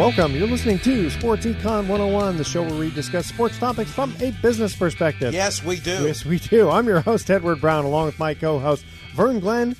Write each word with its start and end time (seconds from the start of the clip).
Welcome. 0.00 0.34
You're 0.34 0.48
listening 0.48 0.78
to 0.78 1.10
Sports 1.10 1.44
Econ 1.44 1.86
101, 1.86 2.38
the 2.38 2.42
show 2.44 2.62
where 2.62 2.72
we 2.72 2.90
discuss 2.90 3.26
sports 3.26 3.58
topics 3.58 3.90
from 3.90 4.14
a 4.20 4.30
business 4.40 4.74
perspective. 4.74 5.34
Yes, 5.34 5.62
we 5.62 5.78
do. 5.78 6.06
Yes, 6.06 6.24
we 6.24 6.38
do. 6.38 6.70
I'm 6.70 6.86
your 6.86 7.02
host, 7.02 7.30
Edward 7.30 7.60
Brown, 7.60 7.84
along 7.84 8.06
with 8.06 8.18
my 8.18 8.32
co 8.32 8.58
host, 8.58 8.82
Vern 9.14 9.40
Glenn, 9.40 9.76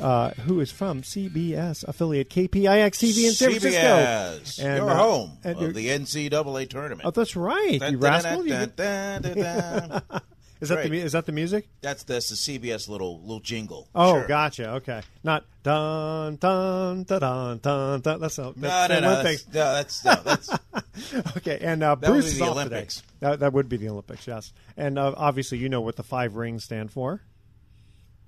uh, 0.00 0.30
who 0.30 0.60
is 0.60 0.72
from 0.72 1.02
CBS 1.02 1.86
affiliate 1.86 2.30
KPIX 2.30 2.88
TV 2.88 3.26
in 3.26 3.32
San 3.32 3.50
Francisco. 3.50 4.66
And, 4.66 4.76
your 4.78 4.90
uh, 4.90 4.96
home 4.96 5.36
and 5.44 5.60
of 5.60 5.74
the 5.74 5.88
NCAA 5.88 6.70
tournament. 6.70 7.02
Oh, 7.04 7.10
that's 7.10 7.36
right. 7.36 7.78
Dun, 7.78 7.92
You 7.92 7.98
dun, 7.98 8.10
rascal. 8.10 8.44
dun, 8.46 9.24
You 9.24 10.20
is, 10.60 10.68
that 10.70 10.88
the, 10.88 10.98
is 10.98 11.12
that 11.12 11.26
the 11.26 11.32
music? 11.32 11.68
That's 11.80 12.02
that's 12.04 12.28
the 12.28 12.34
CBS 12.36 12.88
little 12.88 13.20
little 13.20 13.40
jingle. 13.40 13.88
Oh, 13.94 14.14
Sure. 14.20 14.26
gotcha. 14.28 14.70
Okay. 14.74 15.02
Not 15.22 15.44
dun, 15.62 16.36
dun, 16.36 17.04
dun, 17.04 17.20
dun, 17.20 17.58
dun, 17.58 18.00
dun. 18.00 18.20
That's, 18.20 18.38
not, 18.38 18.56
No, 18.56 18.68
that's 18.68 18.88
no, 18.90 18.94
the 18.94 19.00
no. 19.00 19.12
Olympics. 19.12 19.42
That's, 19.44 20.04
no, 20.04 20.22
that's, 20.24 20.50
no, 20.50 20.58
that's 20.72 21.36
Okay, 21.36 21.58
and 21.60 21.82
uh, 21.82 21.94
That 21.96 22.10
would 22.10 22.14
Bruce 22.14 22.24
be 22.26 22.30
is 22.32 22.38
the 22.38 22.44
off 22.44 22.52
Olympics. 22.52 22.96
today. 22.96 23.06
That, 23.20 23.40
that 23.40 23.52
would 23.52 23.68
be 23.68 23.76
the 23.76 23.88
Olympics, 23.90 24.26
yes. 24.26 24.52
And 24.76 24.98
uh, 24.98 25.14
obviously, 25.16 25.58
you 25.58 25.68
know 25.68 25.80
what 25.80 25.96
the 25.96 26.02
five 26.02 26.36
rings 26.36 26.64
stand 26.64 26.90
for. 26.90 27.20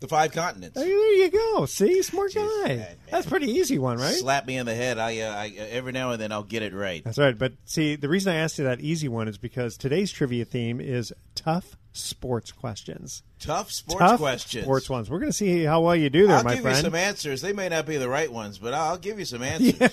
the 0.01 0.09
five 0.09 0.33
continents. 0.33 0.79
Hey, 0.79 0.87
there 0.89 1.13
you 1.15 1.31
go. 1.31 1.67
See, 1.67 2.01
smart 2.03 2.35
guy. 2.35 2.41
man, 2.67 2.79
man. 2.79 2.97
That's 3.11 3.27
a 3.27 3.29
pretty 3.29 3.51
easy 3.51 3.79
one, 3.79 3.99
right? 3.99 4.15
Slap 4.15 4.47
me 4.47 4.57
in 4.57 4.67
the 4.67 4.75
head. 4.75 4.99
I, 4.99 5.19
uh, 5.21 5.35
I 5.35 5.49
every 5.71 5.93
now 5.93 6.13
and 6.13 6.21
then 6.23 6.33
I'll 6.33 6.43
get 6.43 6.63
it 6.63 6.73
right. 6.73 7.03
That's 7.05 7.19
right. 7.19 7.37
But 7.37 7.53
see, 7.65 7.97
the 7.97 8.09
reason 8.09 8.33
I 8.33 8.37
asked 8.37 8.59
you 8.59 8.65
that 8.65 8.81
easy 8.81 9.09
one 9.09 9.29
is 9.29 9.37
because 9.39 9.77
today's 9.77 10.11
trivia 10.13 10.45
theme 10.45 10.81
is 10.81 11.13
tough 11.35 11.77
sports 11.93 12.53
questions. 12.53 13.23
Tough 13.39 13.73
sports 13.73 13.99
tough 13.99 14.21
questions. 14.21 14.65
sports 14.65 14.91
ones. 14.91 15.11
We're 15.11 15.19
going 15.19 15.33
to 15.33 15.37
see 15.37 15.65
how 15.65 15.81
well 15.81 15.97
you 15.97 16.11
do 16.11 16.27
there, 16.27 16.37
I'll 16.37 16.45
my 16.45 16.55
give 16.55 16.63
friend. 16.63 16.77
you 16.77 16.83
some 16.83 16.95
answers. 16.95 17.41
They 17.41 17.53
may 17.53 17.69
not 17.69 17.87
be 17.87 17.97
the 17.97 18.09
right 18.09 18.31
ones, 18.31 18.59
but 18.59 18.75
I'll 18.75 18.99
give 18.99 19.19
you 19.19 19.25
some 19.25 19.43
answers. 19.43 19.79
yeah. 19.81 19.89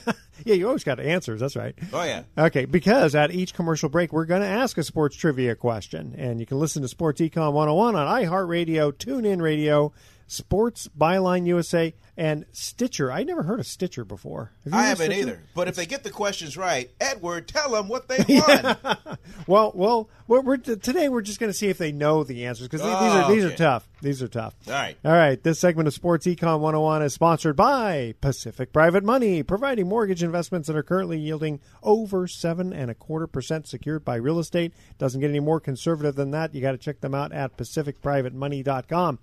yeah, 0.45 0.55
you 0.55 0.67
always 0.67 0.83
got 0.83 0.99
answers. 0.99 1.39
That's 1.39 1.55
right. 1.55 1.73
Oh 1.94 2.03
yeah. 2.03 2.23
Okay, 2.38 2.66
because 2.66 3.16
at 3.16 3.31
each 3.31 3.53
commercial 3.53 3.89
break, 3.89 4.11
we're 4.13 4.25
going 4.25 4.41
to 4.41 4.47
ask 4.47 4.77
a 4.77 4.83
sports 4.83 5.16
trivia 5.16 5.55
question. 5.55 6.13
And 6.17 6.39
you 6.39 6.45
can 6.45 6.59
listen 6.59 6.81
to 6.81 6.88
Sports 6.88 7.22
Econ 7.22 7.53
101 7.53 7.95
on 7.95 8.22
iHeartRadio, 8.22 8.91
TuneIn 8.93 9.41
Radio, 9.41 9.93
Sports 10.27 10.89
Byline 10.97 11.45
USA, 11.47 11.93
and 12.17 12.45
Stitcher. 12.51 13.11
I 13.11 13.23
never 13.23 13.44
heard 13.44 13.59
of 13.59 13.67
Stitcher 13.67 14.03
before. 14.03 14.51
Have 14.66 14.73
I 14.73 14.83
haven't 14.88 15.05
Stitcher? 15.11 15.22
either. 15.22 15.44
But 15.53 15.67
if 15.67 15.75
they 15.75 15.85
get 15.85 16.03
the 16.03 16.09
questions 16.09 16.57
right, 16.57 16.89
Edward, 17.00 17.47
tell 17.47 17.72
them 17.72 17.88
what 17.88 18.07
they 18.07 18.23
won. 18.28 18.78
Well, 19.45 19.72
well, 19.75 20.09
we're, 20.28 20.41
we're, 20.41 20.57
today 20.57 21.09
we're 21.09 21.22
just 21.22 21.39
going 21.39 21.50
to 21.51 21.57
see 21.57 21.67
if 21.67 21.78
they 21.78 21.91
know 21.91 22.23
the 22.23 22.45
answers 22.45 22.67
because 22.67 22.81
these 22.81 22.89
are 22.89 23.23
Oh, 23.25 23.33
these 23.33 23.44
are 23.45 23.55
tough. 23.55 23.88
These 24.01 24.22
are 24.23 24.28
tough. 24.28 24.55
All 24.67 24.73
right. 24.73 24.97
All 25.05 25.11
right. 25.11 25.41
This 25.41 25.59
segment 25.59 25.88
of 25.88 25.94
Sports 25.94 26.25
Econ 26.25 26.59
101 26.59 27.01
is 27.01 27.13
sponsored 27.13 27.55
by 27.55 28.13
Pacific 28.22 28.72
Private 28.73 29.03
Money, 29.03 29.44
providing 29.44 29.88
mortgage 29.88 30.23
investments 30.23 30.67
that 30.67 30.75
are 30.75 30.84
currently 30.84 31.17
yielding 31.19 31.59
over 31.84 32.28
seven 32.28 32.73
and 32.73 32.89
a 32.91 32.95
quarter 32.95 33.28
percent 33.28 33.67
secured 33.67 34.03
by 34.05 34.16
real 34.16 34.39
estate. 34.39 34.73
Doesn't 34.97 35.22
get 35.22 35.29
any 35.29 35.39
more 35.39 35.59
conservative 35.59 36.16
than 36.16 36.31
that. 36.31 36.53
You 36.55 36.61
got 36.61 36.72
to 36.72 36.78
check 36.78 36.99
them 37.01 37.13
out 37.16 37.31
at 37.31 37.57
pacificprivatemoney.com. 37.57 39.19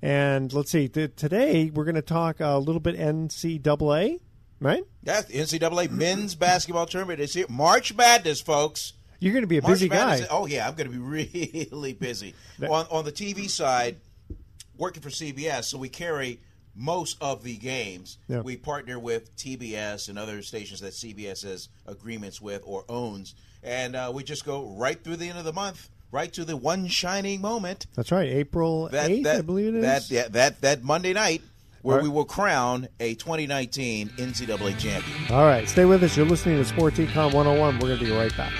And 0.00 0.52
let's 0.52 0.70
see. 0.70 0.88
Today 0.88 1.70
we're 1.70 1.84
going 1.84 1.94
to 1.96 2.02
talk 2.02 2.37
a 2.40 2.58
little 2.58 2.80
bit 2.80 2.96
NCAA, 2.96 4.20
right? 4.60 4.84
That's 5.02 5.26
the 5.26 5.38
NCAA 5.38 5.90
men's 5.90 6.34
basketball 6.34 6.86
tournament 6.86 7.20
is 7.20 7.34
here. 7.34 7.46
March 7.48 7.94
Madness, 7.94 8.40
folks. 8.40 8.92
You're 9.20 9.32
going 9.32 9.42
to 9.42 9.48
be 9.48 9.58
a 9.58 9.62
March 9.62 9.72
busy 9.74 9.88
Madness- 9.88 10.20
guy. 10.22 10.26
oh 10.30 10.46
yeah, 10.46 10.68
I'm 10.68 10.74
going 10.74 10.90
to 10.90 10.96
be 10.96 11.66
really 11.70 11.92
busy 11.94 12.34
on 12.62 12.86
on 12.90 13.04
the 13.04 13.12
TV 13.12 13.48
side. 13.50 13.96
Working 14.76 15.02
for 15.02 15.08
CBS, 15.10 15.64
so 15.64 15.76
we 15.78 15.88
carry 15.88 16.38
most 16.76 17.16
of 17.20 17.42
the 17.42 17.56
games. 17.56 18.16
Yeah. 18.28 18.42
We 18.42 18.56
partner 18.56 18.96
with 19.00 19.34
TBS 19.36 20.08
and 20.08 20.16
other 20.16 20.40
stations 20.42 20.78
that 20.82 20.92
CBS 20.92 21.42
has 21.42 21.68
agreements 21.84 22.40
with 22.40 22.62
or 22.64 22.84
owns, 22.88 23.34
and 23.64 23.96
uh, 23.96 24.12
we 24.14 24.22
just 24.22 24.44
go 24.44 24.66
right 24.78 25.02
through 25.02 25.16
the 25.16 25.28
end 25.28 25.36
of 25.36 25.44
the 25.44 25.52
month, 25.52 25.88
right 26.12 26.32
to 26.34 26.44
the 26.44 26.56
one 26.56 26.86
shining 26.86 27.40
moment. 27.40 27.86
That's 27.96 28.12
right. 28.12 28.28
April 28.28 28.88
8th, 28.92 29.26
I 29.26 29.40
believe 29.40 29.74
it 29.74 29.78
is. 29.78 29.82
that 29.82 30.10
yeah, 30.14 30.28
that 30.28 30.60
that 30.60 30.84
Monday 30.84 31.12
night 31.12 31.42
where 31.82 31.96
right. 31.96 32.02
we 32.02 32.08
will 32.08 32.24
crown 32.24 32.88
a 33.00 33.14
2019 33.14 34.08
NCAA 34.10 34.78
champion. 34.78 35.32
All 35.32 35.44
right, 35.44 35.68
stay 35.68 35.84
with 35.84 36.02
us. 36.02 36.16
You're 36.16 36.26
listening 36.26 36.56
to 36.56 36.64
Sports 36.64 36.98
Econ 36.98 37.34
101. 37.34 37.78
We're 37.78 37.88
going 37.88 37.98
to 37.98 38.04
be 38.04 38.10
right 38.10 38.36
back. 38.36 38.52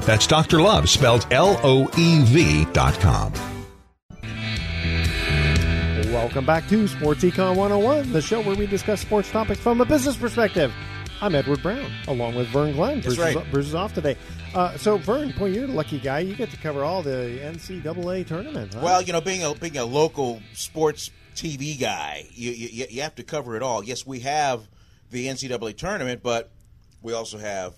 That's 0.00 0.26
Dr. 0.26 0.58
Loev 0.58 0.88
spelled 0.88 1.26
L-O-E-V 1.30 2.66
dot 2.72 2.94
com. 3.00 3.53
Welcome 6.24 6.46
back 6.46 6.66
to 6.68 6.88
Sports 6.88 7.22
Econ 7.22 7.54
101, 7.54 8.12
the 8.12 8.22
show 8.22 8.40
where 8.40 8.56
we 8.56 8.66
discuss 8.66 9.02
sports 9.02 9.30
topics 9.30 9.60
from 9.60 9.82
a 9.82 9.84
business 9.84 10.16
perspective. 10.16 10.72
I'm 11.20 11.34
Edward 11.34 11.62
Brown, 11.62 11.92
along 12.08 12.34
with 12.34 12.48
Vern 12.48 12.72
Glenn. 12.72 13.02
That's 13.02 13.16
Bruce, 13.16 13.18
right. 13.18 13.36
is, 13.36 13.52
Bruce 13.52 13.66
is 13.66 13.74
off 13.74 13.92
today. 13.92 14.16
Uh, 14.54 14.74
so, 14.78 14.96
Vern, 14.96 15.34
boy, 15.36 15.50
you're 15.50 15.66
a 15.66 15.68
lucky 15.68 15.98
guy. 15.98 16.20
You 16.20 16.34
get 16.34 16.48
to 16.48 16.56
cover 16.56 16.82
all 16.82 17.02
the 17.02 17.40
NCAA 17.42 18.26
tournament. 18.26 18.72
Huh? 18.72 18.80
Well, 18.82 19.02
you 19.02 19.12
know, 19.12 19.20
being 19.20 19.44
a 19.44 19.54
being 19.54 19.76
a 19.76 19.84
local 19.84 20.40
sports 20.54 21.10
TV 21.36 21.78
guy, 21.78 22.26
you, 22.30 22.52
you 22.52 22.86
you 22.88 23.02
have 23.02 23.16
to 23.16 23.22
cover 23.22 23.54
it 23.54 23.62
all. 23.62 23.84
Yes, 23.84 24.06
we 24.06 24.20
have 24.20 24.66
the 25.10 25.26
NCAA 25.26 25.76
tournament, 25.76 26.22
but 26.22 26.50
we 27.02 27.12
also 27.12 27.36
have 27.36 27.74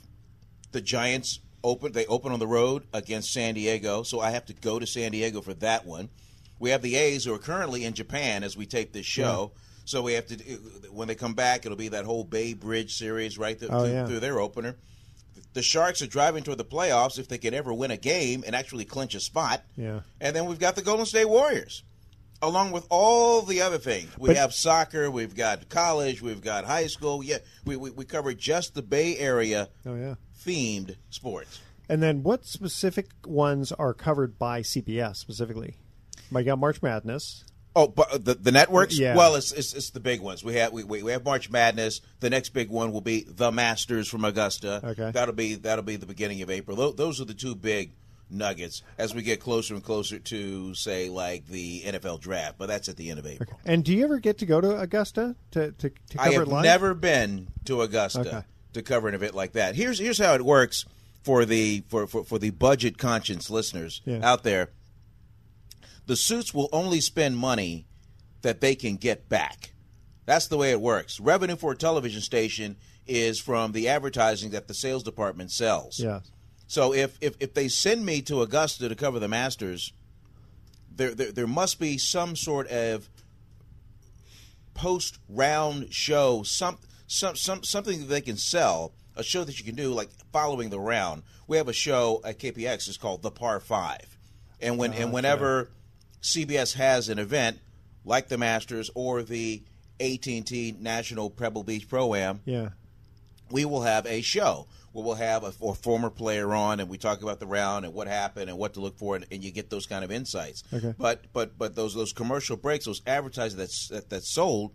the 0.71 0.81
Giants 0.81 1.41
open. 1.65 1.91
They 1.91 2.07
open 2.07 2.31
on 2.31 2.39
the 2.39 2.47
road 2.47 2.85
against 2.93 3.33
San 3.33 3.55
Diego, 3.55 4.05
so 4.05 4.21
I 4.21 4.31
have 4.31 4.47
to 4.47 4.55
go 4.55 4.79
to 4.79 4.87
San 4.87 5.11
Diego 5.11 5.41
for 5.41 5.55
that 5.55 5.85
one. 5.85 6.11
We 6.59 6.71
have 6.71 6.83
the 6.83 6.97
A's 6.97 7.25
who 7.25 7.35
are 7.35 7.39
currently 7.39 7.85
in 7.85 7.93
Japan 7.95 8.43
as 8.45 8.57
we 8.57 8.67
tape 8.67 8.93
this 8.93 9.07
show. 9.07 9.53
So 9.85 10.03
we 10.03 10.15
have 10.15 10.27
to 10.27 10.37
when 10.91 11.07
they 11.09 11.15
come 11.15 11.35
back, 11.35 11.65
it'll 11.65 11.77
be 11.77 11.89
that 11.89 12.05
whole 12.05 12.25
Bay 12.25 12.55
Bridge 12.55 12.97
series 12.97 13.39
right 13.39 13.59
th- 13.59 13.71
Oh, 13.71 13.85
through, 13.85 13.93
yeah. 13.93 14.07
through 14.07 14.21
their 14.21 14.41
opener. 14.41 14.77
The 15.53 15.63
Sharks 15.63 16.03
are 16.03 16.07
driving 16.07 16.43
toward 16.43 16.59
the 16.59 16.65
playoffs 16.65 17.19
if 17.19 17.29
they 17.29 17.39
can 17.39 17.55
ever 17.55 17.73
win 17.73 17.91
a 17.91 17.97
game 17.97 18.43
and 18.47 18.55
actually 18.57 18.85
clinch 18.85 19.15
a 19.15 19.21
spot. 19.21 19.63
Yeah. 19.77 20.01
And 20.21 20.35
then 20.35 20.47
we've 20.47 20.59
got 20.59 20.75
the 20.77 20.83
Golden 20.83 21.07
State 21.07 21.29
Warriors, 21.29 21.83
along 22.43 22.73
with 22.73 22.87
all 22.91 23.43
the 23.43 23.63
other 23.63 23.79
things. 23.79 24.11
We 24.19 24.31
But- 24.31 24.37
have 24.37 24.53
soccer, 24.53 25.11
we've 25.11 25.35
got 25.37 25.69
college, 25.69 26.21
we've 26.21 26.43
got 26.43 26.65
high 26.65 26.89
school. 26.89 27.23
Yeah, 27.23 27.39
we, 27.65 27.77
we, 27.77 27.91
we 27.91 28.05
cover 28.05 28.35
just 28.35 28.75
the 28.75 28.83
Bay 28.83 29.17
Area 29.19 29.69
Oh, 29.87 29.95
yeah. 29.95 30.17
themed 30.45 30.97
sports. 31.11 31.61
And 31.89 32.03
then 32.03 32.23
what 32.25 32.45
specific 32.45 33.07
ones 33.25 33.71
are 33.73 33.95
covered 33.95 34.39
by 34.39 34.61
CBS 34.63 35.17
specifically? 35.17 35.77
I 36.35 36.43
got 36.43 36.59
March 36.59 36.83
Madness. 36.83 37.45
Oh, 37.75 37.89
but 37.89 38.11
uh, 38.11 38.19
the 38.19 38.35
the 38.35 38.53
networks. 38.53 38.99
Yeah. 38.99 39.15
Well, 39.17 39.35
it's, 39.35 39.53
it's 39.53 39.75
it's 39.75 39.91
the 39.91 40.01
big 40.01 40.21
ones. 40.23 40.43
We 40.43 40.55
have 40.55 40.73
we, 40.73 40.83
we 40.83 41.03
we 41.03 41.13
have 41.13 41.25
March 41.25 41.51
Madness. 41.51 42.01
The 42.21 42.31
next 42.31 42.51
big 42.51 42.71
one 42.71 42.91
will 42.93 43.03
be 43.03 43.25
the 43.29 43.53
Masters 43.53 44.09
from 44.09 44.25
Augusta. 44.25 44.81
Okay. 44.83 45.11
That'll 45.11 45.35
be 45.35 45.57
that'll 45.57 45.85
be 45.85 45.97
the 45.97 46.07
beginning 46.07 46.41
of 46.43 46.49
April. 46.51 46.93
Those 46.93 47.21
are 47.21 47.27
the 47.27 47.35
two 47.35 47.55
big 47.55 47.93
nuggets 48.31 48.83
as 48.99 49.15
we 49.15 49.23
get 49.23 49.41
closer 49.41 49.75
and 49.75 49.85
closer 49.85 50.19
to 50.19 50.75
say 50.75 51.09
like 51.11 51.47
the 51.47 51.83
NFL 51.83 52.21
draft. 52.21 52.57
But 52.59 52.67
that's 52.69 52.89
at 52.89 52.97
the 52.97 53.11
end 53.11 53.19
of 53.19 53.27
April. 53.27 53.61
And 53.65 53.85
do 53.85 53.95
you 53.95 54.05
ever 54.05 54.19
get 54.19 54.39
to 54.39 54.47
go 54.47 54.61
to 54.61 54.81
Augusta 54.81 55.37
to, 55.53 55.73
to, 55.73 55.91
to 55.91 56.19
cover 56.19 56.29
I 56.31 56.33
have 56.33 56.49
never 56.49 56.95
been 56.95 57.49
to 57.67 57.83
Augusta 57.83 58.21
Okay. 58.21 58.43
to 58.73 58.83
cover 58.83 59.07
an 59.09 59.15
event 59.15 59.35
like 59.35 59.53
that. 59.53 59.77
Here's 59.77 59.99
here's 59.99 60.19
how 60.19 60.35
it 60.35 60.43
works 60.45 60.87
for 61.23 61.45
the 61.45 61.85
for, 61.89 62.07
for, 62.07 62.25
for 62.25 62.39
the 62.39 62.51
budget 62.51 62.99
conscious 62.99 63.51
listeners 63.51 64.01
Yeah. 64.05 64.21
out 64.23 64.43
there. 64.45 64.71
The 66.07 66.17
suits 66.17 66.55
will 66.55 66.69
only 66.73 67.01
spend 67.01 67.37
money 67.37 67.87
that 68.43 68.61
they 68.61 68.75
can 68.75 68.97
get 68.97 69.29
back. 69.29 69.73
That's 70.25 70.49
the 70.49 70.57
way 70.57 70.71
it 70.71 70.81
works. 70.81 71.21
Revenue 71.21 71.57
for 71.57 71.73
a 71.73 71.77
television 71.77 72.21
station 72.21 72.77
is 73.07 73.41
from 73.41 73.73
the 73.73 73.89
advertising 73.89 74.51
that 74.51 74.69
the 74.69 74.75
sales 74.75 75.03
department 75.03 75.51
sells. 75.53 75.99
Yeah. 75.99 76.21
So 76.67 76.93
if, 76.93 77.17
if, 77.21 77.37
if 77.39 77.55
they 77.55 77.69
send 77.69 78.05
me 78.05 78.23
to 78.23 78.43
Augusta 78.43 78.89
to 78.89 78.95
cover 78.95 79.21
the 79.21 79.29
Masters, 79.29 79.93
there, 80.97 81.15
there 81.15 81.31
there 81.31 81.47
must 81.47 81.79
be 81.79 81.99
some 81.99 82.37
sort 82.37 82.69
of 82.69 83.09
post 84.75 85.19
round 85.29 85.93
show, 85.93 86.43
some 86.43 86.79
some 87.07 87.37
some 87.37 87.63
something 87.63 88.01
that 88.01 88.07
they 88.07 88.21
can 88.21 88.37
sell, 88.37 88.93
a 89.15 89.23
show 89.23 89.45
that 89.45 89.59
you 89.59 89.65
can 89.65 89.75
do 89.75 89.93
like 89.93 90.09
following 90.33 90.71
the 90.71 90.81
round. 90.81 91.23
We 91.47 91.59
have 91.59 91.69
a 91.69 91.73
show 91.73 92.21
at 92.25 92.39
KPIX. 92.39 92.89
It's 92.89 92.97
called 92.97 93.23
the 93.23 93.31
Par 93.31 93.61
Five, 93.61 94.19
and 94.61 94.79
when 94.79 94.93
and 94.95 95.11
ah, 95.11 95.13
whenever 95.13 95.71
CBS 96.27 96.75
has 96.75 97.09
an 97.09 97.19
event 97.19 97.59
like 98.05 98.29
the 98.29 98.37
Masters 98.39 98.91
or 98.95 99.23
the 99.23 99.63
AT&T 100.01 100.77
National 100.81 101.31
Pebble 101.31 101.63
Beach 101.65 101.89
Pro 101.89 102.15
Am, 102.15 102.41
Yeah. 102.45 102.71
we 103.51 103.65
will 103.65 103.83
have 103.83 104.07
a 104.07 104.21
show 104.23 104.67
where 104.93 105.05
we'll 105.05 105.15
have 105.15 105.45
a, 105.45 105.53
a 105.65 105.75
former 105.75 106.11
player 106.11 106.53
on 106.55 106.81
and 106.81 106.89
we 106.89 106.99
talk 106.99 107.23
about 107.23 107.39
the 107.41 107.47
round 107.47 107.85
and 107.85 107.95
what 107.95 108.07
happened 108.09 108.49
and 108.51 108.59
what 108.59 108.75
to 108.75 108.81
look 108.81 108.99
for 108.99 109.15
and, 109.17 109.27
and 109.31 109.45
you 109.45 109.53
get 109.53 109.71
those 109.71 109.87
kind 109.87 110.05
of 110.05 110.11
insights 110.11 110.63
Okay. 110.73 110.95
but 110.99 111.25
but 111.33 111.57
but 111.59 111.75
those 111.75 111.95
those 111.95 112.13
commercial 112.13 112.57
breaks 112.57 112.87
those 112.87 113.03
advertising 113.07 113.59
that's 113.59 113.89
that, 113.89 114.09
that's 114.11 114.33
sold 114.35 114.73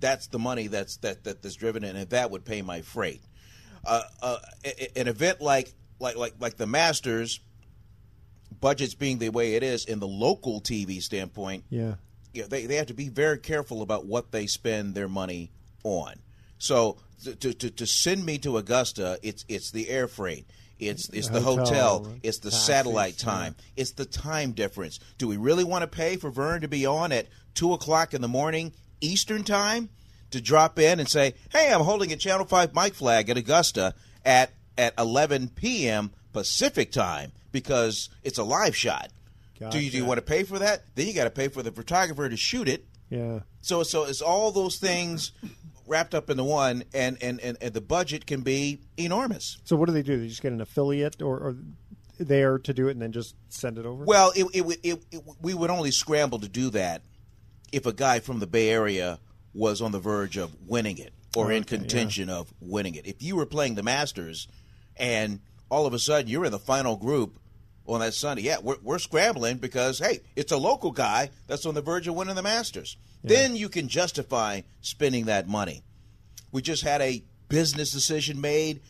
that's 0.00 0.26
the 0.28 0.38
money 0.38 0.66
that's 0.66 0.96
that, 0.98 1.24
that 1.24 1.42
that's 1.42 1.54
driven 1.56 1.84
in 1.84 1.94
and 1.96 2.10
that 2.10 2.30
would 2.30 2.44
pay 2.44 2.62
my 2.62 2.80
freight 2.82 3.22
uh, 3.84 4.02
uh, 4.22 4.38
an 4.96 5.08
event 5.08 5.40
like 5.40 5.72
like 6.00 6.16
like 6.16 6.34
like 6.40 6.56
the 6.56 6.66
masters 6.66 7.40
budgets 8.60 8.94
being 8.94 9.18
the 9.18 9.28
way 9.28 9.54
it 9.54 9.62
is 9.62 9.84
in 9.84 10.00
the 10.00 10.08
local 10.08 10.60
tv 10.60 11.00
standpoint 11.02 11.64
Yeah. 11.70 11.94
you 12.32 12.42
know, 12.42 12.48
they, 12.48 12.66
they 12.66 12.76
have 12.76 12.86
to 12.86 12.94
be 12.94 13.08
very 13.08 13.38
careful 13.38 13.82
about 13.82 14.06
what 14.06 14.32
they 14.32 14.46
spend 14.46 14.94
their 14.94 15.08
money 15.08 15.50
on. 15.84 16.14
So 16.58 16.98
to, 17.24 17.34
to, 17.54 17.70
to, 17.70 17.86
send 17.86 18.24
me 18.24 18.38
to 18.38 18.56
Augusta, 18.56 19.18
it's 19.22 19.44
it's 19.48 19.70
the 19.70 19.88
air 19.88 20.08
freight, 20.08 20.46
it's 20.78 21.08
it's 21.10 21.28
the, 21.28 21.34
The 21.34 21.40
hotel, 21.40 21.98
hotel, 21.98 22.16
it's 22.22 22.38
the 22.38 22.50
taxis, 22.50 22.66
satellite 22.66 23.22
yeah. 23.22 23.30
time, 23.30 23.54
it's 23.76 23.92
the 23.92 24.04
time 24.04 24.52
difference. 24.52 25.00
Do 25.18 25.28
we 25.28 25.36
really 25.36 25.64
want 25.64 25.82
to 25.82 25.86
pay 25.86 26.16
for 26.16 26.30
Vern 26.30 26.60
to 26.62 26.68
be 26.68 26.86
on 26.86 27.12
at 27.12 27.28
two 27.54 27.72
o'clock 27.72 28.14
in 28.14 28.20
the 28.20 28.28
morning 28.28 28.72
Eastern 29.00 29.44
time 29.44 29.88
to 30.30 30.40
drop 30.40 30.78
in 30.78 31.00
and 31.00 31.08
say, 31.08 31.34
"Hey, 31.50 31.72
I'm 31.72 31.80
holding 31.82 32.12
a 32.12 32.16
Channel 32.16 32.46
Five 32.46 32.74
mic 32.74 32.94
flag 32.94 33.28
at 33.30 33.36
Augusta 33.36 33.94
at 34.24 34.52
at 34.78 34.94
11 34.98 35.48
p.m. 35.54 36.12
Pacific 36.32 36.92
time 36.92 37.32
because 37.52 38.08
it's 38.22 38.38
a 38.38 38.44
live 38.44 38.76
shot." 38.76 39.10
Do 39.70 39.78
you, 39.78 39.90
do 39.90 39.98
you 39.98 40.06
want 40.06 40.16
to 40.16 40.24
pay 40.24 40.44
for 40.44 40.58
that? 40.58 40.84
Then 40.94 41.06
you 41.06 41.12
got 41.12 41.24
to 41.24 41.30
pay 41.30 41.48
for 41.48 41.62
the 41.62 41.70
photographer 41.70 42.26
to 42.26 42.36
shoot 42.36 42.66
it 42.66 42.86
Yeah. 43.10 43.40
So 43.60 43.82
so 43.82 44.04
it's 44.04 44.22
all 44.22 44.52
those 44.52 44.78
things 44.78 45.32
wrapped 45.86 46.14
up 46.14 46.30
into 46.30 46.44
one, 46.44 46.84
and 46.94 47.18
and, 47.22 47.40
and, 47.40 47.58
and 47.60 47.74
the 47.74 47.82
budget 47.82 48.24
can 48.24 48.40
be 48.40 48.80
enormous. 48.96 49.58
So 49.64 49.76
what 49.76 49.86
do 49.86 49.92
they 49.92 50.02
do? 50.02 50.18
They 50.18 50.28
just 50.28 50.40
get 50.40 50.52
an 50.52 50.62
affiliate 50.62 51.20
or, 51.20 51.36
or 51.36 51.56
there 52.20 52.58
to 52.58 52.72
do 52.72 52.88
it 52.88 52.92
and 52.92 53.02
then 53.02 53.12
just 53.12 53.34
send 53.48 53.78
it 53.78 53.86
over? 53.86 54.04
Well, 54.04 54.32
it, 54.36 54.46
it, 54.52 54.78
it, 54.82 55.04
it, 55.10 55.22
we 55.40 55.54
would 55.54 55.70
only 55.70 55.90
scramble 55.90 56.38
to 56.40 56.48
do 56.48 56.70
that 56.70 57.02
if 57.72 57.86
a 57.86 57.92
guy 57.92 58.20
from 58.20 58.38
the 58.38 58.46
Bay 58.46 58.70
Area 58.70 59.18
was 59.54 59.80
on 59.80 59.92
the 59.92 59.98
verge 59.98 60.36
of 60.36 60.54
winning 60.66 60.98
it 60.98 61.12
or 61.36 61.44
oh, 61.44 61.46
Okay, 61.46 61.56
in 61.56 61.64
contention 61.64 62.28
of 62.28 62.52
winning 62.60 62.94
it. 62.94 63.06
If 63.06 63.22
you 63.22 63.36
were 63.36 63.46
playing 63.46 63.74
the 63.74 63.82
Masters 63.82 64.48
and 64.96 65.40
all 65.70 65.86
of 65.86 65.94
a 65.94 65.98
sudden 65.98 66.28
you're 66.28 66.44
in 66.44 66.52
the 66.52 66.58
final 66.58 66.96
group 66.96 67.38
on 67.86 68.00
that 68.00 68.14
Sunday, 68.14 68.42
yeah, 68.42 68.58
we're, 68.62 68.76
we're 68.82 68.98
scrambling 68.98 69.56
because, 69.56 69.98
hey, 69.98 70.20
it's 70.36 70.52
a 70.52 70.56
local 70.56 70.90
guy 70.90 71.30
that's 71.46 71.66
on 71.66 71.74
the 71.74 71.82
verge 71.82 72.06
of 72.06 72.14
winning 72.14 72.34
the 72.34 72.42
Masters. 72.42 72.96
Then 73.22 73.56
you 73.56 73.68
can 73.68 73.88
justify 73.88 74.62
spending 74.80 75.26
that 75.26 75.48
money. 75.48 75.82
We 76.52 76.62
just 76.62 76.82
had 76.82 77.00
a 77.00 77.22
business 77.48 77.90
decision 77.90 78.40
made 78.40 78.80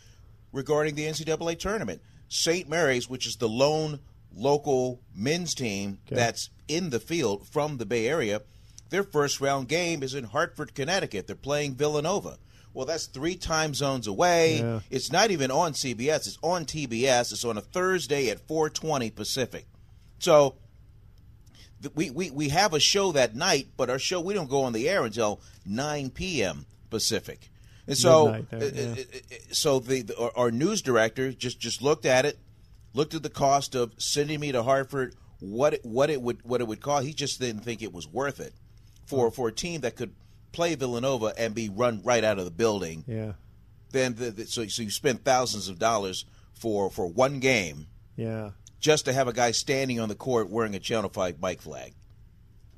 regarding 0.52 0.94
the 0.94 1.06
NCAA 1.06 1.58
tournament. 1.58 2.02
St. 2.28 2.68
Mary's, 2.68 3.08
which 3.08 3.26
is 3.26 3.36
the 3.36 3.48
lone 3.48 4.00
local 4.34 5.00
men's 5.14 5.54
team 5.54 5.98
that's 6.08 6.50
in 6.68 6.90
the 6.90 7.00
field 7.00 7.48
from 7.48 7.78
the 7.78 7.86
Bay 7.86 8.06
Area, 8.06 8.42
their 8.90 9.02
first 9.02 9.40
round 9.40 9.68
game 9.68 10.02
is 10.02 10.14
in 10.14 10.24
Hartford, 10.24 10.74
Connecticut. 10.74 11.26
They're 11.26 11.36
playing 11.36 11.74
Villanova. 11.74 12.38
Well, 12.72 12.86
that's 12.86 13.06
three 13.06 13.34
time 13.36 13.74
zones 13.74 14.06
away. 14.06 14.58
Yeah. 14.60 14.80
It's 14.90 15.10
not 15.10 15.30
even 15.30 15.50
on 15.50 15.72
CBS. 15.72 16.26
It's 16.28 16.38
on 16.42 16.64
TBS. 16.64 17.32
It's 17.32 17.44
on 17.44 17.58
a 17.58 17.60
Thursday 17.60 18.28
at 18.30 18.46
4:20 18.46 19.14
Pacific. 19.14 19.66
So 20.20 20.54
we, 21.94 22.10
we, 22.10 22.30
we 22.30 22.48
have 22.50 22.74
a 22.74 22.80
show 22.80 23.12
that 23.12 23.34
night, 23.34 23.68
but 23.76 23.88
our 23.90 23.98
show 23.98 24.20
we 24.20 24.34
don't 24.34 24.50
go 24.50 24.62
on 24.62 24.72
the 24.72 24.88
air 24.88 25.04
until 25.04 25.40
9 25.64 26.10
p.m. 26.10 26.66
Pacific. 26.90 27.48
And 27.86 27.96
so, 27.96 28.44
there, 28.50 28.60
uh, 28.60 28.64
yeah. 28.72 28.82
uh, 28.90 28.92
uh, 28.92 29.36
so 29.50 29.78
the, 29.80 30.02
the 30.02 30.18
our- 30.18 30.32
our 30.36 30.50
news 30.50 30.82
director 30.82 31.32
just 31.32 31.58
just 31.58 31.82
looked 31.82 32.06
at 32.06 32.24
it, 32.24 32.38
looked 32.94 33.14
at 33.14 33.22
the 33.22 33.30
cost 33.30 33.74
of 33.74 33.92
sending 33.98 34.38
me 34.38 34.52
to 34.52 34.62
Hartford, 34.62 35.16
what 35.40 35.74
it, 35.74 35.84
what 35.84 36.10
it 36.10 36.20
would 36.22 36.44
what 36.44 36.60
it 36.60 36.68
would 36.68 36.80
cost. 36.80 37.06
He 37.06 37.14
just 37.14 37.40
didn't 37.40 37.62
think 37.62 37.82
it 37.82 37.92
was 37.92 38.06
worth 38.06 38.38
it 38.38 38.52
for 39.06 39.30
for 39.32 39.48
a 39.48 39.52
team 39.52 39.80
that 39.80 39.96
could 39.96 40.14
play 40.52 40.74
Villanova 40.74 41.32
and 41.38 41.54
be 41.54 41.68
run 41.68 42.00
right 42.04 42.22
out 42.24 42.38
of 42.38 42.44
the 42.44 42.50
building. 42.50 43.04
Yeah. 43.06 43.32
Then 43.92 44.14
the, 44.14 44.30
the, 44.30 44.46
so 44.46 44.66
so 44.68 44.82
you 44.82 44.90
spend 44.90 45.24
thousands 45.24 45.68
of 45.68 45.78
dollars 45.78 46.24
for 46.54 46.90
for 46.90 47.06
one 47.06 47.40
game 47.40 47.86
Yeah. 48.16 48.50
just 48.80 49.04
to 49.06 49.12
have 49.12 49.26
a 49.28 49.32
guy 49.32 49.50
standing 49.52 49.98
on 50.00 50.08
the 50.08 50.14
court 50.14 50.48
wearing 50.50 50.74
a 50.74 50.78
Channel 50.80 51.10
Five 51.10 51.40
mic 51.42 51.60
flag. 51.62 51.92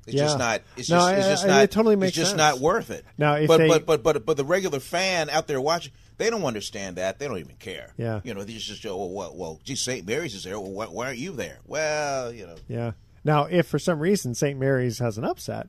It's 0.05 0.15
Yeah. 0.15 0.23
just 0.23 0.37
not. 0.39 0.61
It's 0.75 0.89
No, 0.89 0.97
just. 0.97 1.07
I- 1.07 1.15
it's 1.17 1.27
just 1.27 1.43
I- 1.45 1.47
not. 1.47 1.63
it 1.63 1.71
totally 1.71 1.95
makes 1.95 2.09
It's 2.09 2.17
just 2.17 2.31
sense. 2.31 2.37
not 2.37 2.59
worth 2.59 2.89
it. 2.91 3.05
Now, 3.17 3.35
if 3.35 3.47
but, 3.47 3.57
they- 3.57 3.67
but 3.67 3.85
but 3.85 4.03
but 4.03 4.25
but 4.25 4.37
the 4.37 4.43
regular 4.43 4.79
fan 4.79 5.29
out 5.29 5.47
there 5.47 5.61
watching, 5.61 5.93
they 6.17 6.29
don't 6.29 6.43
understand 6.43 6.97
that. 6.97 7.19
They 7.19 7.27
don't 7.27 7.37
even 7.39 7.55
care. 7.55 7.93
Yeah. 7.97 8.19
You 8.23 8.33
know, 8.33 8.43
they 8.43 8.53
just 8.53 8.83
go, 8.83 8.97
well, 8.97 9.09
well, 9.11 9.33
well 9.35 9.59
gee, 9.63 9.75
St. 9.75 10.05
Mary's 10.05 10.35
is 10.35 10.43
there. 10.43 10.59
Well, 10.59 10.71
why, 10.71 10.85
why 10.87 11.05
aren't 11.07 11.19
you 11.19 11.31
there? 11.31 11.59
Well, 11.65 12.33
you 12.33 12.47
know. 12.47 12.55
Yeah. 12.67 12.91
Now, 13.23 13.45
if 13.45 13.67
for 13.67 13.79
some 13.79 13.99
reason 13.99 14.33
St. 14.35 14.59
Mary's 14.59 14.99
has 14.99 15.17
an 15.17 15.23
upset, 15.23 15.67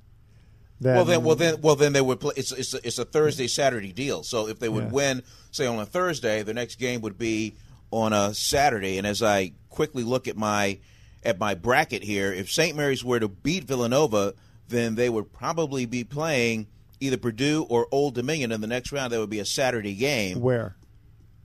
then 0.80 0.96
well 0.96 1.04
then, 1.04 1.22
well 1.24 1.36
then, 1.36 1.60
well 1.60 1.76
then 1.76 1.92
they 1.92 2.00
would 2.00 2.20
play. 2.20 2.32
It's 2.36 2.52
it's 2.52 2.74
a, 2.74 2.86
it's 2.86 2.98
a 2.98 3.04
Thursday 3.04 3.46
Saturday 3.46 3.92
deal. 3.92 4.22
So 4.22 4.48
if 4.48 4.58
they 4.58 4.68
would 4.68 4.84
Yeah. 4.84 4.90
win, 4.90 5.22
say 5.50 5.66
on 5.66 5.78
a 5.78 5.86
Thursday, 5.86 6.42
the 6.42 6.54
next 6.54 6.76
game 6.76 7.00
would 7.02 7.18
be 7.18 7.54
on 7.90 8.12
a 8.12 8.34
Saturday. 8.34 8.98
And 8.98 9.06
as 9.06 9.22
I 9.22 9.52
quickly 9.70 10.02
look 10.02 10.26
at 10.28 10.36
my 10.36 10.78
at 11.22 11.38
my 11.38 11.54
bracket 11.54 12.02
here, 12.02 12.32
if 12.32 12.50
St. 12.50 12.76
Mary's 12.76 13.04
were 13.04 13.20
to 13.20 13.28
beat 13.28 13.64
Villanova, 13.64 14.34
then 14.68 14.94
they 14.94 15.08
would 15.08 15.32
probably 15.32 15.86
be 15.86 16.04
playing 16.04 16.66
either 17.00 17.16
Purdue 17.16 17.66
or 17.68 17.86
Old 17.90 18.14
Dominion 18.14 18.52
in 18.52 18.60
the 18.60 18.66
next 18.66 18.92
round. 18.92 19.12
That 19.12 19.20
would 19.20 19.30
be 19.30 19.38
a 19.40 19.44
Saturday 19.46 19.94
game 19.94 20.40
where 20.40 20.76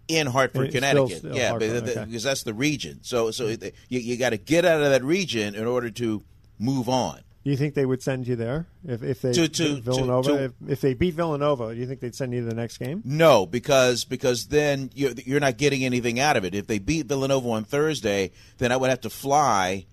in 0.07 0.25
Hartford, 0.27 0.67
It's 0.67 0.75
Connecticut. 0.75 1.19
still 1.19 1.35
yeah, 1.35 1.49
Hartford, 1.51 1.85
but- 1.85 1.89
okay. 1.97 2.05
because 2.05 2.23
that's 2.23 2.43
the 2.43 2.53
region. 2.53 2.99
So 3.03 3.31
so 3.31 3.45
mm. 3.45 3.71
you, 3.89 3.99
you 3.99 4.17
got 4.17 4.31
to 4.31 4.37
get 4.37 4.65
out 4.65 4.81
of 4.81 4.89
that 4.89 5.03
region 5.03 5.53
in 5.55 5.65
order 5.65 5.91
to 5.91 6.23
move 6.57 6.89
on. 6.89 7.19
Do 7.43 7.51
you 7.51 7.57
think 7.57 7.73
they 7.73 7.85
would 7.85 8.01
send 8.03 8.27
you 8.27 8.35
there 8.35 8.67
if 8.85 9.01
if 9.01 9.21
they 9.21 9.31
To- 9.33 9.47
to- 9.47 9.75
beat 9.75 9.83
Villanova? 9.83 10.29
to- 10.29 10.43
if, 10.45 10.51
if 10.67 10.81
they 10.81 10.93
beat 10.93 11.13
Villanova, 11.15 11.73
do 11.73 11.79
you 11.79 11.87
think 11.87 11.99
they'd 12.01 12.15
send 12.15 12.33
you 12.33 12.41
to 12.41 12.45
the 12.47 12.55
next 12.55 12.77
game? 12.77 13.01
No, 13.05 13.45
because 13.45 14.03
because 14.05 14.47
then 14.47 14.89
you're, 14.93 15.11
you're 15.25 15.39
not 15.39 15.57
getting 15.57 15.83
anything 15.85 16.19
out 16.19 16.35
of 16.37 16.43
it. 16.45 16.53
If 16.53 16.67
they 16.67 16.79
beat 16.79 17.05
Villanova 17.07 17.49
on 17.49 17.63
Thursday, 17.63 18.31
then 18.57 18.71
I 18.71 18.77
would 18.77 18.89
have 18.89 19.01
to 19.01 19.09
fly 19.09 19.85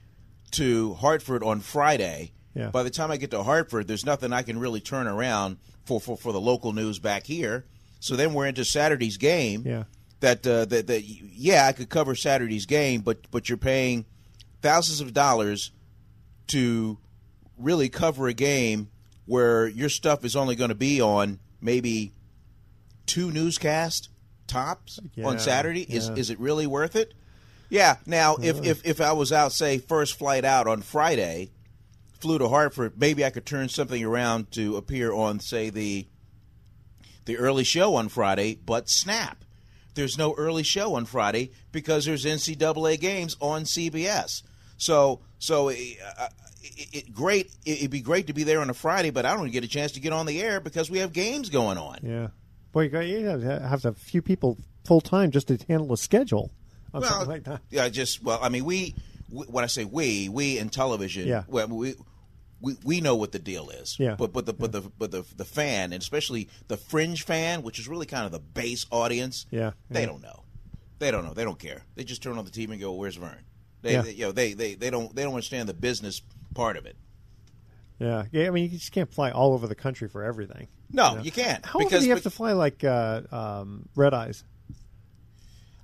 to 0.53 0.95
Hartford 0.95 1.43
on 1.43 1.61
Friday. 1.61 2.33
Yeah. 2.55 2.71
By 2.71 2.83
the 2.83 2.91
time 2.91 3.11
I 3.11 3.17
get 3.19 3.31
to 3.33 3.43
Hartford, 3.43 3.87
there's 3.87 4.07
nothing 4.07 4.33
I 4.33 4.43
can 4.43 4.59
really 4.59 4.81
turn 4.81 5.07
around 5.07 5.59
for, 5.85 6.01
for, 6.01 6.17
for 6.17 6.33
the 6.33 6.41
local 6.41 6.73
news 6.73 6.99
back 6.99 7.27
here. 7.27 7.67
So 8.01 8.17
then 8.17 8.33
we're 8.33 8.47
into 8.47 8.65
Saturday's 8.65 9.19
game. 9.19 9.63
Yeah. 9.67 9.85
That, 10.21 10.47
uh, 10.47 10.65
that 10.65 10.87
that 10.87 11.03
yeah, 11.05 11.67
I 11.67 11.73
could 11.73 11.91
cover 11.91 12.15
Saturday's 12.15 12.65
game, 12.65 13.03
but 13.03 13.31
but 13.31 13.49
you're 13.51 13.59
paying 13.59 14.07
thousands 14.63 15.01
of 15.03 15.13
dollars 15.13 15.71
to 16.49 16.97
really 17.59 17.89
cover 17.89 18.29
a 18.29 18.35
game 18.35 18.89
where 19.27 19.67
your 19.67 19.89
stuff 19.89 20.25
is 20.25 20.37
only 20.37 20.55
going 20.55 20.69
to 20.69 20.75
be 20.75 21.01
on 21.01 21.39
maybe 21.61 22.13
two 23.07 23.31
newscasts 23.31 24.09
tops 24.47 25.01
Yeah, 25.15 25.27
on 25.27 25.39
Saturday. 25.39 25.83
Is 25.83 26.09
yeah. 26.09 26.17
is 26.17 26.31
it 26.31 26.39
really 26.39 26.67
worth 26.67 26.97
it? 26.97 27.15
Yeah. 27.69 27.97
Now, 28.07 28.37
if, 28.37 28.65
if 28.65 28.87
if 28.87 29.01
I 29.01 29.13
was 29.13 29.33
out, 29.33 29.53
say 29.53 29.79
first 29.79 30.19
flight 30.19 30.45
out 30.45 30.67
on 30.67 30.83
Friday, 30.83 31.51
flew 32.21 32.39
to 32.39 32.49
Hartford, 32.49 32.99
maybe 32.99 33.25
I 33.25 33.31
could 33.31 33.47
turn 33.47 33.69
something 33.69 34.05
around 34.05 34.53
to 34.53 34.77
appear 34.77 35.13
on, 35.13 35.41
say 35.41 35.71
the 35.71 36.07
the 37.25 37.37
early 37.39 37.65
show 37.65 37.97
on 37.97 38.09
Friday. 38.09 38.59
But 38.65 38.89
snap, 38.89 39.45
there's 39.95 40.17
no 40.17 40.35
early 40.35 40.63
show 40.63 40.95
on 40.95 41.07
Friday 41.07 41.51
because 41.73 42.05
there's 42.05 42.25
NCAA 42.25 43.01
games 43.01 43.37
on 43.41 43.65
CBS. 43.65 44.43
So 44.77 45.21
so. 45.39 45.71
Uh, 45.71 46.29
it, 46.77 46.89
it, 47.09 47.13
great. 47.13 47.47
It, 47.65 47.79
it'd 47.79 47.91
be 47.91 48.01
great 48.01 48.27
to 48.29 48.33
be 48.33 48.43
there 48.45 48.61
on 48.61 48.71
a 48.71 48.75
Friday, 48.75 49.11
but 49.11 49.25
I 49.27 49.37
don't 49.37 49.51
get 49.51 49.65
a 49.65 49.69
chance 49.69 49.93
to 49.93 50.01
get 50.01 50.13
on 50.13 50.27
the 50.27 50.41
air 50.43 50.61
because 50.61 50.91
we 50.91 50.99
have 50.99 51.13
games 51.13 51.51
going 51.51 51.79
on. 51.79 51.99
Yeah. 52.03 52.29
Boy, 52.73 52.83
you, 53.01 53.27
have 53.27 53.41
to 53.41 53.61
have 53.61 53.85
a 53.85 53.93
few 53.95 54.21
people 54.23 54.59
full 54.85 55.01
time 55.01 55.31
just 55.31 55.49
to 55.49 55.59
handle 55.69 55.93
a 55.93 55.97
schedule 55.97 56.51
on 56.93 57.01
Well, 57.03 57.11
something 57.11 57.29
like 57.29 57.45
that. 57.45 57.63
yeah, 57.71 57.89
just 57.89 58.23
well, 58.23 58.39
I 58.43 58.49
mean, 58.49 58.65
we, 58.65 58.95
we 59.31 59.47
when 59.47 59.65
I 59.65 59.67
say 59.69 59.85
we, 59.85 60.29
we 60.29 60.59
in 60.59 60.69
television, 60.69 61.27
Yeah. 61.29 61.45
well, 61.49 61.69
we. 61.69 61.95
We, 62.59 62.75
we 62.83 63.01
know 63.03 63.17
what 63.17 63.33
the 63.33 63.39
deal 63.39 63.69
is, 63.69 63.97
Yeah. 64.01 64.15
But 64.19 64.33
but 64.33 64.47
the 64.47 64.55
but 64.55 64.73
the 64.73 64.81
but 64.81 65.11
the 65.11 65.25
the 65.37 65.45
fan 65.45 65.93
and 65.93 66.01
especially 66.01 66.49
the 66.69 66.79
fringe 66.79 67.23
fan, 67.23 67.61
which 67.63 67.79
is 67.79 67.87
really 67.87 68.07
kind 68.07 68.25
of 68.25 68.33
the 68.33 68.39
base 68.39 68.87
audience, 68.91 69.45
Yeah, 69.51 69.73
They 69.91 70.01
yeah. 70.01 70.07
don't 70.07 70.23
know, 70.23 70.43
they 70.99 71.11
don't 71.11 71.27
know, 71.27 71.35
they 71.35 71.45
don't 71.45 71.59
care. 71.59 71.83
They 71.97 72.05
just 72.05 72.23
turn 72.23 72.39
on 72.39 72.47
the 72.47 72.51
TV 72.51 72.71
and 72.73 72.81
go, 72.81 72.95
"Where's 72.95 73.17
Vern?" 73.17 73.45
They, 73.83 73.93
Yeah. 73.93 74.01
they 74.03 74.13
you 74.13 74.25
know 74.25 74.33
they, 74.33 74.55
they 74.55 74.75
they 74.75 74.89
don't 74.89 75.15
they 75.15 75.23
don't 75.23 75.35
understand 75.35 75.69
the 75.69 75.75
business 75.75 76.23
part 76.57 76.77
of 76.77 76.87
it. 76.87 76.97
Yeah. 77.99 78.25
yeah. 78.33 78.47
I 78.49 78.51
mean, 78.51 78.65
you 78.65 78.71
just 78.79 78.93
can't 78.93 79.13
fly 79.13 79.31
all 79.31 79.53
over 79.55 79.67
the 79.67 79.75
country 79.75 80.09
for 80.09 80.25
everything. 80.25 80.69
No, 80.93 81.15
know? 81.17 81.23
you 81.23 81.33
can't 81.33 81.65
How 81.65 81.81
often 81.81 82.01
do 82.01 82.05
you 82.07 82.13
have 82.13 82.23
to 82.25 82.31
fly 82.31 82.53
like 82.53 82.85
uh, 82.85 83.23
um, 83.33 83.89
red 83.95 84.15
eyes? 84.15 84.45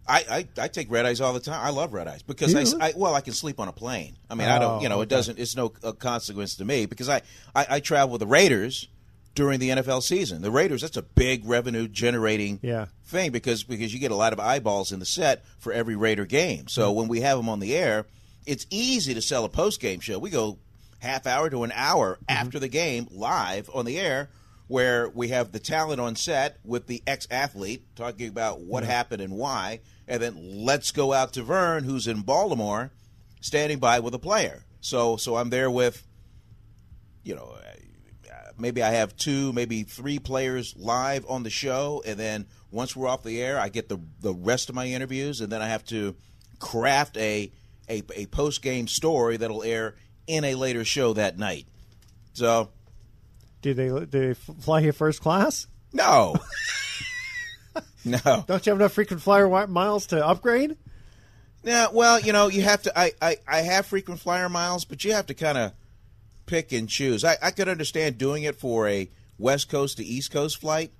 I, 0.06 0.46
I, 0.58 0.62
I 0.64 0.68
take 0.68 0.90
red 0.90 1.06
eyes 1.06 1.20
all 1.20 1.32
the 1.32 1.40
time. 1.40 1.64
I 1.64 1.70
love 1.70 1.92
red 1.92 2.08
eyes 2.08 2.22
because 2.22 2.54
I. 2.74 2.88
I 2.88 2.92
well 2.96 3.14
I 3.14 3.20
can 3.20 3.32
sleep 3.32 3.60
on 3.60 3.68
a 3.68 3.72
plane. 3.72 4.16
I 4.28 4.34
mean 4.34 4.48
I 4.48 4.58
don't 4.58 4.78
Oh, 4.78 4.82
you 4.82 4.88
know 4.88 5.00
it 5.00 5.08
doesn't 5.08 5.38
it's 5.38 5.54
no 5.56 5.72
uh, 5.84 5.92
consequence 5.92 6.56
to 6.56 6.64
me 6.64 6.86
because 6.86 7.08
I, 7.08 7.22
I 7.54 7.66
I 7.70 7.80
travel 7.80 8.12
with 8.12 8.20
the 8.20 8.26
Raiders 8.26 8.88
during 9.36 9.60
the 9.60 9.70
NFL 9.70 10.02
season. 10.02 10.42
The 10.42 10.50
Raiders 10.50 10.82
that's 10.82 10.96
a 10.96 11.02
big 11.02 11.44
revenue 11.46 11.86
generating 11.88 12.58
Yeah. 12.62 12.86
thing 13.04 13.30
because 13.30 13.62
because 13.62 13.94
you 13.94 14.00
get 14.00 14.10
a 14.10 14.16
lot 14.16 14.32
of 14.32 14.40
eyeballs 14.40 14.90
in 14.92 14.98
the 14.98 15.06
set 15.06 15.44
for 15.58 15.72
every 15.72 15.94
Raider 15.94 16.26
game. 16.26 16.66
So 16.68 16.88
Mm-hmm. 16.88 16.98
when 16.98 17.08
we 17.08 17.20
have 17.20 17.38
them 17.38 17.48
on 17.48 17.60
the 17.60 17.74
air, 17.76 18.06
it's 18.46 18.66
easy 18.70 19.14
to 19.14 19.22
sell 19.22 19.44
a 19.44 19.48
post 19.48 19.80
game 19.80 20.00
show. 20.00 20.18
We 20.18 20.30
go 20.30 20.58
half 21.00 21.26
hour 21.26 21.50
to 21.50 21.64
an 21.64 21.72
hour 21.74 22.14
Mm-hmm. 22.14 22.46
after 22.46 22.58
the 22.58 22.68
game 22.68 23.08
live 23.10 23.68
on 23.74 23.84
the 23.84 23.98
air 23.98 24.30
where 24.68 25.08
we 25.10 25.28
have 25.28 25.52
the 25.52 25.58
talent 25.58 26.00
on 26.00 26.16
set 26.16 26.58
with 26.64 26.86
the 26.86 27.02
ex 27.06 27.26
athlete 27.30 27.84
talking 27.96 28.28
about 28.28 28.60
what 28.60 28.84
happened 28.84 29.20
and 29.20 29.34
why, 29.34 29.80
and 30.08 30.22
then 30.22 30.64
let's 30.64 30.92
go 30.92 31.12
out 31.12 31.32
to 31.34 31.42
Vern, 31.42 31.84
who's 31.84 32.06
in 32.06 32.22
Baltimore, 32.22 32.90
standing 33.40 33.78
by 33.78 34.00
with 34.00 34.14
a 34.14 34.18
player. 34.18 34.64
So 34.80 35.16
so 35.16 35.36
I'm 35.36 35.50
there 35.50 35.70
with, 35.70 36.06
you 37.22 37.34
know, 37.34 37.54
maybe 38.58 38.82
I 38.82 38.90
have 38.92 39.16
two, 39.16 39.52
maybe 39.52 39.82
three 39.82 40.18
players 40.18 40.74
live 40.76 41.26
on 41.28 41.42
the 41.42 41.50
show, 41.50 42.02
and 42.06 42.18
then 42.18 42.46
once 42.70 42.96
we're 42.96 43.08
off 43.08 43.22
the 43.22 43.42
air, 43.42 43.58
I 43.58 43.68
get 43.68 43.88
the 43.88 43.98
the 44.20 44.32
rest 44.32 44.68
of 44.68 44.74
my 44.74 44.86
interviews, 44.86 45.40
and 45.40 45.50
then 45.52 45.60
I 45.60 45.68
have 45.68 45.84
to 45.86 46.14
craft 46.60 47.16
a 47.18 47.52
a, 47.88 48.02
a 48.14 48.26
post 48.26 48.62
game 48.62 48.86
story 48.88 49.36
that'll 49.36 49.62
air 49.62 49.94
in 50.26 50.44
a 50.44 50.54
later 50.54 50.84
show 50.84 51.12
that 51.14 51.38
night. 51.38 51.66
So 52.32 52.70
Do 53.60 53.74
they 53.74 53.88
do 53.88 54.06
they 54.06 54.34
fly 54.34 54.80
you 54.80 54.92
first 54.92 55.20
class? 55.20 55.66
no, 55.92 56.36
no. 58.04 58.44
Don't 58.46 58.64
you 58.66 58.70
have 58.70 58.80
enough 58.80 58.92
frequent 58.92 59.22
flyer 59.22 59.66
miles 59.66 60.06
to 60.06 60.26
upgrade? 60.26 60.76
Yeah, 61.64 61.88
well, 61.92 62.18
you 62.18 62.32
know, 62.32 62.48
you 62.48 62.62
have 62.62 62.82
to. 62.82 62.98
I, 62.98 63.12
I, 63.22 63.36
I 63.46 63.58
have 63.60 63.86
frequent 63.86 64.18
flyer 64.20 64.48
miles, 64.48 64.84
but 64.84 65.04
you 65.04 65.12
have 65.12 65.26
to 65.26 65.34
kind 65.34 65.56
of 65.56 65.72
pick 66.46 66.72
and 66.72 66.88
choose. 66.88 67.24
I, 67.24 67.36
I 67.40 67.50
could 67.52 67.68
understand 67.68 68.18
doing 68.18 68.42
it 68.42 68.56
for 68.56 68.88
a 68.88 69.08
West 69.38 69.68
Coast 69.68 69.98
to 69.98 70.04
East 70.04 70.32
Coast 70.32 70.60
flight, 70.60 70.90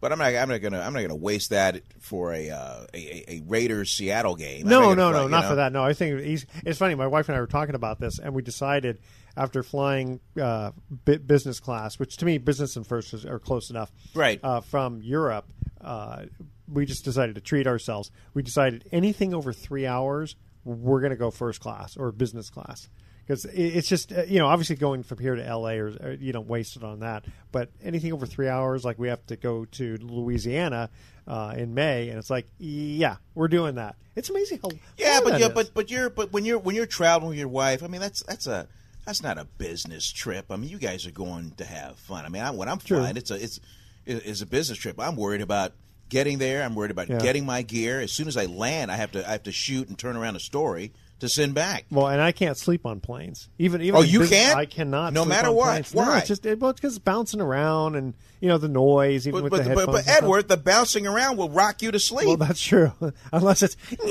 but 0.00 0.12
I'm 0.12 0.18
not. 0.18 0.34
I'm 0.34 0.48
not 0.48 0.60
gonna. 0.60 0.80
I'm 0.80 0.92
not 0.92 1.02
gonna 1.02 1.16
waste 1.16 1.50
that 1.50 1.82
for 2.00 2.32
a 2.32 2.50
uh, 2.50 2.86
a, 2.94 3.32
a 3.32 3.42
Raiders 3.46 3.90
Seattle 3.92 4.34
game. 4.34 4.66
No, 4.66 4.94
no, 4.94 5.10
gonna 5.10 5.12
no, 5.12 5.28
not 5.28 5.42
you 5.44 5.48
for 5.50 5.54
that. 5.56 5.72
No, 5.72 5.84
I 5.84 5.92
think 5.92 6.20
he's, 6.20 6.46
it's 6.64 6.78
funny. 6.78 6.94
My 6.94 7.06
wife 7.06 7.28
and 7.28 7.36
I 7.36 7.40
were 7.40 7.46
talking 7.46 7.74
about 7.74 8.00
this, 8.00 8.18
and 8.18 8.34
we 8.34 8.42
decided 8.42 8.98
after 9.36 9.62
flying 9.62 10.20
uh, 10.40 10.72
business 11.04 11.60
class, 11.60 11.98
which 11.98 12.16
to 12.18 12.24
me, 12.24 12.38
business 12.38 12.76
and 12.76 12.86
first 12.86 13.14
is, 13.14 13.24
are 13.24 13.38
close 13.38 13.70
enough, 13.70 13.92
Right. 14.14 14.40
Uh, 14.42 14.60
from 14.60 15.02
Europe, 15.02 15.46
uh, 15.80 16.24
we 16.68 16.86
just 16.86 17.04
decided 17.04 17.36
to 17.36 17.40
treat 17.40 17.66
ourselves. 17.66 18.10
We 18.34 18.42
decided 18.42 18.86
anything 18.92 19.34
over 19.34 19.52
three 19.52 19.86
hours, 19.86 20.36
we're 20.64 21.00
going 21.00 21.10
to 21.10 21.16
go 21.16 21.30
first 21.30 21.60
class 21.60 21.96
or 21.96 22.12
business 22.12 22.50
class. 22.50 22.88
Because 23.30 23.44
it's 23.44 23.88
just 23.88 24.12
uh, 24.12 24.24
you 24.24 24.40
know 24.40 24.48
obviously 24.48 24.74
going 24.74 25.04
from 25.04 25.18
here 25.18 25.36
to 25.36 25.46
L.A. 25.46 25.78
or, 25.78 25.86
or 26.02 26.12
you 26.14 26.32
waste 26.40 26.74
it 26.74 26.82
on 26.82 26.98
that, 26.98 27.24
but 27.52 27.68
anything 27.80 28.12
over 28.12 28.26
three 28.26 28.48
hours, 28.48 28.84
like 28.84 28.98
we 28.98 29.06
have 29.06 29.24
to 29.28 29.36
go 29.36 29.66
to 29.66 29.98
Louisiana 29.98 30.90
uh, 31.28 31.54
in 31.56 31.72
May, 31.72 32.08
and 32.08 32.18
it's 32.18 32.28
like 32.28 32.48
yeah, 32.58 33.18
we're 33.36 33.46
doing 33.46 33.76
that. 33.76 33.94
It's 34.16 34.30
amazing 34.30 34.58
how 34.64 34.70
Yeah, 34.96 35.20
but 35.22 35.38
yeah, 35.38 35.46
is. 35.46 35.52
but 35.52 35.70
but 35.74 35.90
you're 35.92 36.10
but 36.10 36.32
when 36.32 36.44
you're 36.44 36.58
when 36.58 36.74
you're 36.74 36.86
traveling 36.86 37.28
with 37.28 37.38
your 37.38 37.46
wife, 37.46 37.84
I 37.84 37.86
mean 37.86 38.00
that's 38.00 38.24
that's 38.24 38.48
a 38.48 38.66
that's 39.06 39.22
not 39.22 39.38
a 39.38 39.44
business 39.44 40.10
trip. 40.10 40.46
I 40.50 40.56
mean 40.56 40.68
you 40.68 40.78
guys 40.78 41.06
are 41.06 41.12
going 41.12 41.52
to 41.52 41.64
have 41.64 42.00
fun. 42.00 42.24
I 42.24 42.30
mean 42.30 42.42
I, 42.42 42.50
when 42.50 42.68
I'm 42.68 42.78
True. 42.80 42.98
flying, 42.98 43.16
it's 43.16 43.30
a 43.30 43.40
it's 43.40 43.60
it's 44.06 44.40
a 44.40 44.46
business 44.46 44.76
trip. 44.76 44.98
I'm 44.98 45.14
worried 45.14 45.40
about 45.40 45.70
getting 46.08 46.38
there. 46.38 46.64
I'm 46.64 46.74
worried 46.74 46.90
about 46.90 47.08
Yeah. 47.08 47.18
getting 47.20 47.46
my 47.46 47.62
gear. 47.62 48.00
As 48.00 48.10
soon 48.10 48.26
as 48.26 48.36
I 48.36 48.46
land, 48.46 48.90
I 48.90 48.96
have 48.96 49.12
to 49.12 49.24
I 49.24 49.30
have 49.30 49.44
to 49.44 49.52
shoot 49.52 49.86
and 49.88 49.96
turn 49.96 50.16
around 50.16 50.34
a 50.34 50.40
story 50.40 50.90
to 51.20 51.28
send 51.28 51.54
back. 51.54 51.86
Well, 51.90 52.08
and 52.08 52.20
I 52.20 52.32
can't 52.32 52.56
sleep 52.58 52.84
on 52.84 53.00
planes. 53.00 53.48
Even 53.58 53.80
even 53.82 53.96
Oh, 53.96 54.02
you 54.02 54.20
business, 54.20 54.38
can't? 54.40 54.58
I 54.58 54.66
cannot. 54.66 55.12
No 55.12 55.22
sleep 55.22 55.28
matter 55.30 55.48
on 55.48 55.54
what. 55.56 55.66
planes. 55.70 55.94
No, 55.94 56.02
Why? 56.02 56.18
it's 56.18 56.28
just 56.28 56.44
it, 56.46 56.58
well, 56.60 56.70
it's 56.70 56.80
because 56.80 56.96
it's 56.96 57.04
bouncing 57.04 57.40
around 57.40 57.94
and 57.96 58.14
you 58.40 58.48
know 58.48 58.58
the 58.58 58.68
noise. 58.68 59.26
Even 59.28 59.42
But 59.42 59.44
with 59.44 59.50
but, 59.52 59.56
the 59.58 59.62
but, 59.70 59.78
headphones. 59.78 59.96
but 59.98 60.02
stuff. 60.04 60.16
Edward, 60.22 60.48
the 60.48 60.56
bouncing 60.56 61.06
around 61.06 61.36
will 61.36 61.50
rock 61.50 61.82
you 61.82 61.90
to 61.92 62.00
sleep. 62.00 62.26
Well, 62.26 62.36
that's 62.36 62.60
true. 62.62 62.92
Unless 63.32 63.62
it's. 63.62 63.76
oh 64.02 64.06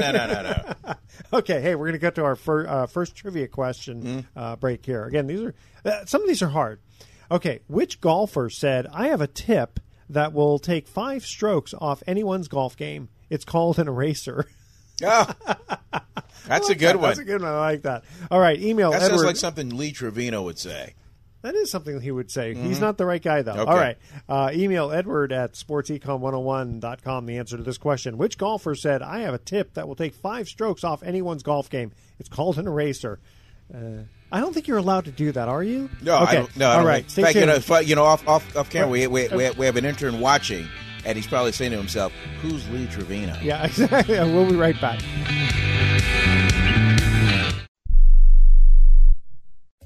no 0.00 0.12
no 0.12 0.26
no 0.26 0.42
no. 0.42 0.94
okay, 1.38 1.60
hey, 1.60 1.74
we're 1.74 1.86
going 1.86 1.92
to 1.92 1.98
get 1.98 2.14
to 2.16 2.24
our 2.24 2.36
fir- 2.36 2.66
uh, 2.66 2.86
first 2.86 3.14
trivia 3.16 3.48
question 3.48 4.02
Mm-hmm. 4.02 4.38
uh, 4.38 4.56
break 4.56 4.84
here. 4.84 5.04
Again, 5.04 5.26
these 5.26 5.40
are 5.40 5.54
uh, 5.84 6.04
some 6.06 6.22
of 6.22 6.28
these 6.28 6.42
are 6.42 6.48
hard. 6.48 6.80
Okay, 7.30 7.60
which 7.68 8.00
golfer 8.00 8.50
said, 8.50 8.86
"I 8.92 9.08
have 9.08 9.20
a 9.20 9.26
tip 9.26 9.80
that 10.10 10.32
will 10.32 10.58
take 10.58 10.86
five 10.86 11.24
strokes 11.24 11.74
off 11.80 12.02
anyone's 12.06 12.48
golf 12.48 12.76
game. 12.76 13.08
It's 13.30 13.44
called 13.44 13.78
an 13.78 13.88
eraser." 13.88 14.46
Oh, 15.04 15.26
that's 16.46 16.68
a 16.68 16.74
good 16.76 16.94
one. 16.94 17.10
That's 17.10 17.18
a 17.18 17.24
good 17.24 17.42
one. 17.42 17.50
I 17.50 17.58
like 17.58 17.82
that. 17.82 18.04
All 18.30 18.38
right, 18.38 18.56
email 18.60 18.92
That 18.92 19.02
Edward. 19.02 19.08
sounds 19.16 19.24
like 19.24 19.36
something 19.36 19.76
Lee 19.76 19.90
Trevino 19.90 20.42
would 20.42 20.56
say. 20.56 20.94
That 21.42 21.56
is 21.56 21.68
something 21.68 22.00
he 22.00 22.12
would 22.12 22.30
say. 22.30 22.54
He's 22.54 22.78
Mhm. 22.78 22.82
not 22.82 22.96
the 22.96 23.04
right 23.04 23.20
guy, 23.20 23.42
though. 23.42 23.52
Okay. 23.54 23.70
All 23.70 23.76
right. 23.76 23.98
Uh, 24.28 24.50
email 24.54 24.92
Edward 24.92 25.32
at 25.32 25.54
sportsecon101.com 25.54 27.26
the 27.26 27.38
answer 27.38 27.56
to 27.56 27.62
this 27.62 27.76
question. 27.78 28.16
Which 28.18 28.38
golfer 28.38 28.74
said, 28.74 29.02
I 29.02 29.20
have 29.20 29.34
a 29.34 29.38
tip 29.38 29.74
that 29.74 29.88
will 29.88 29.96
take 29.96 30.14
five 30.14 30.48
strokes 30.48 30.84
off 30.84 31.02
anyone's 31.02 31.42
golf 31.42 31.68
game? 31.68 31.92
It's 32.18 32.28
called 32.28 32.58
an 32.58 32.66
eraser. 32.66 33.18
Uh, 33.74 34.04
I 34.30 34.40
don't 34.40 34.52
think 34.52 34.68
you're 34.68 34.78
allowed 34.78 35.04
to 35.06 35.10
do 35.10 35.32
that, 35.32 35.48
are 35.48 35.62
you? 35.62 35.90
No, 36.02 36.18
okay. 36.22 36.30
I 36.30 36.34
don't, 36.36 36.56
no. 36.56 36.66
I 36.68 36.70
All 36.72 36.78
don't 36.78 36.86
right. 36.86 37.10
Stay 37.10 37.22
fact, 37.22 37.34
you 37.36 37.46
know, 37.46 37.78
you 37.80 37.94
know, 37.96 38.04
off 38.04 38.26
off, 38.28 38.56
off 38.56 38.70
camera, 38.70 38.88
we, 38.88 39.06
we, 39.06 39.28
we, 39.28 39.50
we 39.50 39.66
have 39.66 39.76
an 39.76 39.84
intern 39.84 40.20
watching, 40.20 40.68
and 41.04 41.16
he's 41.16 41.26
probably 41.26 41.52
saying 41.52 41.72
to 41.72 41.76
himself, 41.78 42.12
"Who's 42.42 42.68
Lee 42.70 42.86
Trevino?" 42.86 43.36
Yeah, 43.42 43.64
exactly. 43.66 44.16
We'll 44.18 44.48
be 44.48 44.56
right 44.56 44.78
back. 44.80 45.00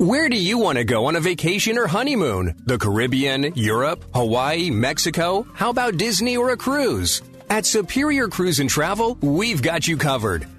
Where 0.00 0.28
do 0.28 0.36
you 0.36 0.58
want 0.58 0.78
to 0.78 0.84
go 0.84 1.06
on 1.06 1.16
a 1.16 1.20
vacation 1.20 1.76
or 1.76 1.88
honeymoon? 1.88 2.54
The 2.66 2.78
Caribbean, 2.78 3.52
Europe, 3.56 4.04
Hawaii, 4.14 4.70
Mexico? 4.70 5.44
How 5.54 5.70
about 5.70 5.96
Disney 5.96 6.36
or 6.36 6.50
a 6.50 6.56
cruise? 6.56 7.20
At 7.50 7.66
Superior 7.66 8.28
Cruise 8.28 8.60
and 8.60 8.70
Travel, 8.70 9.16
we've 9.20 9.60
got 9.60 9.88
you 9.88 9.96
covered. 9.96 10.46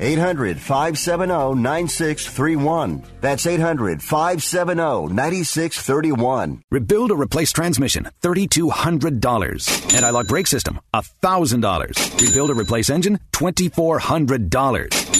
800 0.00 0.58
570 0.58 1.54
9631. 1.60 3.02
That's 3.20 3.46
800 3.46 4.02
570 4.02 5.12
9631. 5.12 6.62
Rebuild 6.70 7.10
or 7.12 7.20
replace 7.20 7.52
transmission, 7.52 8.08
$3,200. 8.22 9.94
Anti-lock 9.94 10.26
brake 10.26 10.46
system, 10.46 10.80
$1,000. 10.94 12.20
Rebuild 12.20 12.50
or 12.50 12.54
replace 12.54 12.88
engine, 12.90 13.18
$2,400. 13.32 15.19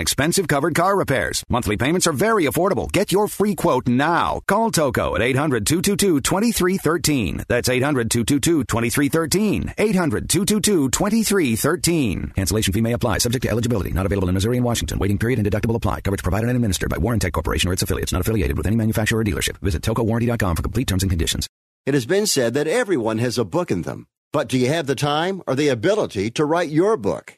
expensive 0.00 0.48
covered 0.48 0.74
car 0.74 0.96
repairs. 0.96 1.44
Monthly 1.48 1.76
payments 1.76 2.06
are 2.06 2.12
very 2.12 2.44
affordable. 2.44 2.90
Get 2.90 3.12
your 3.12 3.28
free 3.28 3.54
quote 3.54 3.86
now. 3.86 4.40
Call 4.46 4.70
Toco 4.70 5.14
at 5.14 5.22
800 5.22 5.66
222 5.66 6.20
2313. 6.20 7.44
That's 7.48 7.68
800 7.68 8.10
222 8.10 8.64
2313. 8.64 9.74
800 9.76 10.28
222 10.28 10.90
2313. 10.90 12.32
Cancellation 12.34 12.72
fee 12.72 12.80
may 12.80 12.92
apply, 12.92 13.18
subject 13.18 13.42
to 13.44 13.50
eligibility. 13.50 13.90
Not 13.90 14.06
available 14.06 14.28
in 14.28 14.34
Missouri 14.34 14.56
and 14.56 14.64
Washington. 14.64 14.98
Waiting 14.98 15.18
period 15.18 15.38
and 15.38 15.50
deductible 15.50 15.74
apply. 15.76 16.00
Coverage 16.00 16.22
provided 16.22 16.48
and 16.48 16.56
administered 16.56 16.90
by 16.90 16.96
Warrantech 16.96 17.32
Corporation 17.32 17.70
or 17.70 17.72
its 17.72 17.82
affiliates. 17.82 18.12
Not 18.12 18.20
affiliated 18.20 18.56
with 18.56 18.66
any 18.66 18.76
manufacturer 18.76 19.20
or 19.20 19.24
dealership. 19.24 19.58
Visit 19.58 19.82
tocowarranty.com 19.82 20.56
for 20.56 20.62
complete 20.62 20.88
terms 20.88 21.02
and 21.02 21.10
conditions. 21.10 21.46
It 21.86 21.94
has 21.94 22.06
been 22.06 22.26
said 22.26 22.54
that 22.54 22.66
everyone 22.66 23.18
has 23.18 23.38
a 23.38 23.44
book 23.44 23.70
in 23.70 23.82
them. 23.82 24.06
But 24.30 24.48
do 24.48 24.58
you 24.58 24.68
have 24.68 24.86
the 24.86 24.94
time 24.94 25.42
or 25.46 25.54
the 25.54 25.68
ability 25.68 26.30
to 26.32 26.44
write 26.44 26.68
your 26.68 26.98
book? 26.98 27.37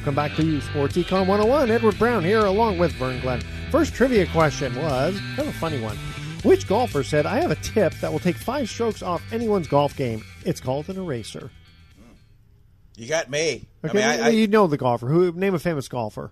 Welcome 0.00 0.14
back 0.14 0.34
to 0.36 0.60
Sports 0.62 0.96
Econ 0.96 1.26
101. 1.26 1.70
Edward 1.70 1.98
Brown 1.98 2.24
here 2.24 2.46
along 2.46 2.78
with 2.78 2.90
Vern 2.92 3.20
Glenn. 3.20 3.42
First 3.70 3.92
trivia 3.92 4.24
question 4.28 4.74
was 4.76 5.20
kind 5.36 5.40
of 5.40 5.48
a 5.48 5.52
funny 5.52 5.78
one. 5.78 5.98
Which 6.42 6.66
golfer 6.66 7.04
said, 7.04 7.26
I 7.26 7.38
have 7.38 7.50
a 7.50 7.56
tip 7.56 7.92
that 8.00 8.10
will 8.10 8.18
take 8.18 8.36
five 8.36 8.70
strokes 8.70 9.02
off 9.02 9.22
anyone's 9.30 9.68
golf 9.68 9.94
game? 9.94 10.24
It's 10.46 10.58
called 10.58 10.88
an 10.88 10.96
eraser. 10.96 11.50
You 12.96 13.08
got 13.08 13.28
me. 13.28 13.66
Okay, 13.84 14.02
I 14.02 14.16
mean, 14.16 14.24
I, 14.24 14.28
you 14.30 14.46
know 14.46 14.66
the 14.66 14.78
golfer. 14.78 15.06
Who 15.06 15.32
Name 15.32 15.54
a 15.54 15.58
famous 15.58 15.86
golfer. 15.86 16.30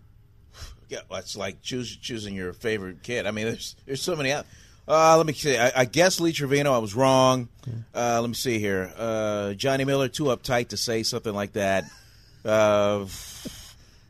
yeah, 0.88 1.00
it's 1.10 1.36
like 1.36 1.60
choose, 1.60 1.94
choosing 1.94 2.34
your 2.34 2.54
favorite 2.54 3.02
kid. 3.02 3.26
I 3.26 3.32
mean, 3.32 3.48
there's 3.48 3.76
there's 3.84 4.00
so 4.00 4.16
many 4.16 4.32
out. 4.32 4.46
Uh, 4.88 5.14
let 5.18 5.26
me 5.26 5.34
see. 5.34 5.58
I, 5.58 5.72
I 5.80 5.84
guess 5.84 6.20
Lee 6.20 6.32
Trevino. 6.32 6.72
I 6.72 6.78
was 6.78 6.94
wrong. 6.94 7.50
Uh, 7.94 8.18
let 8.22 8.28
me 8.28 8.34
see 8.34 8.60
here. 8.60 8.90
Uh, 8.96 9.52
Johnny 9.52 9.84
Miller, 9.84 10.08
too 10.08 10.24
uptight 10.24 10.68
to 10.68 10.78
say 10.78 11.02
something 11.02 11.34
like 11.34 11.52
that. 11.52 11.84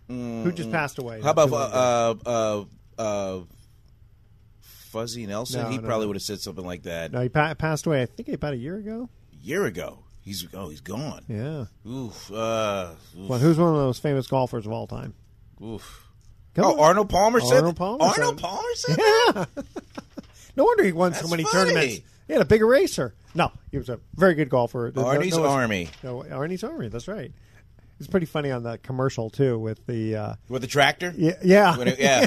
Uh, 0.08 0.42
Who 0.42 0.52
just 0.52 0.70
passed 0.70 0.98
away? 0.98 1.20
How 1.20 1.30
about 1.30 1.52
uh, 1.52 2.14
uh, 2.26 2.64
uh, 2.98 3.40
Fuzzy 4.60 5.26
Nelson? 5.26 5.62
No, 5.62 5.68
he 5.68 5.76
no, 5.76 5.82
probably 5.82 6.04
no. 6.04 6.08
would 6.08 6.16
have 6.16 6.22
said 6.22 6.40
something 6.40 6.64
like 6.64 6.84
that 6.84 7.12
No, 7.12 7.20
he 7.20 7.28
pa- 7.28 7.54
passed 7.54 7.86
away. 7.86 8.02
I 8.02 8.06
think 8.06 8.28
about 8.28 8.54
a 8.54 8.56
year 8.56 8.76
ago. 8.76 9.08
a 9.32 9.44
year 9.44 9.64
ago. 9.66 10.00
He's 10.22 10.46
oh, 10.52 10.68
he's 10.68 10.80
gone. 10.80 11.24
Yeah. 11.28 11.66
Oof. 11.90 12.30
Uh, 12.30 12.90
oof. 13.18 13.28
Well, 13.28 13.38
who's 13.38 13.58
one 13.58 13.70
of 13.70 13.76
those 13.76 13.98
famous 13.98 14.26
golfers 14.26 14.66
of 14.66 14.72
all 14.72 14.86
time? 14.86 15.14
Oof. 15.62 16.06
Come 16.54 16.66
oh, 16.66 16.72
on. 16.74 16.80
Arnold 16.80 17.08
Palmer 17.08 17.40
said. 17.40 17.58
Arnold 17.58 17.76
Palmer 17.76 18.04
Arnold 18.04 18.38
said- 18.38 18.44
Palmer 18.44 18.74
said. 18.74 18.98
Yeah. 18.98 19.44
no 20.56 20.64
wonder 20.64 20.84
he 20.84 20.92
won 20.92 21.14
so 21.14 21.28
many 21.28 21.44
funny. 21.44 21.70
tournaments. 21.70 22.00
He 22.26 22.32
had 22.34 22.42
a 22.42 22.46
big 22.46 22.60
eraser. 22.60 23.14
No, 23.34 23.52
he 23.70 23.78
was 23.78 23.88
a 23.88 24.00
very 24.16 24.34
good 24.34 24.50
golfer. 24.50 24.92
No- 24.94 25.02
no- 25.02 25.44
Army. 25.46 25.88
No, 26.02 26.22
Arnie's 26.24 26.64
Army. 26.64 26.88
That's 26.88 27.08
right. 27.08 27.32
It's 27.98 28.06
pretty 28.08 28.26
funny 28.26 28.50
on 28.50 28.62
the 28.62 28.78
commercial 28.78 29.28
too 29.30 29.58
with 29.58 29.84
the 29.86 30.14
uh, 30.16 30.34
With 30.48 30.62
the 30.62 30.68
tractor. 30.68 31.12
yeah 31.16 31.32
yeah 31.42 31.80
it- 31.80 31.98
yeah. 31.98 32.26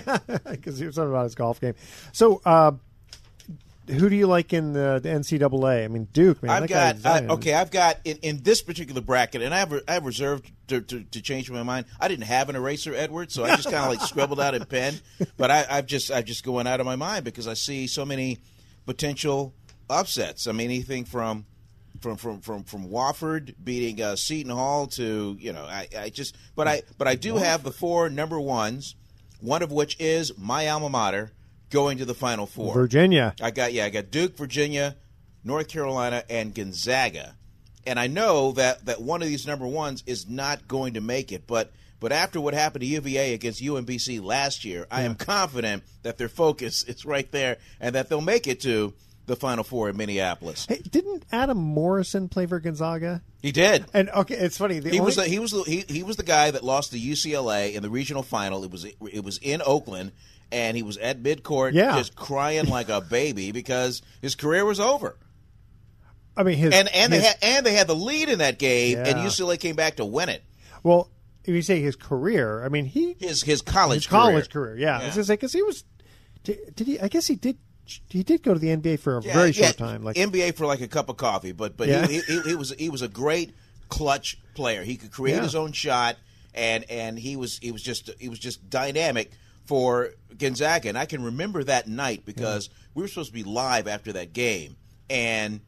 because 0.49 0.77
he 0.79 0.85
was 0.85 0.95
talking 0.95 1.09
about 1.11 1.23
his 1.23 1.35
golf 1.35 1.61
game. 1.61 1.75
So, 2.11 2.41
uh, 2.45 2.73
who 3.87 4.09
do 4.09 4.15
you 4.15 4.27
like 4.27 4.53
in 4.53 4.73
the, 4.73 4.99
the 5.01 5.09
NCAA? 5.09 5.83
I 5.83 5.87
mean, 5.87 6.07
Duke. 6.13 6.43
Man, 6.43 6.51
I've 6.63 6.69
got 6.69 7.05
I, 7.05 7.25
okay. 7.27 7.53
I've 7.53 7.71
got 7.71 7.97
in, 8.05 8.17
in 8.17 8.43
this 8.43 8.61
particular 8.61 9.01
bracket, 9.01 9.41
and 9.41 9.53
I 9.53 9.59
have 9.59 9.73
I 9.87 9.93
have 9.95 10.05
reserved 10.05 10.49
to, 10.67 10.81
to, 10.81 11.03
to 11.03 11.21
change 11.21 11.49
my 11.51 11.63
mind. 11.63 11.87
I 11.99 12.07
didn't 12.07 12.25
have 12.25 12.47
an 12.49 12.55
eraser, 12.55 12.93
Edward, 12.93 13.31
so 13.31 13.43
I 13.43 13.55
just 13.55 13.69
kind 13.69 13.83
of 13.83 13.89
like 13.89 14.01
scribbled 14.07 14.39
out 14.39 14.53
in 14.55 14.63
pen. 14.65 14.99
But 15.35 15.51
I, 15.51 15.65
I've 15.69 15.87
just 15.87 16.11
I've 16.11 16.25
just 16.25 16.43
going 16.45 16.67
out 16.67 16.79
of 16.79 16.85
my 16.85 16.95
mind 16.95 17.25
because 17.25 17.47
I 17.47 17.53
see 17.55 17.87
so 17.87 18.05
many 18.05 18.37
potential 18.85 19.53
upsets. 19.89 20.47
I 20.47 20.51
mean, 20.53 20.69
anything 20.69 21.03
from 21.05 21.45
from 22.01 22.17
from 22.17 22.41
from 22.41 22.63
from 22.63 22.89
Wofford 22.89 23.53
beating 23.63 24.01
uh, 24.01 24.15
Seton 24.15 24.51
Hall 24.51 24.87
to 24.87 25.37
you 25.39 25.53
know 25.53 25.63
I, 25.63 25.87
I 25.97 26.09
just 26.09 26.35
but 26.55 26.67
I 26.67 26.81
but 26.97 27.07
I 27.07 27.15
do 27.15 27.37
have 27.37 27.63
the 27.63 27.71
four 27.71 28.09
number 28.09 28.39
ones, 28.39 28.95
one 29.39 29.61
of 29.61 29.71
which 29.71 29.95
is 29.99 30.37
my 30.37 30.67
alma 30.67 30.89
mater 30.89 31.31
going 31.69 31.99
to 31.99 32.05
the 32.05 32.13
Final 32.13 32.45
Four. 32.45 32.73
Virginia. 32.73 33.35
I 33.41 33.51
got 33.51 33.71
yeah, 33.71 33.85
I 33.85 33.89
got 33.89 34.11
Duke, 34.11 34.35
Virginia, 34.35 34.97
North 35.43 35.67
Carolina, 35.67 36.23
and 36.29 36.53
Gonzaga, 36.53 37.35
and 37.85 37.99
I 37.99 38.07
know 38.07 38.51
that 38.53 38.85
that 38.85 39.01
one 39.01 39.21
of 39.21 39.27
these 39.27 39.45
number 39.45 39.67
ones 39.67 40.03
is 40.07 40.27
not 40.27 40.67
going 40.67 40.95
to 40.95 41.01
make 41.01 41.31
it, 41.31 41.47
but. 41.47 41.71
But 41.99 42.11
after 42.11 42.41
what 42.41 42.55
happened 42.55 42.81
to 42.81 42.87
UVA 42.87 43.35
against 43.35 43.61
UMBC 43.61 44.23
last 44.23 44.65
year, 44.65 44.87
I 44.89 45.03
am 45.03 45.13
confident 45.13 45.83
that 46.01 46.17
their 46.17 46.29
focus 46.29 46.81
is 46.87 47.05
right 47.05 47.31
there 47.31 47.57
and 47.79 47.93
that 47.93 48.09
they'll 48.09 48.21
make 48.21 48.47
it 48.47 48.59
to 48.61 48.95
the 49.31 49.35
Final 49.35 49.63
Four 49.63 49.89
in 49.89 49.97
Minneapolis. 49.97 50.65
Hey, 50.69 50.77
didn't 50.89 51.23
Adam 51.31 51.57
Morrison 51.57 52.29
play 52.29 52.45
for 52.45 52.59
Gonzaga? 52.59 53.21
He 53.41 53.51
did. 53.51 53.85
And 53.93 54.09
okay, 54.11 54.35
it's 54.35 54.57
funny. 54.57 54.79
The 54.79 54.89
He 54.91 54.99
only, 54.99 55.05
was 55.07 55.15
the, 55.15 55.23
he 55.25 55.39
was 55.39 55.51
the, 55.51 55.63
he, 55.63 55.83
he 55.87 56.03
was 56.03 56.15
the 56.17 56.23
guy 56.23 56.51
that 56.51 56.63
lost 56.63 56.91
to 56.91 56.99
UCLA 56.99 57.73
in 57.73 57.81
the 57.81 57.89
regional 57.89 58.21
final. 58.23 58.63
It 58.63 58.71
was 58.71 58.85
it 58.85 59.23
was 59.23 59.39
in 59.41 59.61
Oakland, 59.65 60.11
and 60.51 60.77
he 60.77 60.83
was 60.83 60.97
at 60.97 61.23
midcourt, 61.23 61.73
Yeah. 61.73 61.95
just 61.97 62.15
crying 62.15 62.67
like 62.67 62.89
a 62.89 63.01
baby 63.01 63.51
because 63.51 64.01
his 64.21 64.35
career 64.35 64.63
was 64.65 64.79
over. 64.79 65.17
I 66.37 66.43
mean, 66.43 66.57
his 66.57 66.73
and 66.73 66.87
and 66.93 67.11
his- 67.11 67.21
they 67.21 67.27
had 67.27 67.37
and 67.41 67.65
they 67.65 67.73
had 67.73 67.87
the 67.87 67.95
lead 67.95 68.29
in 68.29 68.39
that 68.39 68.57
game, 68.59 68.97
and 68.99 69.07
UCLA 69.19 69.59
came 69.59 69.75
back 69.75 69.95
to 69.97 70.05
win 70.05 70.29
it. 70.29 70.43
well, 70.83 71.09
if 71.43 71.49
you 71.55 71.61
say 71.63 71.81
his 71.81 71.95
career, 71.95 72.63
I 72.63 72.69
mean 72.69 72.85
he 72.85 73.15
His 73.19 73.41
his 73.41 73.61
college 73.61 74.03
his 74.03 74.07
college 74.07 74.49
career. 74.49 74.73
career. 74.75 74.77
Yeah, 74.79 74.99
I 74.99 75.05
was 75.07 75.15
gonna 75.15 75.23
say 75.25 75.33
because 75.33 75.53
he 75.53 75.63
was. 75.63 75.83
Did, 76.43 76.75
did 76.75 76.87
he? 76.87 76.99
I 76.99 77.07
guess 77.07 77.27
he 77.27 77.35
did. 77.35 77.57
He 78.09 78.23
did 78.23 78.43
go 78.43 78.53
to 78.53 78.59
the 78.59 78.69
NBA 78.69 78.99
for 78.99 79.17
a 79.17 79.23
Yeah, 79.23 79.33
very 79.33 79.51
yeah, 79.51 79.65
short 79.65 79.77
time. 79.77 80.03
Like 80.03 80.15
NBA 80.15 80.55
for 80.55 80.65
like 80.65 80.81
a 80.81 80.87
cup 80.87 81.09
of 81.09 81.17
coffee, 81.17 81.51
but 81.51 81.75
but 81.77 81.87
Yeah. 81.87 82.07
he, 82.07 82.19
he, 82.21 82.41
he 82.41 82.55
was 82.55 82.71
he 82.77 82.89
was 82.89 83.01
a 83.01 83.07
great 83.07 83.53
clutch 83.89 84.37
player. 84.53 84.83
He 84.83 84.95
could 84.97 85.11
create 85.11 85.35
Yeah. 85.35 85.43
his 85.43 85.55
own 85.55 85.71
shot, 85.73 86.17
and 86.53 86.89
and 86.89 87.19
he 87.19 87.35
was 87.35 87.57
he 87.61 87.71
was 87.71 87.83
just 87.83 88.09
he 88.19 88.29
was 88.29 88.39
just 88.39 88.69
dynamic 88.69 89.31
for 89.65 90.11
Gonzaga. 90.37 90.89
And 90.89 90.97
I 90.97 91.05
can 91.05 91.23
remember 91.23 91.63
that 91.63 91.87
night 91.87 92.25
because 92.25 92.69
we 92.93 93.01
were 93.01 93.07
supposed 93.07 93.29
to 93.29 93.33
be 93.33 93.43
live 93.43 93.87
after 93.87 94.13
that 94.13 94.31
game, 94.33 94.77
and 95.09 95.59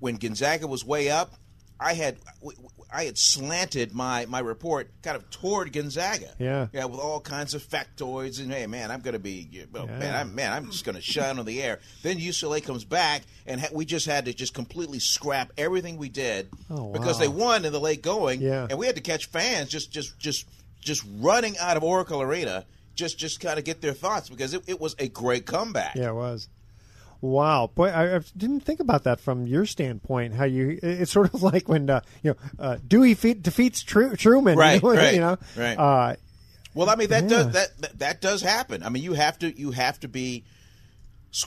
when 0.00 0.16
Gonzaga 0.16 0.66
was 0.66 0.84
way 0.84 1.10
up, 1.10 1.34
I 1.78 1.94
had 1.94 2.16
I 2.92 3.04
had 3.04 3.16
slanted 3.18 3.92
my 3.94 4.26
my 4.26 4.40
report 4.40 4.90
kind 5.02 5.16
of 5.16 5.28
toward 5.30 5.72
Gonzaga. 5.72 6.34
Yeah. 6.38 6.66
yeah, 6.72 6.84
with 6.86 7.00
all 7.00 7.20
kinds 7.20 7.54
of 7.54 7.62
factoids 7.62 8.40
and 8.40 8.52
hey, 8.52 8.66
man, 8.66 8.90
I'm 8.90 9.00
going 9.00 9.12
to 9.14 9.18
be 9.18 9.48
well, 9.72 9.86
Yeah. 9.86 9.98
man, 9.98 10.14
I'm 10.16 10.34
man, 10.34 10.52
I'm 10.52 10.70
just 10.70 10.84
going 10.84 10.96
to 10.96 11.00
shine 11.02 11.38
on 11.38 11.44
the 11.44 11.62
air. 11.62 11.78
Then 12.02 12.18
UCLA 12.18 12.62
comes 12.64 12.84
back, 12.84 13.22
and 13.46 13.60
ha- 13.60 13.68
we 13.72 13.84
just 13.84 14.06
had 14.06 14.24
to 14.26 14.32
just 14.34 14.54
completely 14.54 14.98
scrap 14.98 15.52
everything 15.56 15.96
we 15.96 16.08
did 16.08 16.48
Oh, 16.70 16.92
because 16.92 17.18
they 17.18 17.28
won 17.28 17.64
in 17.64 17.72
the 17.72 17.80
late 17.80 18.02
going, 18.02 18.40
Yeah. 18.40 18.66
and 18.68 18.78
we 18.78 18.86
had 18.86 18.96
to 18.96 19.02
catch 19.02 19.26
fans 19.26 19.68
just 19.70 19.92
just 19.92 20.18
just 20.18 20.46
just 20.80 21.04
running 21.18 21.56
out 21.58 21.76
of 21.76 21.82
Oracle 21.84 22.20
Arena. 22.22 22.64
Just, 22.96 23.18
just 23.18 23.40
kind 23.40 23.58
of 23.58 23.64
get 23.64 23.80
their 23.80 23.94
thoughts 23.94 24.28
because 24.28 24.52
it, 24.52 24.62
it 24.66 24.78
was 24.78 24.94
a 24.98 25.08
great 25.08 25.46
comeback. 25.46 25.94
Yeah, 25.94 26.08
it 26.10 26.14
was. 26.14 26.48
Wow, 27.22 27.70
boy, 27.74 27.88
I, 27.88 28.16
I 28.16 28.20
didn't 28.36 28.60
think 28.60 28.80
about 28.80 29.04
that 29.04 29.20
from 29.20 29.46
your 29.46 29.66
standpoint. 29.66 30.34
How 30.34 30.44
you? 30.44 30.78
It's 30.82 31.12
sort 31.12 31.32
of 31.34 31.42
like 31.52 31.68
when 31.68 31.90
uh, 31.90 32.00
you 32.22 32.30
know 32.30 32.36
uh, 32.58 32.78
Dewey 32.86 33.14
fe- 33.14 33.34
defeats 33.34 33.82
Tru- 33.82 34.16
Truman, 34.16 34.56
Right, 34.56 34.82
you 34.82 34.88
know, 34.88 34.94
right, 34.96 35.14
you 35.14 35.20
know? 35.20 35.38
right. 35.56 35.78
Uh, 35.78 36.16
Well, 36.74 36.88
I 36.88 36.96
mean 36.96 37.08
that 37.10 37.24
Yeah. 37.24 37.28
does 37.28 37.52
that, 37.52 37.98
that 37.98 38.20
does 38.22 38.40
happen. 38.42 38.82
I 38.82 38.88
mean 38.88 39.02
you 39.02 39.12
have 39.14 39.38
to 39.40 39.58
you 39.58 39.72
have 39.72 40.00
to 40.00 40.08
be 40.08 40.44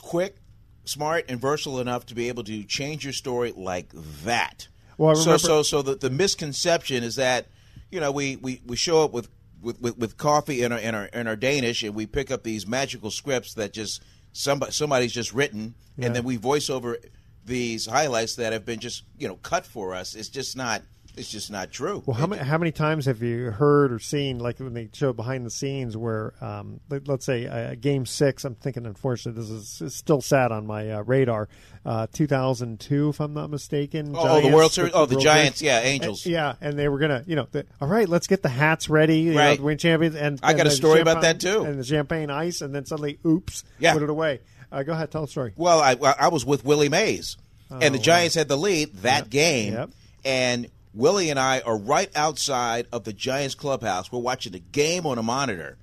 quick, 0.00 0.36
smart, 0.84 1.24
and 1.28 1.40
versatile 1.40 1.80
enough 1.80 2.06
to 2.06 2.14
be 2.14 2.28
able 2.28 2.44
to 2.44 2.62
change 2.64 3.04
your 3.04 3.12
story 3.12 3.52
like 3.56 3.88
that. 4.24 4.68
Well, 4.96 5.10
I 5.10 5.14
so 5.14 5.36
so 5.36 5.62
so 5.62 5.82
the, 5.82 5.96
the 5.96 6.10
misconception 6.10 7.02
is 7.02 7.16
that 7.16 7.46
you 7.90 8.00
know 8.00 8.12
we, 8.12 8.36
we, 8.36 8.60
we 8.64 8.76
show 8.76 9.02
up 9.04 9.12
with, 9.12 9.28
with, 9.60 9.80
with, 9.80 9.98
with 9.98 10.16
coffee 10.16 10.62
in 10.62 10.72
our, 10.72 10.78
in 10.78 10.94
our 10.94 11.06
in 11.06 11.26
our 11.26 11.36
Danish 11.36 11.82
and 11.82 11.94
we 11.94 12.06
pick 12.06 12.30
up 12.30 12.42
these 12.44 12.66
magical 12.66 13.10
scripts 13.10 13.54
that 13.54 13.72
just 13.72 14.02
somebody 14.34 14.72
somebody's 14.72 15.12
just 15.12 15.32
written 15.32 15.74
Yeah. 15.96 16.06
and 16.06 16.16
then 16.16 16.24
we 16.24 16.36
voice 16.36 16.68
over 16.68 16.98
these 17.46 17.86
highlights 17.86 18.34
that 18.34 18.52
have 18.52 18.64
been 18.66 18.80
just 18.80 19.04
you 19.18 19.26
know 19.28 19.36
cut 19.36 19.64
for 19.64 19.94
us. 19.94 20.14
It's 20.14 20.28
just 20.28 20.56
not 20.56 20.82
it's 21.16 21.30
just 21.30 21.50
not 21.50 21.70
true. 21.70 22.02
Well, 22.06 22.16
how 22.16 22.26
many 22.26 22.42
how 22.42 22.58
many 22.58 22.72
times 22.72 23.06
have 23.06 23.22
you 23.22 23.50
heard 23.50 23.92
or 23.92 23.98
seen 23.98 24.38
like 24.38 24.58
when 24.58 24.74
they 24.74 24.88
show 24.92 25.12
behind 25.12 25.46
the 25.46 25.50
scenes 25.50 25.96
where, 25.96 26.32
um, 26.40 26.80
let, 26.90 27.08
us 27.08 27.24
say, 27.24 27.46
uh, 27.46 27.74
Game 27.76 28.06
Six? 28.06 28.44
I'm 28.44 28.54
thinking, 28.54 28.86
unfortunately, 28.86 29.40
this 29.40 29.50
is 29.50 29.80
is 29.82 29.94
still 29.94 30.20
sad 30.20 30.52
on 30.52 30.66
my 30.66 30.90
uh, 30.90 31.02
radar. 31.02 31.48
Uh, 31.86 32.06
2002, 32.12 33.10
if 33.10 33.20
I'm 33.20 33.34
not 33.34 33.50
mistaken. 33.50 34.14
Oh, 34.16 34.40
the 34.40 34.48
World 34.48 34.72
Series- 34.72 34.92
oh, 34.94 35.04
the 35.04 35.16
World 35.16 35.24
Giants, 35.24 35.58
Series. 35.58 35.70
yeah, 35.72 35.80
Angels. 35.80 36.26
Uh, 36.26 36.30
yeah, 36.30 36.54
and 36.62 36.78
they 36.78 36.88
were 36.88 36.98
gonna, 36.98 37.22
you 37.26 37.36
know, 37.36 37.46
the, 37.50 37.66
all 37.80 37.88
right, 37.88 38.08
let's 38.08 38.26
get 38.26 38.42
the 38.42 38.48
hats 38.48 38.88
ready, 38.88 39.18
you 39.18 39.34
know, 39.34 39.38
Right. 39.40 39.56
to 39.58 39.62
win 39.62 39.76
champions. 39.76 40.16
And 40.16 40.40
I 40.42 40.52
and 40.52 40.56
got 40.56 40.66
a 40.66 40.70
story 40.70 41.00
about 41.00 41.20
that, 41.20 41.40
too. 41.40 41.62
And 41.62 41.78
the 41.78 41.84
champagne 41.84 42.30
ice, 42.30 42.62
and 42.62 42.74
then 42.74 42.86
suddenly, 42.86 43.18
oops, 43.26 43.64
Yeah. 43.78 43.92
put 43.92 44.02
it 44.02 44.08
away. 44.08 44.40
Uh, 44.72 44.82
go 44.82 44.92
ahead, 44.94 45.10
tell 45.10 45.20
the 45.22 45.28
story. 45.28 45.52
Well, 45.56 45.78
I, 45.80 45.92
I 46.18 46.28
was 46.28 46.46
with 46.46 46.64
Willie 46.64 46.88
Mays, 46.88 47.36
and 47.70 47.94
the 47.94 47.98
Oh, 47.98 48.02
Giants 48.02 48.34
had 48.34 48.48
the 48.48 48.56
lead 48.56 48.94
that 49.02 49.28
game. 49.28 49.74
Yep. 49.74 49.90
And 50.24 50.68
Willie 50.94 51.30
and 51.30 51.38
I 51.38 51.60
are 51.60 51.76
right 51.76 52.10
outside 52.16 52.86
of 52.92 53.04
the 53.04 53.12
Giants 53.12 53.54
clubhouse. 53.54 54.10
We're 54.12 54.20
watching 54.20 54.52
the 54.52 54.60
game 54.60 55.06
on 55.06 55.18
a 55.18 55.22
monitor 55.22 55.76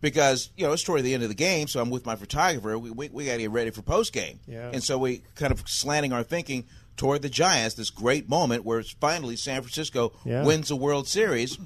because 0.00 0.50
you 0.56 0.66
know 0.66 0.72
it's 0.72 0.82
toward 0.82 1.02
the 1.02 1.14
end 1.14 1.22
of 1.22 1.28
the 1.28 1.34
game. 1.34 1.66
So 1.68 1.80
I'm 1.80 1.90
with 1.90 2.06
my 2.06 2.16
photographer. 2.16 2.78
We 2.78 2.90
we, 2.90 3.08
we 3.08 3.24
got 3.26 3.32
to 3.34 3.38
get 3.38 3.50
ready 3.50 3.70
for 3.70 3.82
post 3.82 4.12
game. 4.12 4.40
Yeah. 4.46 4.70
And 4.72 4.82
so 4.82 4.98
we 4.98 5.22
kind 5.34 5.52
of 5.52 5.62
slanting 5.68 6.12
our 6.12 6.22
thinking 6.22 6.64
toward 6.96 7.22
the 7.22 7.28
Giants. 7.28 7.74
This 7.76 7.90
great 7.90 8.28
moment 8.28 8.64
where 8.64 8.78
it's 8.78 8.90
finally 8.90 9.36
San 9.36 9.62
Francisco 9.62 10.12
Yeah. 10.24 10.44
wins 10.44 10.68
the 10.68 10.76
World 10.76 11.08
Series. 11.08 11.58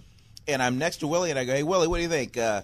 And 0.48 0.62
I'm 0.62 0.76
next 0.78 0.96
to 0.98 1.06
Willie, 1.06 1.30
and 1.30 1.38
I 1.38 1.44
go, 1.44 1.54
"Hey, 1.54 1.62
Willie, 1.62 1.86
what 1.86 1.96
do 1.98 2.02
you 2.02 2.08
think? 2.08 2.36
Uh, 2.36 2.62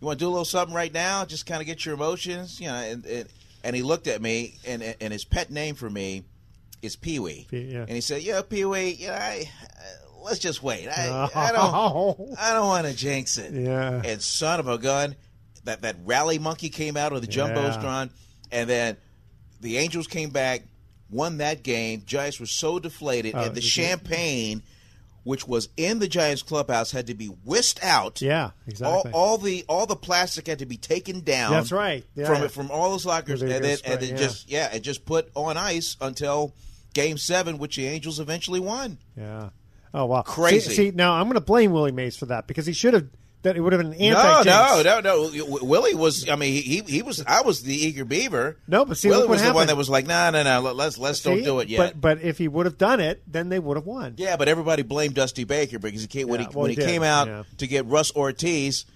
you 0.00 0.06
want 0.06 0.18
to 0.18 0.24
do 0.24 0.28
a 0.28 0.30
little 0.30 0.44
something 0.44 0.74
right 0.74 0.92
now? 0.92 1.24
Just 1.24 1.46
kind 1.46 1.60
of 1.60 1.66
get 1.66 1.84
your 1.86 1.94
emotions, 1.94 2.60
you 2.60 2.66
know." 2.66 2.74
And, 2.74 3.04
and, 3.06 3.28
and 3.62 3.76
he 3.76 3.82
looked 3.82 4.06
at 4.08 4.20
me, 4.20 4.56
and 4.66 4.82
and 4.82 5.12
his 5.12 5.24
pet 5.24 5.50
name 5.50 5.74
for 5.76 5.88
me 5.88 6.24
is 6.84 6.96
Pee 6.96 7.18
Wee. 7.18 7.46
yeah. 7.50 7.80
And 7.80 7.90
he 7.90 8.00
said, 8.00 8.22
"Yeah, 8.22 8.42
Pee 8.42 8.64
Wee, 8.64 8.96
yeah, 8.98 9.18
I, 9.20 9.50
uh, 9.62 10.22
let's 10.24 10.38
just 10.38 10.62
wait. 10.62 10.88
I, 10.88 11.28
I 11.34 11.52
don't, 11.52 12.34
I 12.38 12.52
don't 12.54 12.66
want 12.66 12.86
to 12.86 12.94
jinx 12.94 13.38
it." 13.38 13.52
Yeah. 13.52 14.02
And 14.04 14.20
son 14.22 14.60
of 14.60 14.68
a 14.68 14.78
gun, 14.78 15.16
that 15.64 15.82
that 15.82 15.96
rally 16.04 16.38
monkey 16.38 16.68
came 16.68 16.96
out 16.96 17.12
of 17.12 17.20
the 17.20 17.26
jumbotron, 17.28 18.10
and 18.52 18.68
then 18.70 18.96
the 19.60 19.78
Angels 19.78 20.06
came 20.06 20.30
back, 20.30 20.62
won 21.10 21.38
that 21.38 21.62
game. 21.62 22.02
Giants 22.06 22.38
were 22.38 22.46
so 22.46 22.78
deflated, 22.78 23.34
Oh, 23.34 23.40
and 23.40 23.54
the 23.54 23.60
champagne. 23.60 24.62
Which 25.26 25.48
was 25.48 25.70
in 25.78 26.00
the 26.00 26.06
Giants 26.06 26.42
clubhouse 26.42 26.90
had 26.90 27.06
to 27.06 27.14
be 27.14 27.28
whisked 27.28 27.82
out. 27.82 28.20
Yeah, 28.20 28.50
exactly. 28.66 29.10
All, 29.10 29.30
all 29.30 29.38
the 29.38 29.64
all 29.70 29.86
the 29.86 29.96
plastic 29.96 30.46
had 30.46 30.58
to 30.58 30.66
be 30.66 30.76
taken 30.76 31.20
down. 31.20 31.50
That's 31.52 31.72
right. 31.72 32.04
Yeah. 32.14 32.26
From 32.26 32.42
it 32.42 32.50
from 32.50 32.70
all 32.70 32.90
those 32.90 33.06
lockers, 33.06 33.40
and 33.40 33.50
the 33.50 33.58
then 33.58 33.78
and 33.86 34.00
then 34.02 34.10
yeah. 34.10 34.16
just 34.16 34.50
yeah, 34.50 34.68
and 34.70 34.82
just 34.82 35.06
put 35.06 35.30
on 35.34 35.56
ice 35.56 35.96
until 36.02 36.52
Game 36.94 37.18
Seven, 37.18 37.58
which 37.58 37.76
the 37.76 37.86
Angels 37.86 38.18
eventually 38.20 38.60
won. 38.60 38.98
Yeah. 39.16 39.50
Oh 39.92 40.06
wow. 40.06 40.22
Crazy. 40.22 40.70
See, 40.70 40.74
see, 40.76 40.90
now 40.90 41.12
I'm 41.14 41.24
going 41.24 41.34
to 41.34 41.40
blame 41.40 41.72
Willie 41.72 41.92
Mays 41.92 42.16
for 42.16 42.26
that 42.26 42.46
because 42.46 42.66
he 42.66 42.72
should 42.72 42.94
have. 42.94 43.06
That 43.42 43.58
it 43.58 43.60
would 43.60 43.74
have 43.74 43.82
been 43.82 43.92
an 43.92 43.98
No, 44.14 44.18
anti. 44.18 44.48
no, 44.48 44.82
no, 44.82 45.00
no. 45.00 45.30
W- 45.30 45.64
Willie 45.66 45.94
was. 45.94 46.26
I 46.30 46.36
mean, 46.36 46.62
he 46.62 46.80
he 46.80 47.02
was. 47.02 47.22
I 47.26 47.42
was 47.42 47.60
the 47.62 47.74
eager 47.74 48.06
beaver. 48.06 48.56
No, 48.66 48.86
but 48.86 48.96
see, 48.96 49.10
Willie 49.10 49.28
was 49.28 49.42
the 49.42 49.52
one 49.52 49.66
that 49.66 49.76
was 49.76 49.90
like, 49.90 50.06
no, 50.06 50.30
no, 50.30 50.42
no. 50.42 50.72
Let's 50.72 50.96
let's 50.96 51.20
don't 51.20 51.42
do 51.44 51.60
it 51.60 51.68
yet. 51.68 51.76
But 51.76 52.00
but 52.00 52.22
if 52.22 52.38
he 52.38 52.48
would 52.48 52.64
have 52.64 52.78
done 52.78 53.00
it, 53.00 53.22
then 53.30 53.50
they 53.50 53.58
would 53.58 53.76
have 53.76 53.84
won. 53.84 54.14
yeah, 54.16 54.38
but 54.38 54.48
everybody 54.48 54.82
blamed 54.82 55.14
Dusty 55.14 55.44
Baker 55.44 55.78
because 55.78 56.00
he 56.00 56.06
came 56.06 56.26
when 56.26 56.40
he 56.40 56.46
well, 56.46 56.62
when 56.62 56.70
he 56.70 56.76
he, 56.76 56.82
came 56.82 57.02
out 57.02 57.26
yeah. 57.28 57.42
to 57.58 57.66
get 57.66 57.84
Russ 57.84 58.10
Ortiz. 58.16 58.86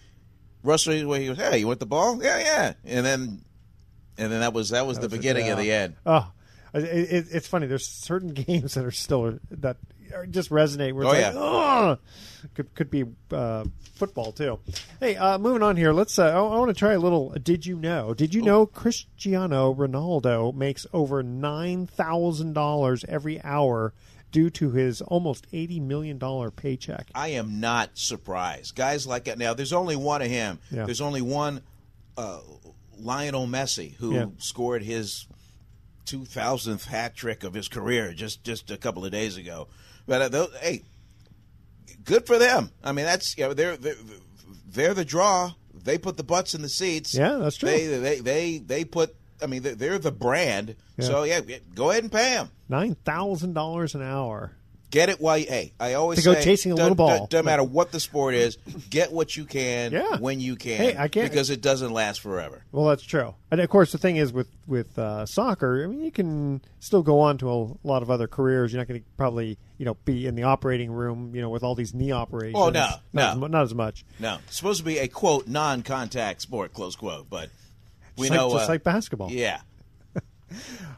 Russ 0.63 0.89
Ortiz, 0.89 1.05
where 1.05 1.21
he 1.21 1.29
was, 1.29 1.37
hey, 1.37 1.59
you 1.59 1.67
want 1.67 1.79
the 1.81 1.85
ball? 1.87 2.23
Yeah, 2.25 2.39
yeah. 2.39 2.73
And 2.87 3.05
then 3.05 3.45
and 4.17 4.33
then 4.33 4.41
that 4.41 4.55
was 4.55 4.71
that 4.71 4.87
was 4.87 4.97
the 4.97 5.03
That 5.03 5.11
was 5.11 5.15
it, 5.15 5.19
beginning 5.19 5.51
of 5.51 5.59
yeah. 5.59 5.63
the 5.63 5.73
end. 5.73 5.97
Oh, 6.07 6.33
it, 6.75 6.85
it, 6.85 7.27
it's 7.31 7.47
funny. 7.49 7.67
There's 7.67 7.87
certain 7.87 8.29
games 8.35 8.75
that 8.75 8.85
are 8.85 8.91
still 8.91 9.39
that 9.51 9.77
are 10.15 10.27
just 10.27 10.51
resonate. 10.51 10.93
Where 10.95 11.05
it's 11.05 11.37
Oh, 11.37 11.89
like, 11.91 11.99
yeah. 12.43 12.49
Could 12.55 12.75
could 12.75 12.91
be 12.91 13.05
uh, 13.33 13.65
football 13.95 14.33
too. 14.33 14.61
Hey, 15.01 15.17
uh, 15.17 15.39
moving 15.39 15.63
on 15.63 15.77
here. 15.77 15.93
Let's. 15.93 16.19
Uh, 16.19 16.27
I, 16.27 16.37
I 16.39 16.59
want 16.59 16.69
to 16.69 16.75
try 16.75 16.93
a 16.93 16.99
little. 16.99 17.31
Did 17.43 17.67
you 17.67 17.77
know? 17.77 18.15
Did 18.15 18.35
you 18.35 18.43
know 18.43 18.65
Cristiano 18.67 19.75
Ronaldo 19.75 20.55
makes 20.55 20.87
over 20.93 21.23
nine 21.23 21.87
thousand 21.87 22.53
dollars 22.53 23.05
every 23.09 23.43
hour 23.43 23.93
due 24.31 24.51
to 24.51 24.71
his 24.71 25.01
almost 25.03 25.47
eighty 25.53 25.81
million 25.81 26.19
dollar 26.19 26.51
paycheck? 26.51 27.09
I 27.15 27.29
am 27.29 27.61
not 27.61 27.91
surprised. 27.99 28.75
Guys 28.77 29.07
like 29.07 29.25
that. 29.25 29.39
Now, 29.39 29.55
there's 29.55 29.73
only 29.73 29.97
one 29.97 30.23
of 30.23 30.29
him. 30.29 30.59
Yeah. 30.71 30.85
There's 30.85 31.01
only 31.01 31.23
one 31.23 31.63
uh, 32.17 32.41
Lionel 32.99 33.47
Messi 33.47 33.95
who 33.97 34.15
Yeah. 34.15 34.27
scored 34.39 34.83
his 34.83 35.27
2000th 36.09 36.87
hat 36.87 37.15
trick 37.15 37.45
of 37.45 37.55
his 37.55 37.69
career 37.69 38.13
just 38.13 38.43
just 38.45 38.71
a 38.71 38.77
couple 38.77 39.05
of 39.05 39.13
days 39.13 39.37
ago. 39.37 39.69
But 40.07 40.23
uh, 40.23 40.29
those, 40.29 40.57
hey, 40.61 40.83
good 42.05 42.27
for 42.27 42.39
them. 42.39 42.71
I 42.83 42.93
mean, 42.93 43.05
that's 43.05 43.37
you 43.37 43.45
know, 43.45 43.55
they're, 43.55 43.77
they're 43.77 43.95
they're 44.67 44.95
the 44.95 45.05
draw. 45.05 45.53
They 45.75 45.99
put 45.99 46.17
the 46.17 46.25
butts 46.25 46.55
in 46.55 46.63
the 46.63 46.69
seats. 46.69 47.15
Yeah, 47.15 47.37
that's 47.37 47.57
true. 47.57 47.69
They 47.69 47.87
they 47.87 48.21
they 48.21 48.59
they 48.59 48.85
put. 48.85 49.15
I 49.41 49.47
mean, 49.47 49.63
they're, 49.63 49.75
they're 49.75 49.99
the 49.99 50.11
brand. 50.11 50.75
Yeah. 50.97 51.05
So 51.05 51.23
yeah, 51.23 51.41
go 51.75 51.91
ahead 51.91 52.03
and 52.03 52.13
pay 52.13 52.35
them. 52.35 52.51
Nine 52.69 52.97
thousand 53.05 53.53
dollars 53.53 53.95
an 53.95 54.03
hour. 54.03 54.57
Get 54.91 55.11
it 55.11 55.21
while 55.21 55.37
you. 55.37 55.45
Hey, 55.47 55.75
I 55.79 55.95
always 55.95 56.19
To 56.21 56.25
go 56.25 56.33
say, 56.35 56.43
chasing 56.45 56.73
a 56.73 56.75
little 56.75 56.95
ball. 56.95 57.27
Doesn't 57.27 57.45
matter 57.45 57.63
what 57.63 57.93
the 57.93 58.01
sport 58.01 58.35
is. 58.35 58.57
Get 58.89 59.13
what 59.13 59.37
you 59.37 59.45
can 59.45 59.93
Yeah. 59.93 60.17
when 60.17 60.41
you 60.41 60.57
can. 60.57 60.79
Hey, 60.79 60.97
I 60.97 61.09
can't- 61.09 61.31
because 61.31 61.51
it 61.51 61.61
doesn't 61.61 61.93
last 61.93 62.21
forever. 62.21 62.65
Well, 62.73 62.87
that's 62.87 63.03
true. 63.03 63.35
And 63.51 63.61
of 63.61 63.69
course, 63.69 63.93
the 63.93 63.99
thing 63.99 64.17
is 64.17 64.33
with 64.33 64.49
with 64.67 64.99
uh, 64.99 65.27
soccer. 65.27 65.85
I 65.85 65.87
mean, 65.89 66.03
you 66.05 66.11
can 66.11 66.63
still 66.81 67.03
go 67.03 67.21
on 67.21 67.37
to 67.39 67.51
a 67.51 67.57
lot 67.87 68.03
of 68.03 68.11
other 68.11 68.27
careers. 68.29 68.73
You're 68.73 68.81
not 68.81 68.89
going 68.89 69.01
to 69.01 69.07
probably 69.19 69.59
you 69.77 69.85
know 69.85 69.95
be 70.07 70.27
in 70.27 70.35
the 70.37 70.45
operating 70.45 70.91
room. 70.91 71.35
You 71.35 71.43
know, 71.43 71.51
with 71.51 71.63
all 71.63 71.75
these 71.75 71.93
knee 71.93 72.13
operations. 72.13 72.57
Oh, 72.59 72.71
no, 72.71 72.81
not 72.81 73.03
no. 73.13 73.23
as, 73.31 73.37
mu- 73.37 73.49
not 73.49 73.63
as 73.65 73.75
much. 73.75 74.05
No, 74.19 74.39
it's 74.47 74.57
supposed 74.57 74.79
to 74.79 74.85
be 74.85 74.99
a 74.99 75.09
quote 75.09 75.49
non-contact 75.49 76.41
sport 76.43 76.73
close 76.73 76.97
quote, 76.97 77.29
but 77.29 77.51
we 78.17 78.29
Just 78.29 78.31
like- 78.31 78.41
know 78.41 78.53
just 78.57 78.69
uh, 78.69 78.73
like 78.73 78.85
basketball. 78.85 79.31
Yeah, 79.31 79.61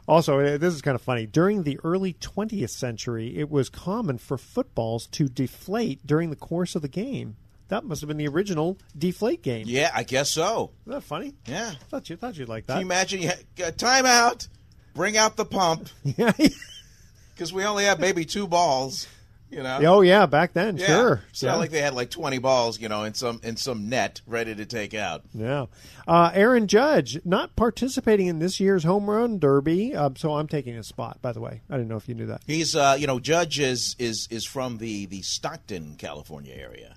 Also, 0.07 0.39
uh, 0.39 0.57
this 0.57 0.73
is 0.73 0.81
kind 0.81 0.95
of 0.95 1.01
funny. 1.01 1.25
During 1.25 1.63
the 1.63 1.79
early 1.83 2.13
20th 2.13 2.69
century, 2.71 3.37
it 3.37 3.49
was 3.49 3.69
common 3.69 4.17
for 4.17 4.37
footballs 4.37 5.07
to 5.07 5.27
deflate 5.27 6.05
during 6.05 6.29
the 6.29 6.35
course 6.35 6.75
of 6.75 6.81
the 6.81 6.87
game. 6.87 7.35
That 7.69 7.85
must 7.85 8.01
have 8.01 8.07
been 8.09 8.17
the 8.17 8.27
original 8.27 8.77
deflate 8.97 9.41
game. 9.43 9.65
yeah, 9.67 9.91
I 9.93 10.03
guess 10.03 10.29
so. 10.29 10.71
Isn't 10.83 10.93
that 10.93 11.01
funny? 11.03 11.33
Yeah, 11.45 11.71
Thought 11.89 12.09
you 12.09 12.17
thought 12.17 12.37
you'd 12.37 12.49
like 12.49 12.65
that. 12.67 12.73
can 12.73 12.81
you 12.81 12.87
imagine? 12.87 13.21
You 13.21 13.29
ha- 13.29 13.65
uh, 13.67 13.71
timeout. 13.71 14.47
Bring 14.93 15.15
out 15.17 15.37
the 15.37 15.45
pump. 15.45 15.89
Yeah. 16.03 16.33
because 17.33 17.53
we 17.53 17.63
only 17.63 17.85
have 17.85 17.99
maybe 17.99 18.25
two 18.25 18.45
balls. 18.47 19.07
You 19.51 19.63
know. 19.63 19.79
oh 19.83 20.01
yeah, 20.01 20.25
back 20.25 20.53
then, 20.53 20.77
Yeah. 20.77 20.85
sure. 20.87 21.23
It's 21.29 21.43
yeah. 21.43 21.51
not 21.51 21.59
like 21.59 21.71
they 21.71 21.81
had 21.81 21.93
like 21.93 22.09
twenty 22.09 22.37
balls, 22.37 22.79
you 22.79 22.87
know, 22.89 23.03
in 23.03 23.13
some 23.13 23.41
in 23.43 23.57
some 23.57 23.89
net 23.89 24.21
ready 24.25 24.55
to 24.55 24.65
take 24.65 24.93
out. 24.93 25.23
Yeah. 25.33 25.65
Uh, 26.07 26.31
Aaron 26.33 26.67
Judge 26.67 27.19
not 27.25 27.55
participating 27.55 28.27
in 28.27 28.39
this 28.39 28.59
year's 28.59 28.83
home 28.83 29.09
run 29.09 29.39
derby, 29.39 29.95
uh, 29.95 30.11
so 30.15 30.35
I'm 30.35 30.47
taking 30.47 30.75
his 30.75 30.87
spot. 30.87 31.21
By 31.21 31.33
the 31.33 31.41
way, 31.41 31.61
I 31.69 31.73
didn't 31.73 31.89
know 31.89 31.97
if 31.97 32.07
you 32.07 32.15
knew 32.15 32.27
that. 32.27 32.41
He's, 32.47 32.75
uh, 32.75 32.95
you 32.97 33.07
know, 33.07 33.19
Judge 33.19 33.59
is 33.59 33.95
is 33.99 34.27
is 34.31 34.45
from 34.45 34.77
the 34.77 35.05
the 35.07 35.21
Stockton, 35.21 35.95
California 35.97 36.53
area. 36.55 36.95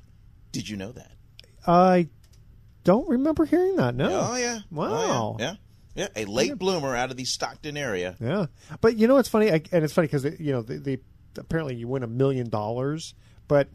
Did 0.52 0.68
you 0.68 0.76
know 0.76 0.92
that? 0.92 1.12
I 1.66 2.08
don't 2.84 3.08
remember 3.08 3.44
hearing 3.46 3.76
that. 3.76 3.94
No. 3.94 4.28
Oh 4.30 4.36
yeah. 4.36 4.60
Wow. 4.70 4.90
Oh, 4.92 5.36
yeah. 5.40 5.44
yeah. 5.46 5.56
Yeah. 5.96 6.08
A 6.16 6.24
late 6.24 6.58
bloomer 6.58 6.96
out 6.96 7.10
of 7.10 7.16
the 7.16 7.24
Stockton 7.24 7.76
area. 7.76 8.16
Yeah, 8.20 8.46
but 8.80 8.96
you 8.96 9.06
know 9.06 9.18
it's 9.18 9.28
funny, 9.28 9.50
I, 9.50 9.62
and 9.70 9.84
it's 9.84 9.92
funny 9.92 10.08
because 10.08 10.24
you 10.40 10.52
know 10.52 10.62
the, 10.62 10.78
the 10.78 11.00
apparently 11.38 11.74
you 11.74 11.88
win 11.88 12.02
a 12.02 12.08
million 12.08 12.48
dollars, 12.48 13.14
but 13.48 13.68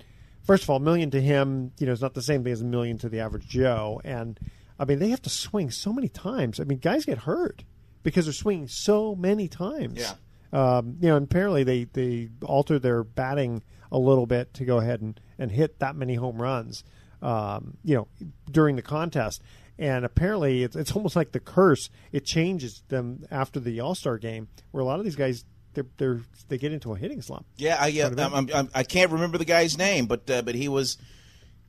first 0.43 0.63
of 0.63 0.69
all, 0.69 0.77
a 0.77 0.81
million 0.81 1.11
to 1.11 1.21
him, 1.21 1.71
you 1.79 1.85
know, 1.85 1.91
is 1.91 2.01
not 2.01 2.13
the 2.13 2.21
same 2.21 2.43
thing 2.43 2.53
as 2.53 2.61
a 2.61 2.65
million 2.65 2.97
to 2.99 3.09
the 3.09 3.19
average 3.19 3.47
Joe, 3.47 4.01
and 4.03 4.39
I 4.77 4.85
mean 4.85 4.99
they 4.99 5.09
have 5.09 5.21
to 5.23 5.29
swing 5.29 5.71
so 5.71 5.93
many 5.93 6.09
times. 6.09 6.59
I 6.59 6.63
mean, 6.63 6.79
guys 6.79 7.05
get 7.05 7.19
hurt 7.19 7.63
because 8.03 8.25
they're 8.25 8.33
swinging 8.33 8.67
so 8.67 9.15
many 9.15 9.47
times. 9.47 9.99
Yeah. 9.99 10.13
Um, 10.51 10.97
you 10.99 11.09
know, 11.09 11.17
and 11.17 11.25
apparently 11.25 11.63
they 11.63 11.83
they 11.85 12.29
alter 12.43 12.79
their 12.79 13.03
batting 13.03 13.63
a 13.91 13.97
little 13.99 14.25
bit 14.25 14.53
to 14.55 14.65
go 14.65 14.77
ahead 14.77 15.01
and, 15.01 15.19
and 15.37 15.51
hit 15.51 15.79
that 15.79 15.95
many 15.95 16.15
home 16.15 16.41
runs. 16.41 16.83
Um, 17.21 17.77
you 17.83 17.95
know, 17.95 18.07
during 18.49 18.75
the 18.75 18.81
contest. 18.81 19.43
And 19.77 20.03
apparently, 20.03 20.63
it's, 20.63 20.75
it's 20.75 20.91
almost 20.91 21.15
like 21.15 21.31
the 21.31 21.39
curse. 21.39 21.89
It 22.11 22.25
changes 22.25 22.83
them 22.89 23.25
after 23.31 23.61
the 23.61 23.79
All 23.79 23.95
Star 23.95 24.17
game, 24.17 24.49
where 24.71 24.81
a 24.81 24.85
lot 24.85 24.99
of 24.99 25.05
these 25.05 25.15
guys 25.15 25.45
they're, 25.73 25.85
they're 25.97 26.21
they 26.47 26.57
get 26.57 26.71
into 26.73 26.93
a 26.93 26.97
hitting 26.97 27.21
slump. 27.21 27.45
Yeah, 27.57 27.77
I 27.79 27.87
yeah, 27.87 28.05
uh, 28.05 28.07
a 28.07 28.15
bit. 28.15 28.33
I'm, 28.33 28.49
I'm, 28.53 28.69
I 28.73 28.83
can't 28.83 29.11
remember 29.11 29.37
the 29.37 29.45
guy's 29.45 29.77
name, 29.77 30.05
but 30.07 30.29
uh, 30.29 30.41
but 30.41 30.55
he 30.55 30.67
was 30.67 30.97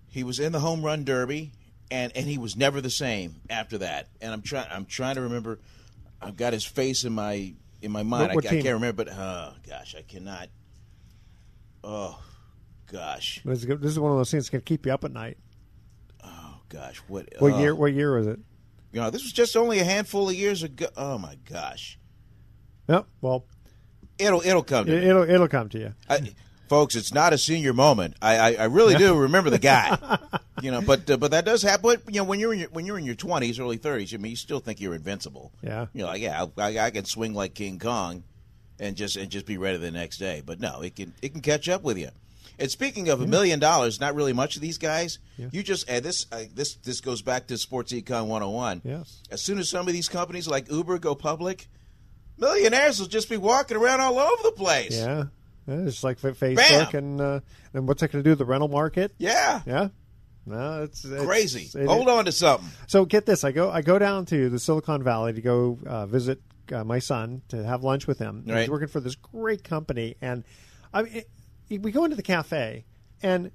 he 0.08 0.24
was 0.24 0.40
in 0.40 0.52
the 0.52 0.60
home 0.60 0.82
run 0.82 1.04
derby, 1.04 1.52
and, 1.90 2.12
and 2.16 2.26
he 2.26 2.38
was 2.38 2.56
never 2.56 2.80
the 2.80 2.90
same 2.90 3.36
after 3.48 3.78
that. 3.78 4.08
And 4.20 4.32
I'm 4.32 4.42
trying 4.42 4.66
I'm 4.70 4.86
trying 4.86 5.16
to 5.16 5.22
remember. 5.22 5.60
I've 6.20 6.36
got 6.36 6.52
his 6.52 6.64
face 6.64 7.04
in 7.04 7.12
my 7.14 7.54
in 7.82 7.90
my 7.92 8.02
mind. 8.02 8.34
What- 8.34 8.44
what 8.44 8.52
I, 8.52 8.58
I 8.58 8.62
can't 8.62 8.74
remember, 8.74 9.04
but 9.04 9.12
oh 9.14 9.52
gosh, 9.68 9.94
I 9.96 10.02
cannot. 10.02 10.48
Oh 11.82 12.18
gosh, 12.92 13.40
This 13.44 13.64
is, 13.64 13.98
one 13.98 14.12
of 14.12 14.18
those 14.18 14.30
things 14.30 14.46
that 14.46 14.50
can 14.50 14.60
keep 14.60 14.84
you 14.84 14.92
up 14.92 15.04
at 15.04 15.12
night. 15.12 15.38
oh 16.24 16.60
gosh, 16.68 16.98
what 17.08 17.24
uh, 17.34 17.38
What 17.38 17.52
oh. 17.54 17.58
year? 17.60 17.74
What 17.74 17.92
year 17.94 18.16
was 18.16 18.26
it? 18.26 18.38
You 18.92 19.00
know, 19.00 19.10
this 19.10 19.22
was 19.22 19.32
just 19.32 19.56
only 19.56 19.78
a 19.78 19.84
handful 19.84 20.28
of 20.28 20.34
years 20.34 20.62
ago. 20.62 20.88
Oh 20.96 21.16
my 21.16 21.36
gosh, 21.48 21.98
No, 22.88 23.06
well, 23.20 23.46
it'll 24.20 24.42
it'll 24.42 24.62
come 24.62 24.86
to 24.86 24.96
it, 24.96 25.04
it'll 25.04 25.28
it'll 25.28 25.48
come 25.48 25.68
to 25.70 25.78
you. 25.78 25.94
I, 26.08 26.32
folks, 26.68 26.94
it's 26.94 27.12
not 27.12 27.32
a 27.32 27.38
senior 27.38 27.72
moment. 27.72 28.16
I, 28.22 28.36
I, 28.36 28.52
I 28.54 28.64
really 28.64 28.94
do 28.94 29.14
remember 29.16 29.50
the 29.50 29.58
guy, 29.58 29.98
you 30.62 30.70
know. 30.70 30.80
But 30.80 31.10
uh, 31.10 31.16
but 31.16 31.32
that 31.32 31.44
does 31.44 31.62
happen. 31.62 31.82
But, 31.82 32.14
you 32.14 32.20
know, 32.20 32.24
when 32.24 32.38
you're 32.38 32.52
in 32.52 32.60
your, 32.60 32.68
when 32.70 32.86
you're 32.86 32.98
in 32.98 33.04
your 33.04 33.16
twenties, 33.16 33.58
early 33.58 33.76
thirties, 33.76 34.14
I 34.14 34.16
mean, 34.16 34.30
you 34.30 34.36
still 34.36 34.60
think 34.60 34.80
you're 34.80 34.94
invincible. 34.94 35.52
Yeah. 35.62 35.86
You're 35.92 36.06
like, 36.06 36.22
yeah, 36.22 36.46
I, 36.56 36.78
I 36.78 36.90
can 36.90 37.04
swing 37.04 37.34
like 37.34 37.54
King 37.54 37.78
Kong, 37.78 38.22
and 38.78 38.96
just 38.96 39.16
and 39.16 39.30
just 39.30 39.46
be 39.46 39.58
ready 39.58 39.78
the 39.78 39.90
next 39.90 40.18
day. 40.18 40.42
But 40.44 40.60
no, 40.60 40.80
it 40.80 40.96
can 40.96 41.12
it 41.20 41.32
can 41.32 41.42
catch 41.42 41.68
up 41.68 41.82
with 41.82 41.98
you. 41.98 42.10
And 42.58 42.70
speaking 42.70 43.08
of 43.08 43.22
a 43.22 43.26
million 43.26 43.58
dollars, 43.58 44.00
not 44.00 44.14
really 44.14 44.34
much 44.34 44.54
of 44.54 44.60
these 44.60 44.76
guys. 44.76 45.18
You 45.38 45.62
just 45.62 45.88
and 45.88 46.04
this 46.04 46.26
uh, 46.30 46.42
this 46.54 46.74
this 46.74 47.00
goes 47.00 47.22
back 47.22 47.46
to 47.46 47.56
Sports 47.56 47.92
Econ 47.92 48.26
101. 48.26 48.82
Yes. 48.84 49.22
As 49.30 49.40
soon 49.40 49.58
as 49.58 49.70
some 49.70 49.86
of 49.88 49.94
these 49.94 50.10
companies 50.10 50.46
like 50.46 50.70
Uber 50.70 50.98
go 50.98 51.14
public, 51.14 51.68
millionaires 52.40 52.98
will 52.98 53.06
just 53.06 53.28
be 53.28 53.36
walking 53.36 53.76
around 53.76 54.00
all 54.00 54.18
over 54.18 54.42
the 54.42 54.52
place. 54.52 54.96
Yeah, 54.98 55.24
yeah 55.66 55.86
it's 55.86 56.02
like 56.02 56.18
Facebook 56.20 56.56
Bam! 56.56 56.88
and 56.94 57.20
uh, 57.20 57.40
and 57.74 57.86
what's 57.86 58.00
that 58.00 58.10
going 58.10 58.24
to 58.24 58.30
do? 58.30 58.34
The 58.34 58.44
rental 58.44 58.68
market? 58.68 59.12
Yeah. 59.18 59.60
Yeah. 59.66 59.88
No, 60.46 60.82
it's, 60.84 61.04
it's 61.04 61.22
Crazy. 61.24 61.68
it- 61.78 61.86
Hold 61.86 62.08
on 62.08 62.24
to 62.24 62.32
something. 62.32 62.68
So 62.86 63.04
get 63.04 63.26
this: 63.26 63.44
I 63.44 63.52
go 63.52 63.70
I 63.70 63.82
go 63.82 63.98
down 63.98 64.24
to 64.26 64.48
the 64.48 64.58
Silicon 64.58 65.02
Valley 65.02 65.34
to 65.34 65.40
go 65.40 65.78
uh, 65.86 66.06
visit 66.06 66.40
uh, 66.72 66.82
my 66.82 66.98
son 66.98 67.42
to 67.48 67.62
have 67.64 67.84
lunch 67.84 68.06
with 68.06 68.18
him. 68.18 68.44
Right. 68.46 68.60
He's 68.60 68.70
working 68.70 68.88
for 68.88 69.00
this 69.00 69.14
great 69.16 69.62
company, 69.64 70.16
and 70.22 70.44
I 70.94 71.02
mean, 71.02 71.22
it, 71.68 71.82
we 71.82 71.92
go 71.92 72.04
into 72.04 72.16
the 72.16 72.22
cafe, 72.22 72.84
and 73.22 73.50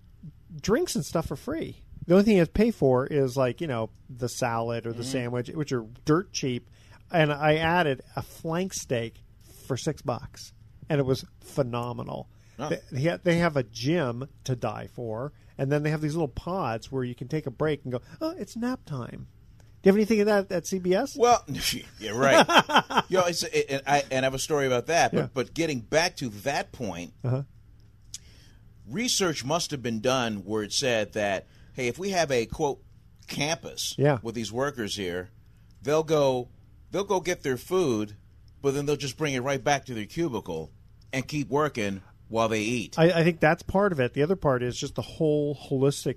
drinks 0.62 0.96
and 0.96 1.04
stuff 1.04 1.32
are 1.32 1.36
free. 1.36 1.82
The 2.08 2.14
only 2.14 2.24
thing 2.24 2.34
you 2.34 2.40
have 2.40 2.50
to 2.50 2.54
pay 2.54 2.70
for 2.72 3.08
is 3.08 3.36
like 3.36 3.62
you 3.62 3.68
know 3.68 3.90
the 4.10 4.30
salad 4.30 4.86
or 4.86 4.94
the 4.94 5.02
Mm-hmm. 5.02 5.12
sandwich, 5.12 5.50
which 5.50 5.72
are 5.72 5.86
dirt 6.06 6.32
cheap. 6.34 6.70
And 7.16 7.32
I 7.32 7.56
added 7.56 8.02
a 8.16 8.22
flank 8.22 8.74
steak 8.74 9.24
for 9.68 9.78
six 9.78 10.02
bucks. 10.02 10.54
and 10.90 11.00
it 11.00 11.06
was 11.06 11.26
phenomenal. 11.42 12.30
Oh. 12.60 12.70
They, 12.92 13.18
they 13.24 13.38
have 13.38 13.58
a 13.58 13.64
gym 13.64 14.28
to 14.44 14.56
die 14.56 14.88
for, 14.94 15.34
and 15.58 15.72
then 15.72 15.84
they 15.84 15.90
have 15.90 16.02
these 16.02 16.14
little 16.14 16.28
pods 16.28 16.92
where 16.92 17.04
you 17.04 17.16
can 17.16 17.28
take 17.28 17.48
a 17.48 17.52
break 17.52 17.84
and 17.84 17.92
go, 17.92 18.02
oh, 18.22 18.34
it's 18.38 18.56
nap 18.56 18.82
time. 18.86 19.28
Do 19.82 19.88
you 19.88 19.92
have 19.92 19.96
anything 19.98 20.20
of 20.22 20.26
that 20.28 20.52
at 20.52 20.64
CBS? 20.66 21.18
Well, 21.18 21.44
yeah, 22.00 22.12
right. 22.12 22.46
you 23.10 23.18
know, 23.18 23.26
it, 23.28 23.66
and 23.70 23.82
I 23.88 24.04
and 24.12 24.24
I 24.24 24.28
have 24.28 24.34
a 24.34 24.40
story 24.40 24.68
about 24.68 24.88
that. 24.88 25.12
But 25.12 25.18
Yeah. 25.20 25.28
but 25.34 25.54
getting 25.54 25.80
back 25.82 26.16
to 26.18 26.30
that 26.44 26.72
point, 26.72 27.14
Uh-huh. 27.24 27.44
research 28.88 29.44
must 29.44 29.72
have 29.72 29.82
been 29.82 30.00
done 30.02 30.38
where 30.46 30.64
it 30.64 30.74
said 30.74 31.14
that 31.14 31.48
hey, 31.74 31.88
if 31.88 31.98
we 32.00 32.12
have 32.12 32.32
a 32.32 32.46
quote 32.46 32.82
campus 33.28 33.96
Yeah. 33.98 34.20
with 34.22 34.34
these 34.36 34.52
workers 34.52 34.96
here, 34.96 35.30
they'll 35.82 36.04
go 36.04 36.50
they'll 36.92 37.04
go 37.04 37.20
get 37.20 37.44
their 37.44 37.58
food, 37.58 38.16
but 38.62 38.74
then 38.74 38.86
they'll 38.86 38.96
just 38.96 39.18
bring 39.18 39.34
it 39.34 39.42
right 39.42 39.64
back 39.64 39.86
to 39.86 39.94
their 39.94 40.06
cubicle 40.06 40.72
and 41.14 41.28
keep 41.28 41.50
working 41.50 42.02
while 42.28 42.50
they 42.50 42.62
eat. 42.62 42.98
I, 42.98 43.12
I 43.12 43.24
think 43.24 43.40
that's 43.40 43.64
part 43.64 43.92
of 43.92 44.00
it. 44.00 44.14
The 44.14 44.24
other 44.24 44.36
part 44.36 44.64
is 44.64 44.78
just 44.78 44.96
the 44.96 45.02
whole 45.02 45.56
holistic 45.56 46.16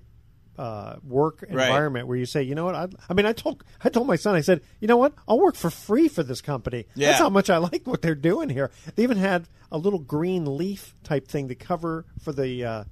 uh, 0.59 0.97
work 1.05 1.43
Right. 1.43 1.69
environment 1.69 2.09
where 2.09 2.17
you 2.17 2.27
say, 2.27 2.43
you 2.43 2.55
know 2.57 2.65
what? 2.65 2.75
I, 2.75 2.89
I 3.09 3.15
mean, 3.15 3.27
I 3.27 3.33
told 3.33 3.63
I 3.85 3.91
told 3.91 4.09
my 4.09 4.17
son, 4.17 4.35
I 4.35 4.41
said, 4.41 4.61
you 4.81 4.89
know 4.89 4.97
what? 4.97 5.13
I'll 5.29 5.39
work 5.39 5.55
for 5.55 5.71
free 5.71 6.09
for 6.09 6.25
this 6.25 6.41
company. 6.41 6.87
Yeah. 6.97 7.09
That's 7.09 7.21
how 7.21 7.29
much 7.31 7.49
I 7.49 7.59
like 7.59 7.87
what 7.87 8.03
they're 8.03 8.17
doing 8.17 8.49
here. 8.49 8.71
They 8.97 9.05
even 9.05 9.19
had 9.19 9.47
a 9.71 9.79
little 9.79 10.01
green 10.01 10.57
leaf 10.57 10.97
type 11.05 11.29
thing 11.29 11.47
to 11.49 11.55
cover 11.55 12.07
for 12.21 12.33
the 12.33 12.65
uh, 12.65 12.85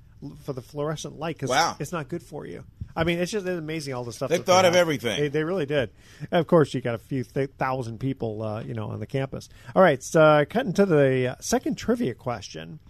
for 0.44 0.52
the 0.52 0.62
fluorescent 0.62 1.18
light 1.18 1.36
because 1.36 1.50
Wow. 1.50 1.76
it's 1.78 1.92
not 1.92 2.08
good 2.08 2.22
for 2.22 2.46
you. 2.46 2.64
I 2.98 3.04
mean, 3.04 3.18
it's 3.18 3.30
just 3.30 3.46
it's 3.46 3.58
amazing 3.58 3.92
all 3.92 4.04
the 4.04 4.12
stuff 4.12 4.30
They 4.30 4.38
thought 4.38 4.64
of 4.64 4.72
have. 4.72 4.80
everything. 4.80 5.20
They, 5.20 5.28
they 5.28 5.44
really 5.44 5.66
did. 5.66 5.90
And 6.30 6.40
of 6.40 6.46
course, 6.46 6.72
you 6.72 6.80
got 6.80 6.94
a 6.94 6.98
few 6.98 7.24
th- 7.24 7.50
thousand 7.58 7.98
people, 8.00 8.42
uh, 8.42 8.62
you 8.62 8.72
know, 8.72 8.88
on 8.88 9.00
the 9.00 9.06
campus. 9.06 9.48
All 9.74 9.82
right, 9.82 10.02
so 10.02 10.44
cutting 10.48 10.72
to 10.74 10.86
the 10.86 11.32
uh, 11.32 11.34
second 11.40 11.76
trivia 11.76 12.14
question. 12.14 12.80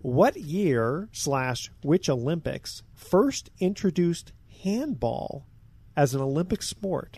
What 0.00 0.36
year 0.36 1.08
slash 1.12 1.70
which 1.82 2.10
Olympics 2.10 2.82
first 2.94 3.48
introduced 3.60 4.32
handball 4.62 5.46
as 5.96 6.14
an 6.14 6.20
Olympic 6.20 6.60
sport? 6.62 7.16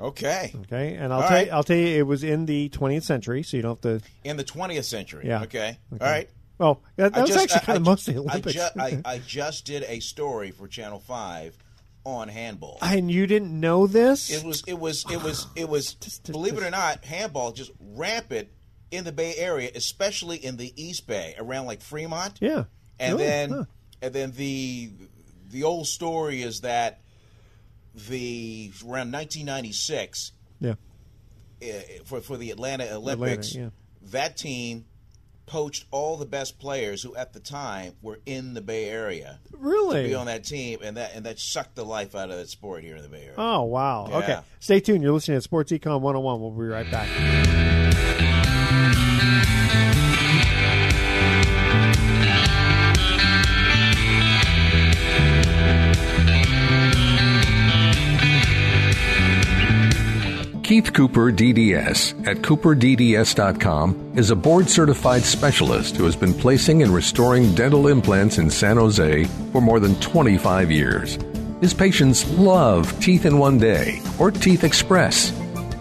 Okay. 0.00 0.52
Okay, 0.62 0.94
and 0.94 1.12
I'll 1.12 1.22
All 1.22 1.28
tell 1.28 1.36
right. 1.36 1.46
you, 1.46 1.52
I'll 1.52 1.64
tell 1.64 1.76
you, 1.76 1.98
it 1.98 2.06
was 2.06 2.22
in 2.22 2.46
the 2.46 2.68
20th 2.70 3.02
century, 3.02 3.42
so 3.42 3.56
you 3.56 3.62
don't 3.64 3.82
have 3.84 4.00
to. 4.00 4.08
In 4.24 4.36
the 4.36 4.44
20th 4.44 4.84
century. 4.84 5.26
Yeah. 5.26 5.42
Okay. 5.42 5.78
Okay. 5.92 6.04
All 6.04 6.10
right. 6.10 6.30
Well, 6.58 6.82
that, 6.96 7.14
that 7.14 7.20
was 7.22 7.30
just- 7.30 7.42
actually 7.42 7.60
I- 7.60 7.64
kind 7.64 7.76
I 7.76 7.76
of 7.76 7.84
ju- 7.84 7.90
most 7.90 8.08
of 8.08 8.28
I 8.28 8.40
ju- 8.40 8.80
I, 9.06 9.14
I 9.14 9.18
just 9.18 9.64
did 9.64 9.84
a 9.84 10.00
story 10.00 10.50
for 10.50 10.66
Channel 10.68 10.98
Five 11.00 11.56
on 12.04 12.28
handball. 12.28 12.78
and 12.82 13.10
you 13.10 13.26
didn't 13.26 13.58
know 13.58 13.86
this? 13.86 14.30
It 14.30 14.44
was 14.44 14.62
it 14.66 14.78
was 14.78 15.04
it 15.10 15.22
was 15.22 15.46
it 15.56 15.68
was 15.68 15.94
believe 16.26 16.56
it 16.56 16.62
or 16.64 16.70
not, 16.70 17.04
handball 17.04 17.52
just 17.52 17.70
rampant 17.80 18.48
in 18.90 19.04
the 19.04 19.12
Bay 19.12 19.34
Area, 19.36 19.70
especially 19.74 20.36
in 20.38 20.56
the 20.56 20.72
East 20.82 21.06
Bay, 21.06 21.34
around 21.38 21.66
like 21.66 21.82
Fremont. 21.82 22.38
Yeah. 22.40 22.64
And 22.98 23.14
Really? 23.16 23.26
then 23.26 23.50
Huh. 23.50 23.64
and 24.02 24.14
then 24.14 24.30
the 24.32 24.90
the 25.50 25.64
old 25.64 25.86
story 25.86 26.42
is 26.42 26.60
that 26.60 27.00
the 27.94 28.70
around 28.84 29.12
1996 29.12 30.32
Yeah. 30.60 30.74
uh, 31.62 31.66
for 32.04 32.20
for 32.20 32.36
the 32.36 32.50
Atlanta 32.50 32.90
Olympics, 32.94 33.54
yeah. 33.54 33.70
that 34.10 34.36
team 34.36 34.84
poached 35.48 35.86
all 35.90 36.16
the 36.16 36.26
best 36.26 36.58
players 36.58 37.02
who 37.02 37.16
at 37.16 37.32
the 37.32 37.40
time 37.40 37.94
were 38.02 38.20
in 38.26 38.54
the 38.54 38.60
Bay 38.60 38.88
Area 38.88 39.40
Really? 39.52 40.02
to 40.02 40.08
be 40.08 40.14
on 40.14 40.26
that 40.26 40.44
team, 40.44 40.78
and 40.82 40.96
that 40.96 41.12
and 41.14 41.24
that 41.26 41.38
sucked 41.38 41.74
the 41.74 41.84
life 41.84 42.14
out 42.14 42.30
of 42.30 42.36
that 42.36 42.48
sport 42.48 42.84
here 42.84 42.96
in 42.96 43.02
the 43.02 43.08
Bay 43.08 43.22
Area. 43.22 43.34
Oh, 43.38 43.62
wow. 43.64 44.06
Yeah. 44.10 44.16
Okay. 44.18 44.38
Stay 44.60 44.80
tuned. 44.80 45.02
You're 45.02 45.12
listening 45.12 45.38
to 45.38 45.42
Sports 45.42 45.72
Econ 45.72 46.00
101. 46.00 46.40
We'll 46.40 46.50
be 46.50 46.64
right 46.66 46.90
back. 46.90 47.87
Keith 60.68 60.92
Cooper, 60.92 61.32
DDS, 61.32 62.26
at 62.26 62.42
CooperDDS.com, 62.42 64.12
is 64.16 64.30
a 64.30 64.36
board 64.36 64.68
certified 64.68 65.22
specialist 65.22 65.96
who 65.96 66.04
has 66.04 66.14
been 66.14 66.34
placing 66.34 66.82
and 66.82 66.92
restoring 66.92 67.54
dental 67.54 67.88
implants 67.88 68.36
in 68.36 68.50
San 68.50 68.76
Jose 68.76 69.24
for 69.50 69.62
more 69.62 69.80
than 69.80 69.98
25 70.00 70.70
years. 70.70 71.18
His 71.62 71.72
patients 71.72 72.28
love 72.32 73.00
Teeth 73.00 73.24
in 73.24 73.38
One 73.38 73.56
Day 73.56 74.02
or 74.18 74.30
Teeth 74.30 74.62
Express. 74.62 75.32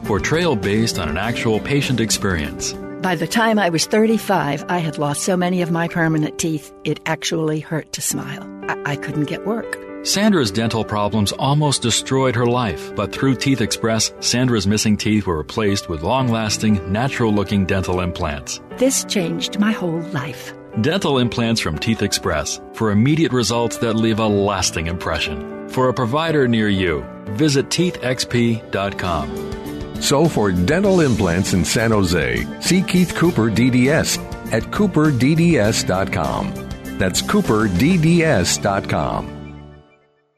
Portrayal 0.06 0.56
based 0.56 1.00
on 1.00 1.10
an 1.10 1.18
actual 1.18 1.60
patient 1.60 2.00
experience. 2.00 2.72
By 3.02 3.16
the 3.16 3.28
time 3.28 3.60
I 3.60 3.68
was 3.68 3.88
35, 3.88 4.64
I 4.70 4.78
had 4.78 4.98
lost 4.98 5.24
so 5.24 5.36
many 5.36 5.62
of 5.62 5.70
my 5.70 5.90
permanent 5.90 6.40
teeth, 6.40 6.72
it 6.86 7.02
actually 7.06 7.60
hurt 7.60 7.92
to 7.92 8.02
smile. 8.02 8.42
I, 8.70 8.94
I 8.94 8.96
couldn't 8.96 9.26
get 9.26 9.46
work. 9.46 9.87
Sandra's 10.08 10.52
dental 10.52 10.86
problems 10.86 11.34
almost 11.34 11.82
destroyed 11.82 12.34
her 12.34 12.46
life, 12.46 12.96
but 12.96 13.12
through 13.12 13.36
Teeth 13.36 13.60
Express, 13.60 14.14
Sandra's 14.22 14.66
missing 14.66 14.96
teeth 14.96 15.28
were 15.28 15.38
replaced 15.38 15.90
with 15.90 16.02
long 16.02 16.30
lasting, 16.30 16.80
natural 16.90 17.34
looking 17.34 17.66
dental 17.66 18.00
implants. 18.00 18.62
This 18.78 19.04
changed 19.04 19.60
my 19.60 19.74
whole 19.74 20.00
life. 20.14 20.54
Dental 20.80 21.18
implants 21.18 21.60
from 21.60 21.78
Teeth 21.78 22.02
Express 22.02 22.62
for 22.72 22.92
immediate 22.92 23.34
results 23.34 23.80
that 23.80 23.96
leave 23.96 24.20
a 24.20 24.26
lasting 24.26 24.88
impression. 24.88 25.68
For 25.68 25.90
a 25.90 25.94
provider 25.94 26.48
near 26.48 26.70
you, 26.70 27.04
visit 27.32 27.68
teethxp.com. 27.68 28.72
So 30.02 30.30
for 30.30 30.54
dental 30.54 31.02
implants 31.02 31.52
in 31.52 31.66
San 31.66 31.92
Jose, 31.92 32.62
see 32.62 32.82
Keith 32.82 33.14
Cooper, 33.14 33.52
DDS, 33.52 34.20
at 34.54 34.64
CooperDDS.com. 34.64 36.54
That's 36.98 37.22
CooperDDS.com. 37.22 39.37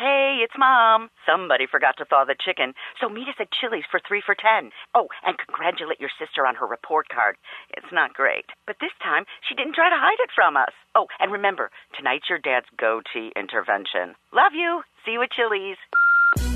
Hey, 0.00 0.40
it's 0.40 0.56
Mom. 0.56 1.10
Somebody 1.28 1.66
forgot 1.68 1.92
to 1.98 2.06
thaw 2.08 2.24
the 2.24 2.32
chicken, 2.32 2.72
so 2.96 3.12
meet 3.12 3.28
us 3.28 3.36
at 3.38 3.52
Chili's 3.52 3.84
for 3.90 4.00
three 4.00 4.22
for 4.24 4.32
ten. 4.34 4.72
Oh, 4.96 5.08
and 5.28 5.36
congratulate 5.36 6.00
your 6.00 6.08
sister 6.16 6.46
on 6.48 6.54
her 6.54 6.66
report 6.66 7.12
card. 7.12 7.36
It's 7.76 7.92
not 7.92 8.14
great, 8.14 8.46
but 8.64 8.76
this 8.80 8.96
time 9.04 9.28
she 9.46 9.54
didn't 9.54 9.74
try 9.74 9.90
to 9.92 10.00
hide 10.00 10.16
it 10.24 10.30
from 10.34 10.56
us. 10.56 10.72
Oh, 10.94 11.04
and 11.20 11.30
remember, 11.30 11.68
tonight's 11.94 12.30
your 12.30 12.38
dad's 12.38 12.64
goatee 12.80 13.36
intervention. 13.36 14.16
Love 14.32 14.56
you. 14.56 14.80
See 15.04 15.12
you 15.12 15.22
at 15.22 15.36
Chili's. 15.36 15.76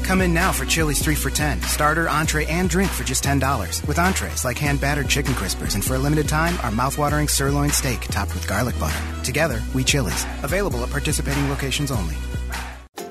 Come 0.09 0.22
in 0.22 0.32
now 0.32 0.51
for 0.51 0.64
Chili's 0.64 1.05
3 1.05 1.14
for 1.14 1.28
10. 1.28 1.61
Starter, 1.68 2.09
entree, 2.09 2.47
and 2.47 2.70
drink 2.70 2.90
for 2.90 3.05
just 3.05 3.24
$10. 3.24 3.45
With 3.86 3.99
entrees 3.99 4.47
like 4.47 4.57
hand 4.57 4.80
battered 4.80 5.09
chicken 5.11 5.34
crispers, 5.34 5.74
and 5.74 5.84
for 5.84 5.97
a 5.97 5.99
limited 5.99 6.30
time, 6.30 6.55
our 6.64 6.72
mouthwatering 6.72 7.28
sirloin 7.28 7.68
steak 7.68 8.01
topped 8.09 8.32
with 8.32 8.49
garlic 8.49 8.78
butter. 8.80 9.05
Together, 9.22 9.61
we 9.74 9.84
Chili's. 9.84 10.24
Available 10.42 10.82
at 10.82 10.88
participating 10.88 11.51
locations 11.51 11.90
only. 11.90 12.16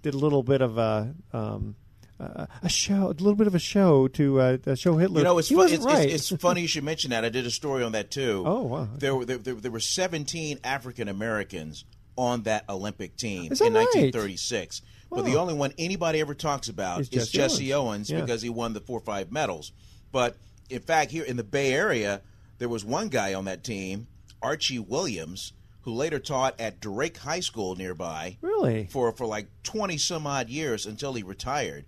did 0.01 0.13
a 0.13 0.17
little 0.17 0.43
bit 0.43 0.61
of 0.61 0.77
a. 0.77 1.13
Um, 1.33 1.75
uh, 2.19 2.47
a 2.61 2.67
show, 2.67 3.05
a 3.05 3.15
little 3.15 3.35
bit 3.35 3.47
of 3.47 3.55
a 3.55 3.59
show 3.59 4.09
to 4.09 4.41
uh, 4.41 4.57
uh, 4.67 4.75
show 4.75 4.97
Hitler. 4.97 5.19
You 5.19 5.23
know, 5.23 5.37
it's, 5.37 5.47
fun, 5.49 5.71
it's, 5.71 5.85
right. 5.85 6.09
it's, 6.09 6.29
it's 6.29 6.41
funny 6.41 6.59
you 6.59 6.67
should 6.67 6.83
mention 6.83 7.11
that. 7.11 7.23
I 7.23 7.29
did 7.29 7.45
a 7.45 7.49
story 7.49 7.81
on 7.81 7.93
that 7.93 8.11
too. 8.11 8.43
Oh, 8.49 8.63
wow. 8.63 8.89
There 8.97 9.15
were 9.15 9.23
there, 9.23 9.37
there, 9.37 9.71
were 9.71 9.79
17 9.79 10.59
African 10.65 11.07
Americans 11.07 11.85
on 12.17 12.43
that 12.43 12.65
Olympic 12.67 13.15
team 13.15 13.47
that 13.49 13.61
in 13.61 13.73
right? 13.73 13.85
1936. 13.85 14.81
But 15.09 15.23
the 15.23 15.37
only 15.37 15.53
one 15.53 15.73
anybody 15.77 16.19
ever 16.19 16.33
talks 16.33 16.67
about 16.67 17.01
Is 17.01 17.09
is 17.09 17.29
Jesse 17.29 17.37
Jesse 17.37 17.73
Owens. 17.73 17.87
Owens, 17.87 18.09
Yeah. 18.09 18.21
because 18.21 18.41
he 18.41 18.49
won 18.49 18.73
the 18.73 18.81
four 18.81 18.97
or 18.99 19.03
five 19.03 19.31
medals. 19.31 19.71
But 20.11 20.35
in 20.69 20.81
fact, 20.81 21.11
here 21.11 21.23
in 21.23 21.37
the 21.37 21.43
Bay 21.43 21.73
Area, 21.73 22.21
there 22.57 22.69
was 22.69 22.83
one 22.83 23.07
guy 23.07 23.33
on 23.33 23.45
that 23.45 23.63
team, 23.63 24.07
Archie 24.41 24.79
Williams, 24.79 25.53
who 25.81 25.93
later 25.93 26.19
taught 26.19 26.59
at 26.59 26.79
Drake 26.79 27.17
High 27.17 27.39
School 27.39 27.75
nearby. 27.75 28.37
Really? 28.41 28.87
For 28.89 29.11
for 29.11 29.25
like 29.25 29.47
20 29.63 29.97
some 29.97 30.27
odd 30.27 30.49
years 30.49 30.85
until 30.85 31.13
he 31.13 31.23
retired. 31.23 31.85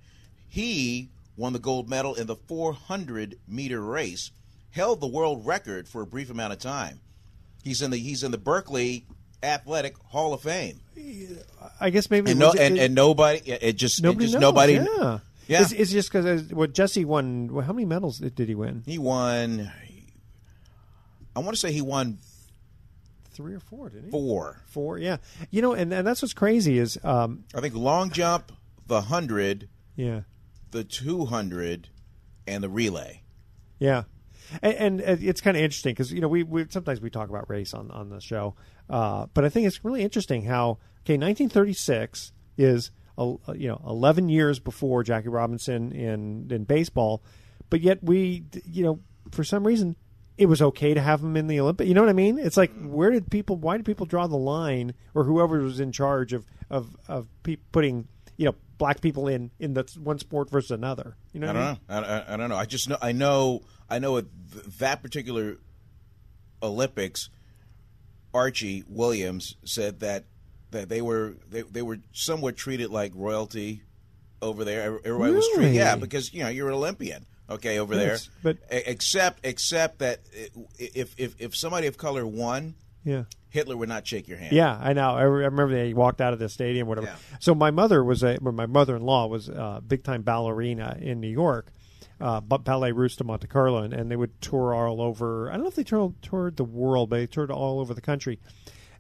He 0.48 1.10
won 1.38 1.54
the 1.54 1.60
gold 1.60 1.90
medal 1.90 2.14
in 2.16 2.28
the 2.28 2.36
400 2.36 3.38
meter 3.48 3.82
race, 3.82 4.32
held 4.72 5.00
the 5.02 5.08
world 5.08 5.46
record 5.46 5.88
for 5.88 6.02
a 6.02 6.06
brief 6.06 6.30
amount 6.30 6.54
of 6.54 6.60
time. 6.60 7.00
He's 7.64 7.82
in 7.82 7.92
the 7.92 7.98
he's 7.98 8.24
in 8.24 8.32
the 8.32 8.38
Berkeley 8.38 9.06
Athletic 9.44 9.98
Hall 10.10 10.34
of 10.34 10.42
Fame. 10.42 10.82
I 11.80 11.90
guess 11.90 12.10
maybe 12.10 12.32
And 12.32 12.40
no 12.40 12.52
and, 12.52 12.78
and 12.78 12.96
nobody 12.96 13.40
it 13.52 13.74
just 13.74 14.02
Nobody 14.04 14.26
it 14.26 14.28
just 14.28 14.34
knows. 14.34 14.42
nobody 14.42 14.74
Yeah, 14.74 15.20
Yeah. 15.48 15.62
It's, 15.62 15.72
it's 15.72 15.92
just 15.92 16.12
because 16.12 16.26
uh, 16.26 16.56
what 16.56 16.74
Jesse 16.74 17.06
won. 17.06 17.52
well, 17.52 17.66
How 17.66 17.74
many 17.74 17.86
medals 17.86 18.20
did 18.20 18.48
he 18.48 18.56
win? 18.56 18.84
He 18.86 18.98
won 18.98 19.72
I 21.36 21.40
want 21.40 21.52
to 21.56 21.60
say 21.60 21.72
he 21.72 21.82
won 21.82 22.18
Three 23.32 23.54
or 23.54 23.60
four, 23.60 23.90
didn't 23.90 24.06
he? 24.06 24.12
four. 24.12 24.62
Four, 24.68 24.98
yeah. 24.98 25.18
You 25.50 25.62
know, 25.62 25.74
and, 25.74 25.94
and 25.94 26.06
that's 26.06 26.22
what's 26.22 26.34
crazy 26.34 26.78
is, 26.78 26.98
um, 27.04 27.46
I 27.56 27.62
think 27.62 27.76
long 27.76 28.12
jump, 28.12 28.52
the 28.88 28.96
100, 28.96 29.70
yeah, 29.96 30.22
the 30.72 30.84
200 30.84 31.90
and 32.48 32.64
the 32.64 32.70
relay. 32.70 33.24
yeah, 33.80 34.04
and, 34.62 35.00
and 35.00 35.24
it's 35.24 35.40
kind 35.42 35.56
of 35.56 35.64
interesting 35.64 35.94
because 35.94 36.12
you 36.12 36.20
know 36.20 36.28
we, 36.28 36.44
we 36.44 36.66
sometimes 36.70 37.00
we 37.00 37.10
talk 37.10 37.30
about 37.30 37.50
race 37.50 37.74
on 37.74 37.90
on 37.92 38.10
the 38.10 38.20
show, 38.20 38.56
uh, 38.90 39.28
but 39.34 39.46
I 39.46 39.50
think 39.50 39.68
it's 39.68 39.84
really 39.86 40.02
interesting 40.02 40.44
how 40.44 40.80
okay, 41.06 41.18
1936 41.18 42.34
is 42.58 42.92
uh, 43.18 43.36
you 43.56 43.68
know 43.70 43.82
11 43.88 44.30
years 44.30 44.60
before 44.60 45.04
Jackie 45.04 45.30
Robinson 45.30 45.92
in 45.92 46.48
in 46.52 46.66
baseball, 46.66 47.24
but 47.70 47.82
yet 47.82 48.04
we 48.04 48.44
you 48.66 48.84
know 48.84 49.00
for 49.32 49.44
some 49.44 49.66
reason 49.66 49.96
it 50.38 50.46
was 50.48 50.62
okay 50.62 50.94
to 50.94 51.02
have 51.02 51.22
him 51.22 51.38
in 51.38 51.48
the 51.48 51.60
Olympic. 51.60 51.88
You 51.88 51.94
know 51.94 52.02
what 52.02 52.10
I 52.10 52.14
mean? 52.14 52.40
It's 52.40 52.58
like 52.58 52.72
where 52.82 53.12
did 53.12 53.30
people? 53.30 53.56
Why 53.58 53.78
did 53.78 53.86
people 53.86 54.06
draw 54.06 54.28
the 54.28 54.38
line, 54.38 54.94
or 55.14 55.24
whoever 55.24 55.60
was 55.60 55.80
in 55.80 55.92
charge 55.92 56.34
of 56.34 56.46
of 56.70 56.96
of 57.08 57.28
pe- 57.44 57.58
putting 57.72 58.08
you 58.38 58.46
know 58.46 58.56
black 58.78 59.02
people 59.02 59.28
in 59.28 59.52
in 59.60 59.74
the 59.74 59.84
one 60.02 60.20
sport 60.20 60.50
versus 60.50 60.72
another? 60.72 61.16
You 61.34 61.42
know, 61.42 61.50
I 61.50 61.54
don't 61.54 61.62
know. 61.62 61.78
I, 61.90 61.98
I, 62.00 62.34
I 62.34 62.38
don't 62.38 62.50
know. 62.50 62.58
I 62.58 62.66
just 62.66 62.90
know. 62.90 62.98
I 63.02 63.12
know. 63.12 63.62
I 63.90 64.00
know 64.00 64.18
at 64.18 64.26
th- 64.52 64.66
that 64.78 65.02
particular 65.04 65.58
Olympics, 66.64 67.30
Archie 68.34 68.84
Williams 68.88 69.56
said 69.64 70.00
that 70.00 70.26
that 70.72 70.90
they 70.90 71.02
were 71.02 71.36
they, 71.50 71.62
they 71.62 71.82
were 71.82 72.00
somewhat 72.14 72.56
treated 72.56 72.90
like 72.90 73.12
royalty 73.16 73.84
over 74.42 74.64
there. 74.64 75.00
Everybody 75.04 75.34
was 75.34 75.48
treated, 75.54 75.76
yeah, 75.76 75.96
because 75.96 76.34
you 76.34 76.44
know 76.44 76.50
you're 76.50 76.70
an 76.70 76.74
Olympian, 76.74 77.26
okay, 77.52 77.80
over 77.80 77.96
there. 77.96 78.18
But- 78.44 78.58
except 78.70 79.46
except 79.46 80.00
that 80.00 80.20
if 80.78 81.14
if 81.18 81.36
if 81.40 81.56
somebody 81.56 81.88
of 81.88 81.98
color 81.98 82.26
won, 82.26 82.76
Yeah. 83.04 83.24
Hitler 83.50 83.76
would 83.76 83.90
not 83.90 84.08
shake 84.08 84.28
your 84.30 84.38
hand. 84.38 84.54
Yeah, 84.54 84.78
I 84.82 84.94
know. 84.94 85.12
I 85.16 85.24
remember 85.24 85.74
they 85.74 85.94
walked 85.94 86.22
out 86.22 86.32
of 86.34 86.40
the 86.40 86.48
stadium, 86.48 86.88
whatever. 86.88 87.08
Yeah. 87.08 87.16
So 87.42 87.54
my 87.54 87.70
mother 87.72 88.02
was 88.04 88.24
a, 88.24 88.38
well, 88.42 88.54
my 88.54 88.66
mother-in-law 88.66 89.28
was 89.28 89.50
a 89.50 89.82
big 89.86 90.04
time 90.06 90.22
ballerina 90.22 90.98
in 91.02 91.20
New 91.20 91.28
York, 91.28 91.72
uh, 92.22 92.40
Ballet 92.40 92.94
Russe 92.94 93.18
de 93.18 93.26
Monte 93.26 93.48
Carlo, 93.48 93.80
and, 93.84 93.94
and 93.94 94.10
they 94.10 94.16
would 94.16 94.40
tour 94.42 94.74
all 94.74 95.02
over. 95.02 95.50
I 95.50 95.56
don't 95.56 95.64
know 95.64 95.68
if 95.68 95.76
they 95.76 95.84
toured, 95.84 96.22
toured 96.22 96.56
the 96.56 96.64
world, 96.64 97.10
but 97.10 97.18
they 97.18 97.28
toured 97.28 97.52
all 97.52 97.82
over 97.82 97.94
the 97.94 98.00
country. 98.02 98.40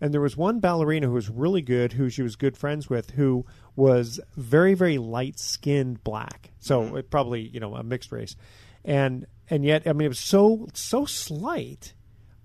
And 0.01 0.13
there 0.13 0.21
was 0.21 0.35
one 0.35 0.59
ballerina 0.59 1.07
who 1.07 1.13
was 1.13 1.29
really 1.29 1.61
good, 1.61 1.93
who 1.93 2.09
she 2.09 2.23
was 2.23 2.35
good 2.35 2.57
friends 2.57 2.89
with, 2.89 3.11
who 3.11 3.45
was 3.75 4.19
very, 4.35 4.73
very 4.73 4.97
light 4.97 5.39
skinned 5.39 6.03
black. 6.03 6.49
So 6.59 6.95
it 6.95 7.09
probably 7.11 7.41
you 7.41 7.59
know 7.59 7.75
a 7.75 7.83
mixed 7.83 8.11
race, 8.11 8.35
and 8.83 9.27
and 9.49 9.63
yet 9.63 9.87
I 9.87 9.93
mean 9.93 10.07
it 10.07 10.09
was 10.09 10.19
so 10.19 10.67
so 10.73 11.05
slight 11.05 11.93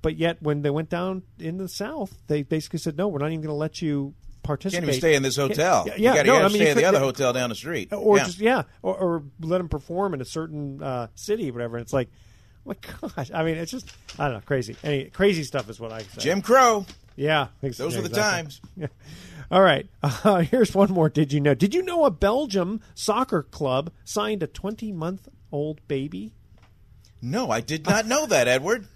but 0.07 0.17
yet 0.17 0.41
when 0.41 0.63
they 0.63 0.71
went 0.71 0.89
down 0.89 1.25
in 1.41 1.57
the 1.57 1.69
south, 1.69 2.17
they 2.29 2.45
basically 2.45 2.79
said, 2.79 2.97
"No, 2.97 3.09
we're 3.09 3.19
not 3.19 3.27
even 3.33 3.41
going 3.41 3.49
to 3.49 3.55
let 3.55 3.83
you 3.83 4.15
participate." 4.45 4.83
Can't 4.83 4.91
even 4.91 5.01
stay 5.01 5.15
in 5.17 5.25
this 5.25 5.35
hotel. 5.35 5.85
Yeah, 5.85 5.97
you 5.97 6.05
got 6.05 6.23
to 6.23 6.29
no, 6.29 6.37
I 6.37 6.43
mean, 6.43 6.51
stay 6.51 6.63
you 6.63 6.71
at 6.71 6.77
the 6.77 6.85
other 6.85 7.01
hotel 7.01 7.33
down 7.33 7.49
the 7.49 7.57
street. 7.57 7.93
or 7.93 8.17
yeah. 8.17 8.25
just 8.25 8.39
yeah, 8.39 8.63
or, 8.83 8.97
or 8.97 9.23
let 9.41 9.59
them 9.59 9.69
perform 9.69 10.15
in 10.15 10.21
a 10.21 10.25
certain 10.25 10.81
uh, 10.81 11.09
city, 11.17 11.51
whatever. 11.51 11.77
And 11.77 11.83
It's 11.83 11.93
like, 11.93 12.09
my 12.65 12.77
gosh, 13.17 13.33
I 13.35 13.43
mean, 13.43 13.57
it's 13.57 13.73
just 13.73 13.93
I 14.17 14.27
don't 14.27 14.35
know, 14.35 14.43
crazy. 14.47 14.77
Any 14.85 15.07
crazy 15.07 15.43
stuff 15.43 15.69
is 15.69 15.81
what 15.81 15.91
I 15.91 16.03
say. 16.03 16.19
Jim 16.19 16.41
Crow. 16.41 16.87
Yeah, 17.17 17.49
ex- 17.63 17.79
Those 17.79 17.95
yeah, 17.95 18.03
were 18.03 18.09
the 18.09 18.11
exactly. 18.11 18.43
times. 18.43 18.61
Yeah. 18.77 18.87
All 19.51 19.63
right, 19.63 19.89
uh, 20.03 20.41
here's 20.51 20.75
one 20.75 20.93
more. 20.93 21.09
Did 21.09 21.33
you 21.33 21.41
know? 21.41 21.55
Did 21.55 21.75
you 21.75 21.83
know 21.83 22.05
a 22.05 22.11
Belgium 22.11 22.81
soccer 22.95 23.43
club 23.43 23.91
signed 24.05 24.43
a 24.43 24.47
20 24.47 24.93
month 24.93 25.29
old 25.53 25.81
baby? 25.89 26.33
No, 27.23 27.51
I 27.51 27.61
did 27.61 27.87
not 27.87 28.07
know 28.07 28.27
that, 28.27 28.49
Edward. 28.49 28.87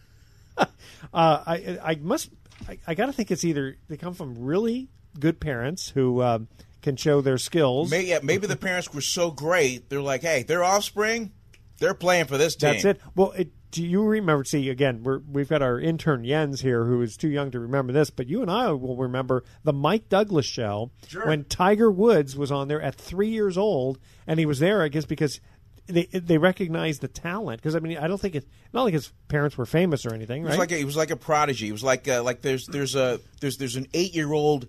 Uh, 1.14 1.42
I 1.46 1.78
I 1.82 1.94
must 1.94 2.30
I, 2.68 2.78
I 2.86 2.94
got 2.94 3.06
to 3.06 3.12
think 3.12 3.30
it's 3.30 3.42
either 3.42 3.78
they 3.88 3.96
come 3.96 4.12
from 4.12 4.44
really 4.44 4.90
good 5.18 5.40
parents 5.40 5.88
who 5.88 6.22
um, 6.22 6.46
can 6.82 6.96
show 6.96 7.20
their 7.20 7.38
skills. 7.38 7.90
May, 7.90 8.04
yeah, 8.04 8.20
maybe 8.22 8.46
the 8.46 8.56
parents 8.56 8.92
were 8.92 9.00
so 9.00 9.30
great, 9.30 9.88
they're 9.88 10.02
like, 10.02 10.22
hey, 10.22 10.42
their 10.42 10.62
offspring, 10.62 11.32
they're 11.78 11.94
playing 11.94 12.26
for 12.26 12.38
this 12.38 12.54
team. 12.54 12.72
That's 12.72 12.84
it. 12.84 13.00
Well, 13.16 13.32
it, 13.32 13.48
do 13.70 13.84
you 13.84 14.02
remember? 14.04 14.44
See, 14.44 14.68
again, 14.68 15.02
we're, 15.02 15.18
we've 15.18 15.48
got 15.48 15.62
our 15.62 15.78
intern 15.78 16.24
Jens 16.24 16.60
here, 16.60 16.84
who 16.84 17.02
is 17.02 17.16
too 17.16 17.28
young 17.28 17.50
to 17.52 17.60
remember 17.60 17.92
this, 17.92 18.10
but 18.10 18.26
you 18.26 18.42
and 18.42 18.50
I 18.50 18.72
will 18.72 18.96
remember 18.96 19.44
the 19.64 19.72
Mike 19.72 20.08
Douglas 20.08 20.46
show 20.46 20.90
Sure. 21.06 21.26
when 21.26 21.44
Tiger 21.44 21.90
Woods 21.90 22.36
was 22.36 22.50
on 22.50 22.68
there 22.68 22.82
at 22.82 22.94
three 22.96 23.28
years 23.30 23.56
old, 23.56 23.98
and 24.26 24.38
he 24.40 24.46
was 24.46 24.58
there, 24.58 24.82
I 24.82 24.88
guess, 24.88 25.04
because 25.04 25.40
they 25.86 26.04
they 26.12 26.38
recognized 26.38 27.00
the 27.00 27.08
talent. 27.08 27.60
Because 27.60 27.74
I 27.74 27.80
mean, 27.80 27.98
I 27.98 28.06
don't 28.06 28.20
think 28.20 28.34
it 28.36 28.46
not 28.72 28.84
like 28.84 28.94
his 28.94 29.12
parents 29.28 29.56
were 29.58 29.66
famous 29.66 30.06
or 30.06 30.14
anything, 30.14 30.42
He 30.42 30.44
was 30.46 30.52
right? 30.52 30.58
like 30.60 30.72
a, 30.72 30.76
he 30.76 30.84
was 30.84 30.96
like 30.96 31.10
a 31.10 31.16
prodigy. 31.16 31.66
He 31.66 31.72
was 31.72 31.82
like 31.84 32.06
uh, 32.08 32.22
like 32.22 32.42
there's 32.42 32.66
there's 32.66 32.94
a 32.94 33.20
there's 33.40 33.56
there's 33.58 33.76
an 33.76 33.86
eight 33.94 34.14
year 34.14 34.32
old 34.32 34.66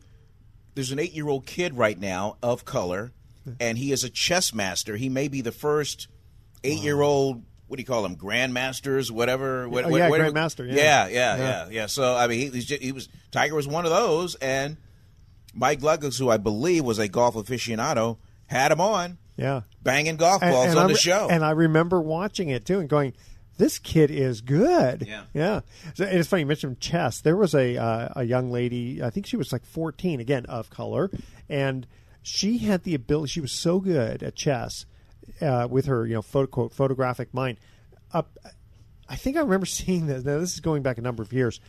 there's 0.74 0.92
an 0.92 1.00
eight 1.00 1.14
year 1.14 1.28
old 1.28 1.46
kid 1.46 1.76
right 1.76 2.00
now 2.00 2.38
of 2.42 2.66
color, 2.66 3.12
and 3.60 3.78
he 3.78 3.92
is 3.92 4.04
a 4.04 4.10
chess 4.10 4.54
master. 4.54 4.96
He 4.96 5.10
may 5.10 5.28
be 5.28 5.42
the 5.42 5.52
first 5.52 6.08
eight 6.64 6.80
year 6.80 7.02
old. 7.02 7.44
What 7.72 7.78
do 7.78 7.82
you 7.84 7.88
call 7.88 8.04
them? 8.04 8.18
Grandmasters, 8.18 9.10
whatever. 9.10 9.70
what- 9.70 9.86
Oh, 9.86 9.96
yeah, 9.96 10.10
whatever- 10.10 10.30
Grandmaster, 10.34 10.68
yeah. 10.68 10.76
Yeah, 10.76 11.08
yeah, 11.08 11.08
Yeah. 11.08 11.38
yeah, 11.38 11.68
yeah. 11.72 11.86
So 11.86 12.16
I 12.18 12.28
mean, 12.28 12.40
he, 12.40 12.48
he's 12.50 12.66
ju- 12.66 12.78
he 12.82 12.92
was 12.92 13.08
Tiger 13.32 13.56
was 13.56 13.66
one 13.66 13.86
of 13.86 13.92
those, 13.92 14.36
and 14.36 14.76
Mike 15.54 15.80
Douglas, 15.80 16.18
who 16.18 16.30
I 16.30 16.36
believe 16.36 16.84
was 16.84 17.00
a 17.00 17.08
golf 17.08 17.36
aficionado, 17.36 18.18
had 18.48 18.74
him 18.74 18.82
on 18.82 19.18
Yeah. 19.38 19.62
banging 19.82 20.18
golf 20.18 20.42
balls 20.42 20.68
and 20.72 20.78
on 20.80 20.86
I 20.90 20.94
the 20.94 20.98
show. 21.00 21.30
And 21.30 21.46
I 21.46 21.52
remember 21.52 22.02
watching 22.02 22.50
it 22.50 22.66
too 22.66 22.80
and 22.80 22.90
going, 22.90 23.14
"This 23.58 23.80
kid 23.80 24.12
is 24.12 24.42
good." 24.42 25.06
Yeah. 25.08 25.24
yeah. 25.34 25.62
So 25.94 26.04
and 26.04 26.20
it's 26.20 26.28
funny 26.28 26.42
you 26.42 26.48
mentioned 26.48 26.82
chess. 26.82 27.22
There 27.22 27.38
was 27.38 27.56
a 27.56 27.78
uh, 27.78 28.10
a 28.18 28.24
young 28.26 28.52
lady, 28.52 29.02
I 29.02 29.10
think 29.12 29.26
she 29.28 29.38
was 29.38 29.54
like 29.54 29.64
14, 29.66 30.20
again 30.20 30.46
of 30.48 30.70
color, 30.70 31.10
and 31.48 31.88
she 32.22 32.58
had 32.58 32.84
the 32.84 32.96
ability. 32.96 33.30
She 33.32 33.40
was 33.42 33.54
so 33.54 33.80
good 33.80 34.22
at 34.24 34.36
chess 34.36 34.86
uh, 35.42 35.68
with 35.70 35.86
her, 35.86 36.06
you 36.06 36.14
know, 36.14 36.22
photo, 36.22 36.48
quote 36.48 36.74
photographic 36.74 37.34
mind. 37.34 37.58
Uh, 38.14 38.24
I 39.08 39.16
think 39.16 39.38
I 39.38 39.42
remember 39.42 39.66
seeing 39.68 40.08
this. 40.08 40.24
Now 40.24 40.40
this 40.40 40.54
is 40.54 40.60
going 40.60 40.84
back 40.84 40.98
a 40.98 41.02
number 41.02 41.24
of 41.24 41.34
years, 41.34 41.60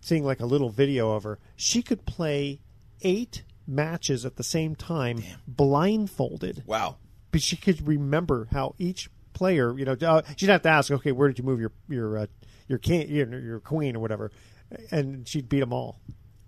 seeing 0.00 0.24
like 0.24 0.40
a 0.40 0.46
little 0.46 0.70
video 0.70 1.12
of 1.12 1.24
her. 1.24 1.38
She 1.56 1.82
could 1.82 2.06
play 2.06 2.60
eight 3.02 3.42
matches 3.66 4.26
at 4.26 4.36
the 4.36 4.42
same 4.42 4.74
time, 4.74 5.22
blindfolded 5.46 6.64
wow. 6.66 6.96
but 7.30 7.40
she 7.40 7.56
could 7.56 7.86
remember 7.86 8.48
how 8.50 8.74
each 8.78 9.08
player, 9.32 9.78
you 9.78 9.84
know, 9.84 9.96
uh, 10.02 10.22
she'd 10.36 10.48
have 10.48 10.62
to 10.62 10.68
ask, 10.68 10.90
okay, 10.90 11.12
where 11.12 11.28
did 11.28 11.38
you 11.38 11.44
move 11.44 11.60
your 11.60 11.72
your 11.88 12.18
uh, 12.18 12.26
your 12.68 12.78
king, 12.78 13.08
your, 13.08 13.38
your 13.38 13.60
queen 13.60 13.96
or 13.96 14.00
whatever, 14.00 14.30
and 14.90 15.26
she'd 15.28 15.48
beat 15.48 15.60
them 15.60 15.72
all. 15.72 16.00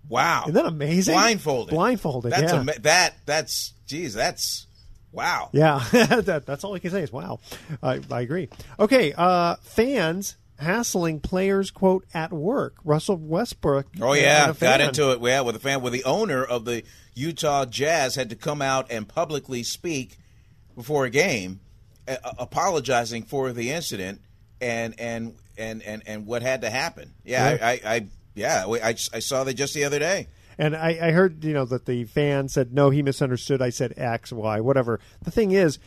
Wow. 0.07 0.43
Isn't 0.43 0.55
that 0.55 0.65
amazing? 0.65 1.13
Blindfolded. 1.13 1.73
Blindfolded. 1.73 2.31
That's 2.31 2.53
yeah. 2.53 2.59
ama- 2.59 2.79
that 2.79 3.15
that's 3.25 3.73
geez, 3.87 4.13
that's 4.13 4.67
wow. 5.13 5.49
yeah, 5.53 5.83
that, 5.91 6.43
that's 6.45 6.63
all 6.63 6.73
I 6.73 6.79
can 6.79 6.91
say 6.91 7.03
is 7.03 7.11
wow. 7.11 7.39
I, 7.81 8.01
I 8.11 8.21
agree. 8.21 8.49
Okay, 8.79 9.13
uh, 9.15 9.55
fans 9.61 10.35
hassling 10.59 11.19
players 11.19 11.71
quote 11.71 12.05
at 12.13 12.31
work. 12.33 12.75
Russell 12.83 13.17
Westbrook. 13.17 13.87
Oh 14.01 14.13
yeah, 14.13 14.51
got 14.53 14.81
into 14.81 15.11
it. 15.11 15.21
Yeah, 15.21 15.41
with 15.41 15.55
a 15.55 15.59
fan, 15.59 15.81
with 15.81 15.93
the 15.93 16.03
owner 16.03 16.43
of 16.43 16.65
the 16.65 16.83
Utah 17.13 17.65
Jazz 17.65 18.15
had 18.15 18.29
to 18.31 18.35
come 18.35 18.61
out 18.61 18.91
and 18.91 19.07
publicly 19.07 19.63
speak 19.63 20.17
before 20.75 21.05
a 21.05 21.09
game, 21.09 21.59
uh, 22.07 22.15
apologizing 22.37 23.23
for 23.23 23.51
the 23.53 23.71
incident 23.71 24.21
and 24.59 24.99
and 24.99 25.35
and 25.57 25.83
and 25.83 26.03
and 26.05 26.25
what 26.25 26.41
had 26.41 26.61
to 26.61 26.69
happen. 26.69 27.13
Yeah, 27.23 27.51
Yeah. 27.51 27.65
I, 27.65 27.69
I, 27.69 27.95
I 27.95 28.07
yeah, 28.35 28.65
I, 28.67 28.89
I 28.89 29.19
saw 29.19 29.43
that 29.43 29.53
just 29.53 29.73
the 29.73 29.83
other 29.83 29.99
day. 29.99 30.27
And 30.57 30.75
I, 30.75 30.97
I 31.01 31.11
heard, 31.11 31.43
you 31.43 31.53
know, 31.53 31.65
that 31.65 31.85
the 31.85 32.05
fan 32.05 32.49
said, 32.49 32.73
no, 32.73 32.89
he 32.89 33.01
misunderstood. 33.01 33.61
I 33.61 33.69
said 33.69 33.93
X, 33.97 34.31
Y, 34.31 34.59
whatever. 34.59 34.99
The 35.23 35.31
thing 35.31 35.51
is, 35.51 35.79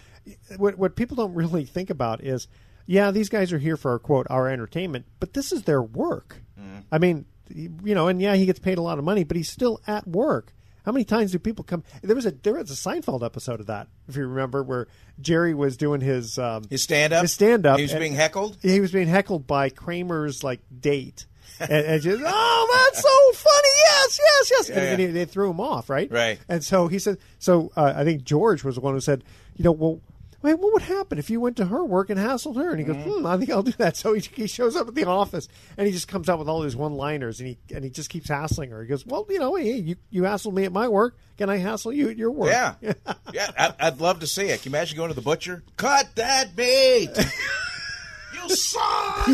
what, 0.57 0.79
what 0.79 0.97
people 0.97 1.17
don't 1.17 1.35
really 1.35 1.64
think 1.64 1.91
about 1.91 2.23
is, 2.23 2.49
yeah, 2.87 3.11
these 3.11 3.29
guys 3.29 3.53
are 3.53 3.59
here 3.59 3.77
for, 3.77 3.99
quote, 3.99 4.27
our 4.31 4.49
entertainment, 4.49 5.07
but 5.21 5.33
this 5.35 5.53
is 5.53 5.62
their 5.62 5.83
work. 5.83 6.43
I 6.91 6.99
mean, 6.99 7.27
you 7.49 7.95
know, 7.95 8.09
and 8.09 8.21
yeah, 8.21 8.35
he 8.35 8.47
gets 8.47 8.59
paid 8.59 8.79
a 8.79 8.83
lot 8.83 8.99
of 8.99 9.05
money, 9.05 9.25
but 9.25 9.37
he's 9.37 9.51
still 9.51 9.81
at 9.87 10.07
work. 10.07 10.53
How 10.85 10.93
many 10.93 11.05
times 11.05 11.33
do 11.33 11.41
people 11.41 11.64
come? 11.64 11.83
There 12.03 12.14
was 12.14 12.27
a 12.27 12.31
there 12.31 12.55
was 12.55 12.71
a 12.71 12.75
Seinfeld 12.75 13.25
episode 13.25 13.59
of 13.59 13.67
that, 13.67 13.89
if 14.07 14.14
you 14.14 14.25
remember, 14.25 14.62
where 14.62 14.87
Jerry 15.21 15.53
was 15.53 15.77
doing 15.77 16.01
his 16.01 16.39
um, 16.39 16.62
His 16.71 16.85
stand 16.85 17.12
up, 17.12 17.23
his 17.23 17.33
stand 17.33 17.67
up. 17.67 17.79
He 17.79 17.83
was 17.83 17.95
being 17.95 18.14
heckled. 18.14 18.57
He 18.62 18.81
was 18.81 18.93
being 18.93 19.09
heckled 19.09 19.49
by 19.49 19.69
Kramer's 19.69 20.45
like 20.45 20.61
date, 20.81 21.27
and, 21.61 21.70
and 21.70 22.03
just 22.03 22.22
oh, 22.24 22.86
that's 22.90 23.03
so 23.03 23.32
funny. 23.32 23.68
Yes, 23.84 24.20
yes, 24.22 24.51
yes. 24.51 24.68
Yeah, 24.68 24.74
and 24.76 25.01
yeah. 25.01 25.07
then 25.07 25.14
they 25.14 25.24
threw 25.24 25.51
him 25.51 25.61
off, 25.61 25.88
right? 25.88 26.11
Right. 26.11 26.38
And 26.49 26.62
so 26.62 26.88
he 26.88 26.99
said. 26.99 27.18
So 27.38 27.72
uh, 27.76 27.94
I 27.97 28.05
think 28.05 28.24
George 28.24 28.64
was 28.64 28.76
the 28.76 28.80
one 28.80 28.94
who 28.94 29.01
said, 29.01 29.24
you 29.57 29.64
know, 29.64 29.72
well. 29.72 30.01
Wait, 30.42 30.55
what 30.55 30.74
would 30.74 30.82
happen 30.82 31.18
if 31.18 31.28
you 31.28 31.40
went 31.40 31.57
to 31.57 31.64
her 31.64 31.82
work 31.82 32.09
and 32.09 32.20
hassled 32.20 32.57
her? 32.57 32.70
And 32.70 32.78
he 32.78 32.84
goes, 32.84 32.97
Mm-hmm. 32.97 33.20
hmm, 33.20 33.26
I 33.26 33.36
think 33.36 33.51
I'll 33.51 33.64
do 33.64 33.72
that. 33.78 33.97
So 33.97 34.12
he, 34.12 34.20
he 34.20 34.47
shows 34.47 34.76
up 34.76 34.86
at 34.86 34.94
the 34.94 35.05
office 35.07 35.49
and 35.76 35.86
he 35.86 35.92
just 35.92 36.07
comes 36.07 36.28
out 36.28 36.38
with 36.38 36.47
all 36.47 36.61
these 36.61 36.76
one-liners 36.76 37.40
and 37.40 37.49
he 37.49 37.59
and 37.74 37.82
he 37.82 37.90
just 37.90 38.11
keeps 38.11 38.28
hassling 38.28 38.70
her. 38.70 38.82
He 38.82 38.88
goes, 38.88 39.05
well, 39.05 39.26
you 39.28 39.40
know, 39.40 39.57
hey, 39.57 39.72
you 39.76 39.97
you 40.11 40.22
hassled 40.22 40.53
me 40.53 40.64
at 40.64 40.72
my 40.72 40.88
work, 40.88 41.16
can 41.38 41.51
I 41.51 41.57
hassle 41.57 41.92
you 41.92 42.11
at 42.11 42.16
your 42.16 42.30
work? 42.30 42.51
Yeah, 42.51 42.74
yeah. 43.32 43.51
I, 43.59 43.74
I'd 43.80 44.01
love 44.01 44.20
to 44.20 44.26
see 44.26 44.42
it. 44.49 44.62
Can 44.62 44.70
you 44.70 44.76
imagine 44.76 44.97
going 44.97 45.09
to 45.09 45.14
the 45.14 45.22
butcher? 45.22 45.64
Cut 45.78 46.14
that 46.14 46.57
meat. 46.57 47.11
you 48.34 48.49
suck. 48.55 49.28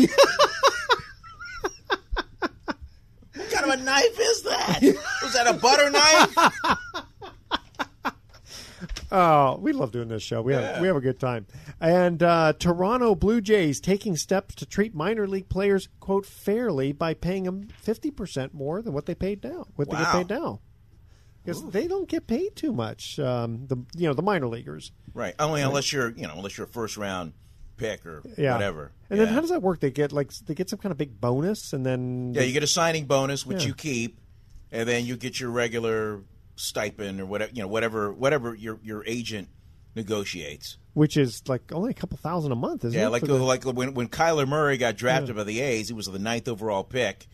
What 3.43 3.51
kind 3.51 3.71
of 3.73 3.79
a 3.79 3.83
knife 3.83 4.19
is 4.19 4.41
that? 4.43 4.79
Was 5.23 5.33
that 5.33 5.47
a 5.47 5.53
butter 5.53 5.89
knife? 5.89 6.97
Oh, 9.15 9.57
we 9.61 9.73
love 9.73 9.91
doing 9.91 10.07
this 10.07 10.23
show. 10.23 10.41
We 10.41 10.53
have 10.53 10.81
we 10.81 10.87
have 10.87 10.95
a 10.95 11.01
good 11.01 11.19
time. 11.19 11.45
And 11.79 12.21
uh, 12.23 12.53
Toronto 12.53 13.13
Blue 13.13 13.41
Jays 13.41 13.79
taking 13.79 14.17
steps 14.17 14.55
to 14.55 14.65
treat 14.65 14.95
minor 14.95 15.27
league 15.27 15.49
players 15.49 15.87
quote 15.99 16.25
fairly 16.25 16.91
by 16.93 17.13
paying 17.13 17.43
them 17.43 17.67
fifty 17.77 18.09
percent 18.09 18.55
more 18.55 18.81
than 18.81 18.91
what 18.91 19.05
they 19.05 19.13
paid 19.13 19.43
now. 19.43 19.67
What 19.75 19.89
they 19.91 19.97
get 19.97 20.05
Wow. 20.07 20.11
paid 20.13 20.29
now, 20.29 20.59
because 21.45 21.63
they 21.69 21.87
don't 21.87 22.09
get 22.09 22.25
paid 22.25 22.55
too 22.55 22.73
much. 22.73 23.19
Um, 23.19 23.67
the 23.67 23.77
you 23.95 24.07
know 24.07 24.15
the 24.15 24.23
minor 24.23 24.47
leaguers. 24.47 24.91
Right. 25.13 25.35
Only 25.37 25.61
unless 25.61 25.93
you're, 25.93 26.09
you 26.09 26.25
know, 26.27 26.33
unless 26.35 26.57
you're 26.57 26.65
a 26.65 26.69
first 26.69 26.97
round 26.97 27.33
pick 27.77 28.05
or 28.05 28.21
Yeah. 28.37 28.53
whatever. 28.53 28.91
And 29.09 29.19
yeah. 29.19 29.25
then 29.25 29.33
how 29.33 29.41
does 29.41 29.49
that 29.49 29.61
work? 29.61 29.79
They 29.79 29.91
get 29.91 30.11
like 30.11 30.31
they 30.45 30.53
get 30.53 30.69
some 30.69 30.79
kind 30.79 30.91
of 30.91 30.97
big 30.97 31.19
bonus, 31.19 31.73
and 31.73 31.85
then 31.85 32.33
Yeah, 32.33 32.41
you 32.43 32.53
get 32.53 32.63
a 32.63 32.67
signing 32.67 33.05
bonus, 33.05 33.45
which 33.45 33.61
Yeah. 33.63 33.69
you 33.69 33.73
keep, 33.75 34.19
and 34.71 34.87
then 34.87 35.05
you 35.05 35.17
get 35.17 35.39
your 35.39 35.49
regular 35.51 36.21
stipend 36.55 37.19
or 37.19 37.25
whatever, 37.25 37.51
you 37.53 37.61
know, 37.61 37.67
whatever, 37.67 38.13
whatever 38.13 38.53
your 38.55 38.79
your 38.83 39.03
agent 39.05 39.49
negotiates. 39.95 40.77
which 40.93 41.17
is 41.17 41.41
like 41.47 41.71
only 41.71 41.89
a 41.89 41.93
couple 41.93 42.17
thousand 42.17 42.51
a 42.51 42.55
month, 42.55 42.85
isn't 42.85 42.99
yeah, 42.99 43.07
it? 43.07 43.09
like 43.09 43.23
the- 43.23 43.33
like 43.33 43.63
when 43.63 43.93
when 43.95 44.07
Kyler 44.07 44.47
Murray 44.47 44.77
got 44.77 44.95
drafted 44.95 45.29
Yeah. 45.29 45.35
by 45.35 45.43
the 45.43 45.59
A's, 45.61 45.87
he 45.87 45.93
was 45.93 46.05
the 46.07 46.19
ninth 46.19 46.47
overall 46.47 46.83
pick. 46.83 47.27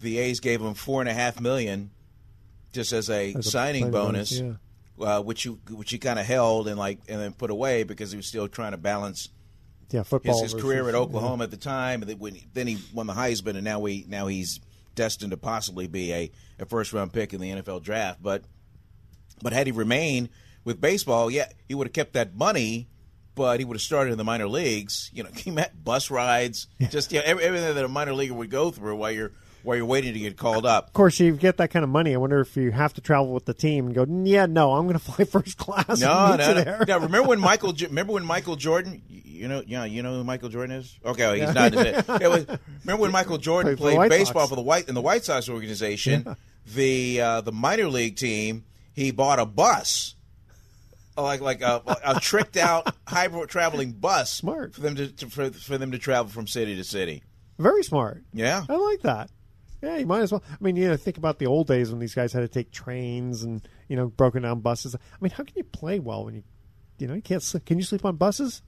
The 0.00 0.18
A's 0.18 0.40
gave 0.40 0.60
him 0.60 0.74
four 0.74 1.00
and 1.00 1.08
a 1.08 1.14
half 1.14 1.40
million 1.40 1.90
just 2.72 2.92
as 2.92 3.08
a 3.08 3.30
As 3.34 3.46
a 3.46 3.50
signing 3.50 3.84
signing 3.84 3.90
bonus, 3.90 4.38
bonus, 4.38 4.56
uh, 5.00 5.22
which 5.22 5.44
you 5.46 5.60
which 5.70 5.90
he 5.90 5.98
kind 5.98 6.18
of 6.18 6.26
held 6.26 6.68
and 6.68 6.78
like 6.78 6.98
and 7.08 7.20
then 7.20 7.32
put 7.32 7.50
away 7.50 7.84
because 7.84 8.10
he 8.10 8.16
was 8.18 8.26
still 8.26 8.48
trying 8.48 8.72
to 8.72 8.76
balance 8.78 9.28
yeah 9.90 10.02
football 10.02 10.34
his, 10.34 10.42
his 10.42 10.52
versus- 10.52 10.64
career 10.64 10.88
at 10.88 10.94
yeah. 10.94 11.00
Oklahoma 11.00 11.44
at 11.44 11.50
the 11.50 11.56
time, 11.56 12.02
and 12.02 12.10
then, 12.10 12.40
then 12.52 12.66
he 12.66 12.78
won 12.92 13.06
the 13.06 13.12
Heisman, 13.12 13.54
and 13.56 13.64
now 13.64 13.80
we 13.80 14.04
now 14.08 14.26
he's 14.26 14.60
destined 14.94 15.32
to 15.32 15.36
possibly 15.36 15.86
be 15.86 16.12
a, 16.12 16.30
a 16.58 16.66
first 16.66 16.92
round 16.92 17.12
pick 17.12 17.32
in 17.32 17.40
the 17.40 17.50
NFL 17.50 17.82
draft. 17.82 18.22
But 18.22 18.44
but 19.42 19.52
had 19.52 19.66
he 19.66 19.72
remained 19.72 20.28
with 20.64 20.80
baseball, 20.80 21.30
yeah, 21.30 21.48
he 21.68 21.74
would 21.74 21.86
have 21.86 21.92
kept 21.94 22.14
that 22.14 22.34
money, 22.34 22.88
but 23.34 23.58
he 23.58 23.64
would 23.64 23.74
have 23.74 23.82
started 23.82 24.12
in 24.12 24.18
the 24.18 24.24
minor 24.24 24.48
leagues. 24.48 25.10
You 25.12 25.24
know, 25.24 25.30
he 25.36 25.50
met 25.50 25.82
bus 25.82 26.10
rides, 26.10 26.66
just 26.90 27.12
yeah, 27.12 27.22
every, 27.24 27.44
everything 27.44 27.74
that 27.74 27.84
a 27.84 27.88
minor 27.88 28.14
leaguer 28.14 28.34
would 28.34 28.50
go 28.50 28.70
through 28.70 28.96
while 28.96 29.10
you're 29.10 29.32
while 29.64 29.76
you're 29.76 29.86
waiting 29.86 30.12
to 30.12 30.18
get 30.20 30.36
called 30.36 30.64
up. 30.66 30.86
Of 30.88 30.92
course, 30.92 31.18
you 31.18 31.32
get 31.32 31.56
that 31.56 31.70
kind 31.70 31.82
of 31.82 31.88
money. 31.88 32.14
I 32.14 32.18
wonder 32.18 32.40
if 32.40 32.56
you 32.56 32.70
have 32.70 32.92
to 32.94 33.00
travel 33.00 33.32
with 33.32 33.46
the 33.46 33.54
team 33.54 33.86
and 33.86 33.94
go, 33.94 34.06
yeah, 34.24 34.46
no, 34.46 34.74
I'm 34.74 34.86
going 34.86 34.98
to 34.98 35.04
fly 35.04 35.24
first 35.24 35.56
class. 35.58 36.00
No, 36.00 36.36
no, 36.36 36.62
no. 36.62 36.84
Now, 36.86 36.98
remember 36.98 37.28
when 37.28 37.40
Michael? 37.50 37.72
Remember 37.82 38.12
when 38.12 38.24
Michael 38.24 38.56
Jordan? 38.56 39.02
You 39.08 39.48
know, 39.48 39.62
yeah, 39.66 39.84
you 39.84 40.02
know 40.02 40.12
who 40.14 40.22
Michael 40.24 40.48
Jordan 40.50 40.76
is. 40.76 40.96
Okay, 41.04 41.22
well, 41.24 41.34
he's 41.34 41.42
Yeah. 41.42 41.52
not. 41.52 41.74
It 42.22 42.28
was, 42.30 42.46
remember 42.84 43.02
when 43.02 43.10
Michael 43.10 43.38
Jordan 43.38 43.76
Played 43.76 43.78
for 43.78 43.82
played 43.82 43.96
White 43.96 44.10
baseball 44.10 44.42
Sox. 44.42 44.50
for 44.50 44.56
the 44.56 44.62
White 44.62 44.88
in 44.88 44.94
the 44.94 45.00
White 45.02 45.24
Sox 45.24 45.48
organization? 45.48 46.36
The 46.74 47.20
uh, 47.20 47.40
the 47.40 47.52
minor 47.52 47.88
league 47.88 48.16
team. 48.16 48.64
He 48.94 49.10
bought 49.10 49.40
a 49.40 49.44
bus, 49.44 50.14
like 51.16 51.40
like 51.40 51.62
a, 51.62 51.82
a 52.04 52.20
tricked 52.20 52.56
out 52.56 52.94
hybrid 53.08 53.48
traveling 53.50 53.90
bus, 53.92 54.32
Smart. 54.32 54.72
for 54.74 54.80
them 54.82 54.94
to, 54.94 55.08
to 55.08 55.26
for, 55.28 55.50
for 55.50 55.78
them 55.78 55.90
to 55.92 55.98
travel 55.98 56.30
from 56.30 56.46
city 56.46 56.76
to 56.76 56.84
city. 56.84 57.22
Very 57.58 57.82
smart. 57.82 58.22
Yeah, 58.32 58.62
I 58.68 58.76
like 58.76 59.02
that. 59.02 59.30
Yeah, 59.84 59.96
you 59.98 60.06
might 60.06 60.22
as 60.22 60.32
well. 60.32 60.42
I 60.50 60.56
mean, 60.60 60.76
you 60.76 60.88
know, 60.88 60.96
think 60.96 61.18
about 61.18 61.38
the 61.38 61.46
old 61.46 61.66
days 61.66 61.90
when 61.90 62.00
these 62.00 62.14
guys 62.14 62.32
had 62.32 62.40
to 62.40 62.48
take 62.48 62.70
trains 62.70 63.42
and 63.42 63.60
you 63.88 63.96
know 63.96 64.06
broken 64.08 64.42
down 64.42 64.60
buses. 64.60 64.94
I 64.94 64.98
mean, 65.20 65.30
how 65.30 65.44
can 65.44 65.54
you 65.56 65.64
play 65.64 65.98
well 66.00 66.24
when 66.24 66.34
you, 66.36 66.42
you 66.98 67.06
know, 67.06 67.14
you 67.14 67.22
can't 67.22 67.42
sleep? 67.42 67.64
Can 67.66 67.78
you 67.78 67.84
sleep 67.84 68.04
on 68.04 68.16
buses? 68.16 68.62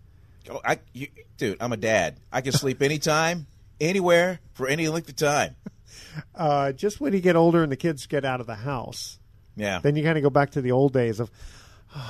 Oh, 0.51 0.61
I, 0.65 0.79
you, 0.93 1.09
dude, 1.39 1.57
I'm 1.61 1.73
a 1.73 1.77
dad. 1.77 2.19
I 2.33 2.41
can 2.41 2.53
sleep 2.53 2.83
anytime, 2.83 3.47
anywhere, 3.81 4.41
for 4.53 4.69
any 4.69 4.89
length 4.89 5.09
of 5.09 5.17
time. 5.17 5.57
Uh, 6.35 6.73
just 6.73 7.01
when 7.01 7.13
you 7.15 7.21
get 7.21 7.37
older 7.37 7.63
and 7.63 7.73
the 7.73 7.77
kids 7.77 8.07
get 8.07 8.25
out 8.25 8.41
of 8.41 8.47
the 8.47 8.55
house, 8.57 9.19
Yeah. 9.57 9.79
then 9.79 9.97
you 9.97 10.03
kind 10.05 10.19
of 10.19 10.23
go 10.23 10.29
back 10.31 10.51
to 10.51 10.61
the 10.61 10.73
old 10.73 10.93
days 10.93 11.21
of. 11.21 11.31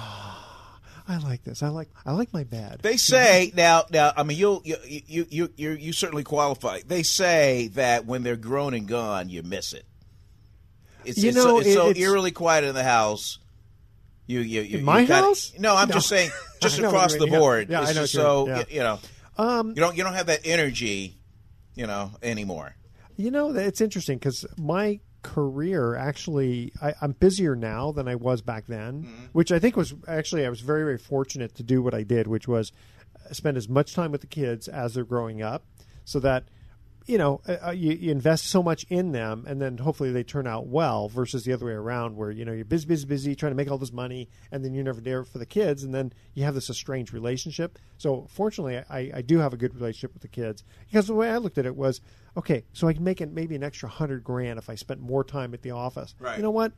I 1.08 1.18
like 1.18 1.44
this. 1.44 1.62
I 1.62 1.68
like. 1.68 1.88
I 2.04 2.12
like 2.12 2.32
my 2.32 2.42
bad. 2.44 2.80
They 2.82 2.96
say 2.96 3.52
now, 3.54 3.84
now. 3.92 4.12
I 4.16 4.22
mean, 4.24 4.36
you'll, 4.38 4.60
you, 4.64 4.76
you, 4.84 5.26
you, 5.30 5.52
you, 5.56 5.70
you 5.72 5.92
certainly 5.92 6.24
qualify. 6.24 6.80
They 6.86 7.02
say 7.04 7.68
that 7.74 8.06
when 8.06 8.22
they're 8.24 8.36
grown 8.36 8.74
and 8.74 8.88
gone, 8.88 9.28
you 9.28 9.42
miss 9.44 9.72
it. 9.72 9.84
It's, 11.04 11.18
You 11.22 11.28
it's, 11.28 11.36
know, 11.36 11.44
so, 11.44 11.58
it's 11.60 11.68
it- 11.68 11.74
so 11.74 11.88
it's- 11.90 12.02
eerily 12.02 12.32
quiet 12.32 12.64
in 12.64 12.74
the 12.74 12.82
house. 12.84 13.38
You, 14.28 14.40
you, 14.40 14.62
you 14.62 14.78
my 14.80 15.02
you 15.02 15.06
house? 15.06 15.52
No, 15.56 15.76
I'm 15.76 15.86
No. 15.88 15.94
just 15.94 16.08
saying, 16.08 16.30
just 16.60 16.78
I 16.78 16.82
know 16.82 16.88
what 16.88 16.96
across 16.96 17.14
the 17.16 17.28
yeah. 17.28 17.38
board. 17.38 17.68
Yeah, 17.70 17.82
it's 17.82 17.90
I 17.90 17.92
know 17.94 18.00
just 18.00 18.12
so 18.12 18.48
yeah. 18.48 18.58
you, 18.58 18.64
you 18.70 18.80
know, 18.80 18.98
Um, 19.38 19.68
you 19.68 19.74
don't, 19.76 19.96
you 19.96 20.02
don't 20.02 20.14
have 20.14 20.26
that 20.26 20.40
energy, 20.44 21.14
you 21.76 21.86
know, 21.86 22.10
anymore. 22.24 22.74
You 23.16 23.30
know, 23.30 23.54
it's 23.54 23.80
interesting 23.80 24.18
because 24.18 24.44
my 24.58 24.98
career 25.34 25.94
actually, 25.96 26.72
I, 26.80 26.94
I'm 27.02 27.12
busier 27.12 27.54
now 27.56 27.92
than 27.92 28.06
I 28.08 28.14
was 28.14 28.42
back 28.42 28.66
then, 28.66 29.02
Mm-hmm. 29.04 29.24
which 29.32 29.50
I 29.52 29.58
think 29.58 29.76
was 29.76 29.94
actually, 30.08 30.46
I 30.46 30.48
was 30.48 30.60
very, 30.60 30.82
very 30.84 30.98
fortunate 30.98 31.54
to 31.56 31.62
do 31.62 31.82
what 31.82 31.94
I 31.94 32.02
did, 32.02 32.26
which 32.26 32.46
was 32.48 32.72
spend 33.32 33.56
as 33.56 33.68
much 33.68 33.94
time 33.94 34.12
with 34.12 34.20
the 34.20 34.26
kids 34.28 34.68
as 34.68 34.94
they're 34.94 35.04
growing 35.04 35.42
up 35.42 35.64
so 36.04 36.20
that 36.20 36.44
you 37.06 37.18
know, 37.18 37.40
uh, 37.48 37.70
you, 37.70 37.92
you 37.92 38.10
invest 38.10 38.46
so 38.46 38.62
much 38.62 38.84
in 38.88 39.12
them, 39.12 39.44
and 39.46 39.60
then 39.62 39.78
hopefully 39.78 40.10
they 40.10 40.22
turn 40.24 40.46
out 40.46 40.66
well. 40.66 41.08
Versus 41.08 41.44
the 41.44 41.52
other 41.52 41.66
way 41.66 41.72
around, 41.72 42.16
where 42.16 42.30
you 42.30 42.44
know 42.44 42.52
you're 42.52 42.64
busy, 42.64 42.86
busy, 42.86 43.06
busy, 43.06 43.34
trying 43.36 43.52
to 43.52 43.56
make 43.56 43.70
all 43.70 43.78
this 43.78 43.92
money, 43.92 44.28
and 44.50 44.64
then 44.64 44.74
you're 44.74 44.84
never 44.84 45.00
there 45.00 45.24
for 45.24 45.38
the 45.38 45.46
kids, 45.46 45.84
and 45.84 45.94
then 45.94 46.12
you 46.34 46.44
have 46.44 46.54
this 46.54 46.68
estranged 46.68 47.12
relationship. 47.12 47.78
So 47.98 48.26
fortunately, 48.30 48.78
I, 48.90 49.10
I 49.14 49.22
do 49.22 49.38
have 49.38 49.52
a 49.52 49.56
good 49.56 49.74
relationship 49.74 50.12
with 50.14 50.22
the 50.22 50.28
kids 50.28 50.64
because 50.86 51.06
the 51.06 51.14
way 51.14 51.30
I 51.30 51.36
looked 51.38 51.58
at 51.58 51.66
it 51.66 51.76
was, 51.76 52.00
okay, 52.36 52.64
so 52.72 52.88
I 52.88 52.92
can 52.92 53.04
make 53.04 53.20
it 53.20 53.32
maybe 53.32 53.54
an 53.54 53.62
extra 53.62 53.88
hundred 53.88 54.24
grand 54.24 54.58
if 54.58 54.68
I 54.68 54.74
spent 54.74 55.00
more 55.00 55.22
time 55.24 55.54
at 55.54 55.62
the 55.62 55.70
office. 55.70 56.14
Right. 56.18 56.36
You 56.36 56.42
know 56.42 56.50
what? 56.50 56.72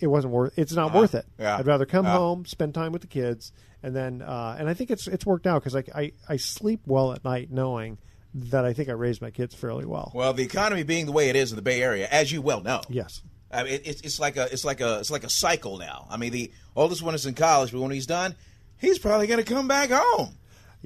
It 0.00 0.06
wasn't 0.06 0.32
worth. 0.32 0.58
It's 0.58 0.72
not 0.72 0.86
Uh-huh. 0.90 0.98
worth 1.00 1.14
it. 1.14 1.26
Yeah. 1.38 1.56
I'd 1.58 1.66
rather 1.66 1.86
come 1.86 2.06
Yeah. 2.06 2.16
home, 2.16 2.44
spend 2.46 2.74
time 2.74 2.92
with 2.92 3.02
the 3.02 3.08
kids, 3.08 3.52
and 3.82 3.94
then 3.94 4.22
uh, 4.22 4.56
and 4.58 4.68
I 4.68 4.74
think 4.74 4.90
it's 4.90 5.06
it's 5.08 5.26
worked 5.26 5.46
out 5.46 5.62
because 5.62 5.76
I, 5.76 5.84
I 5.94 6.12
I 6.28 6.36
sleep 6.36 6.80
well 6.86 7.12
at 7.12 7.24
night 7.24 7.50
knowing 7.50 7.98
that 8.34 8.64
I 8.64 8.72
think 8.72 8.88
I 8.88 8.92
raised 8.92 9.20
my 9.22 9.30
kids 9.30 9.54
fairly 9.54 9.84
well. 9.84 10.10
Well, 10.14 10.32
the 10.32 10.42
economy 10.42 10.82
being 10.82 11.06
the 11.06 11.12
way 11.12 11.28
it 11.28 11.36
is 11.36 11.52
in 11.52 11.56
the 11.56 11.62
Bay 11.62 11.82
Area, 11.82 12.08
as 12.10 12.32
you 12.32 12.40
well 12.42 12.62
know. 12.62 12.80
Yes. 12.88 13.22
I 13.50 13.64
mean, 13.64 13.72
it, 13.74 13.82
it's 13.86 14.00
it's 14.00 14.18
like 14.20 14.36
a 14.38 14.44
it's 14.52 14.64
like 14.64 14.80
a 14.80 14.98
it's 15.00 15.10
like 15.10 15.24
a 15.24 15.28
cycle 15.30 15.76
now. 15.78 16.06
I 16.10 16.16
mean, 16.16 16.32
the 16.32 16.50
oldest 16.74 17.02
one 17.02 17.14
is 17.14 17.26
in 17.26 17.34
college, 17.34 17.72
but 17.72 17.80
when 17.80 17.90
he's 17.90 18.06
done, 18.06 18.34
he's 18.78 18.98
probably 18.98 19.26
going 19.26 19.44
to 19.44 19.54
come 19.54 19.68
back 19.68 19.90
home. 19.92 20.36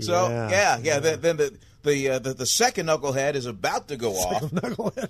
So 0.00 0.28
Yeah. 0.28 0.50
yeah, 0.50 0.78
yeah. 0.82 0.98
Then, 0.98 1.20
then 1.20 1.36
the 1.36 1.58
the, 1.84 2.08
uh, 2.10 2.18
the 2.18 2.34
the 2.34 2.46
second 2.46 2.86
knucklehead 2.86 3.36
is 3.36 3.46
about 3.46 3.86
to 3.88 3.96
go 3.96 4.12
off. 4.14 4.50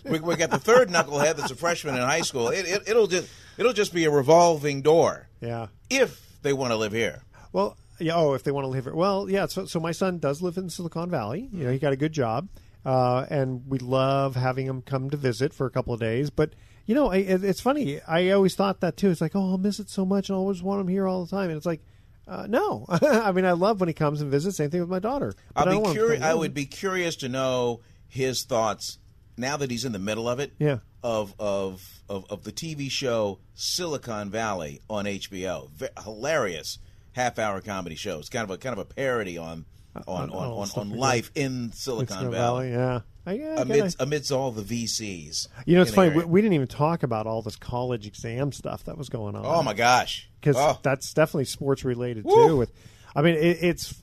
we, 0.05 0.21
we 0.21 0.37
got 0.37 0.51
the 0.51 0.59
third 0.59 0.91
knucklehead 0.91 1.37
that's 1.37 1.51
a 1.51 1.57
freshman 1.57 1.95
in 1.95 2.03
high 2.03 2.21
school. 2.21 2.49
It, 2.49 2.67
it, 2.69 2.83
it'll 2.89 3.07
just 3.07 3.31
it'll 3.57 3.73
just 3.73 3.95
be 3.95 4.05
a 4.05 4.11
revolving 4.11 4.83
door 4.83 5.27
Yeah. 5.41 5.69
if 5.89 6.21
they 6.43 6.53
want 6.53 6.73
to 6.73 6.77
live 6.77 6.93
here. 6.93 7.23
Well, 7.55 7.79
yeah. 7.99 8.15
Oh, 8.17 8.35
if 8.35 8.43
they 8.43 8.51
want 8.53 8.65
to 8.65 8.69
live 8.69 8.85
here. 8.85 8.95
Well, 8.95 9.29
yeah. 9.31 9.47
So, 9.47 9.67
so 9.67 9.81
my 9.81 9.93
son 9.93 10.19
does 10.19 10.43
live 10.43 10.57
in 10.57 10.69
Silicon 10.71 11.11
Valley. 11.11 11.49
You 11.53 11.65
know, 11.65 11.73
he 11.73 11.79
got 11.79 11.93
a 11.93 11.97
good 11.97 12.13
job, 12.13 12.49
uh, 12.85 13.27
and 13.31 13.63
we 13.69 13.79
love 13.79 14.37
having 14.37 14.67
him 14.67 14.83
come 14.83 15.11
to 15.11 15.17
visit 15.17 15.53
for 15.55 15.67
a 15.67 15.71
couple 15.71 15.93
of 15.95 16.01
days. 16.01 16.31
But 16.31 16.55
you 16.87 16.95
know, 16.95 17.11
I, 17.11 17.17
it- 17.17 17.45
it's 17.45 17.61
funny. 17.61 18.01
I 18.03 18.31
always 18.31 18.55
thought 18.55 18.81
that 18.81 18.97
too. 18.97 19.11
It's 19.11 19.21
like, 19.21 19.35
oh, 19.35 19.51
I'll 19.53 19.59
miss 19.59 19.81
it 19.81 19.89
so 19.91 20.05
much, 20.05 20.29
and 20.29 20.37
I 20.37 20.39
always 20.39 20.63
want 20.63 20.81
him 20.81 20.89
here 20.89 21.07
all 21.07 21.25
the 21.25 21.31
time. 21.31 21.49
And 21.51 21.57
it's 21.57 21.67
like, 21.67 21.83
uh, 22.29 22.47
no. 22.49 22.87
I 22.89 23.33
mean, 23.33 23.45
I 23.45 23.53
love 23.53 23.81
when 23.81 23.89
he 23.89 23.93
comes 23.95 24.21
and 24.21 24.31
visits. 24.31 24.57
Same 24.57 24.71
thing 24.71 24.81
with 24.81 24.89
my 24.91 24.99
daughter. 25.01 25.35
But 25.55 25.69
I'll 25.69 25.85
be 25.85 25.93
curious. 25.93 26.23
I 26.23 26.35
would 26.35 26.55
be 26.55 26.67
curious 26.67 27.17
to 27.17 27.29
know 27.29 27.81
his 28.09 28.45
thoughts 28.45 28.99
now 29.37 29.57
that 29.57 29.71
he's 29.71 29.85
in 29.85 29.93
the 29.93 29.99
middle 29.99 30.29
of 30.29 30.39
it. 30.41 30.53
Yeah. 30.59 30.79
Of 31.03 31.35
of 31.39 31.83
of, 32.09 32.25
of 32.31 32.43
the 32.43 32.51
TV 32.51 32.91
show 32.91 33.39
Silicon 33.55 34.29
Valley 34.31 34.81
on 34.91 35.05
HBO. 35.05 35.71
V- 35.71 35.87
hilarious 36.03 36.79
half 37.17 37.39
hour 37.39 37.61
comedy 37.61 37.97
show. 37.97 38.19
It's 38.19 38.29
kind 38.29 38.45
of 38.45 38.51
a 38.51 38.59
kind 38.59 38.73
of 38.73 38.79
a 38.79 38.85
parody 38.85 39.39
on 39.39 39.65
uh, 39.97 40.03
on 40.07 40.21
uh, 40.21 40.23
on, 40.23 40.31
oh, 40.33 40.39
on 40.39 40.59
on, 40.59 40.67
stuff 40.67 40.79
on 40.83 40.91
you're 40.91 40.99
life 40.99 41.31
in 41.35 41.73
Silicon, 41.73 42.31
Valley. 42.31 42.71
Yeah. 42.71 43.01
I, 43.29 43.33
yeah, 43.33 43.61
Amidst, 43.61 44.01
amidst 44.01 44.31
all 44.31 44.53
the 44.53 44.63
VCs. 44.63 45.49
you 45.65 45.75
know, 45.75 45.83
it's 45.83 45.91
funny. 45.93 46.15
We, 46.15 46.25
we 46.25 46.41
didn't 46.41 46.53
even 46.55 46.69
talk 46.69 47.03
about 47.03 47.27
all 47.27 47.43
this 47.43 47.57
college 47.57 48.07
exam 48.07 48.53
stuff 48.53 48.85
that 48.85 48.97
was 48.97 49.09
going 49.09 49.35
on. 49.35 49.45
Oh 49.45 49.65
my 49.65 49.75
gosh! 49.75 50.29
because 50.41 50.55
Oh. 50.57 50.79
that's 50.83 51.13
definitely 51.13 51.47
sports 51.47 51.85
related 51.85 52.25
Woo. 52.25 52.47
too. 52.47 52.57
With, 52.57 52.73
I 53.17 53.23
mean, 53.23 53.35
it, 53.35 53.59
it's. 53.63 53.95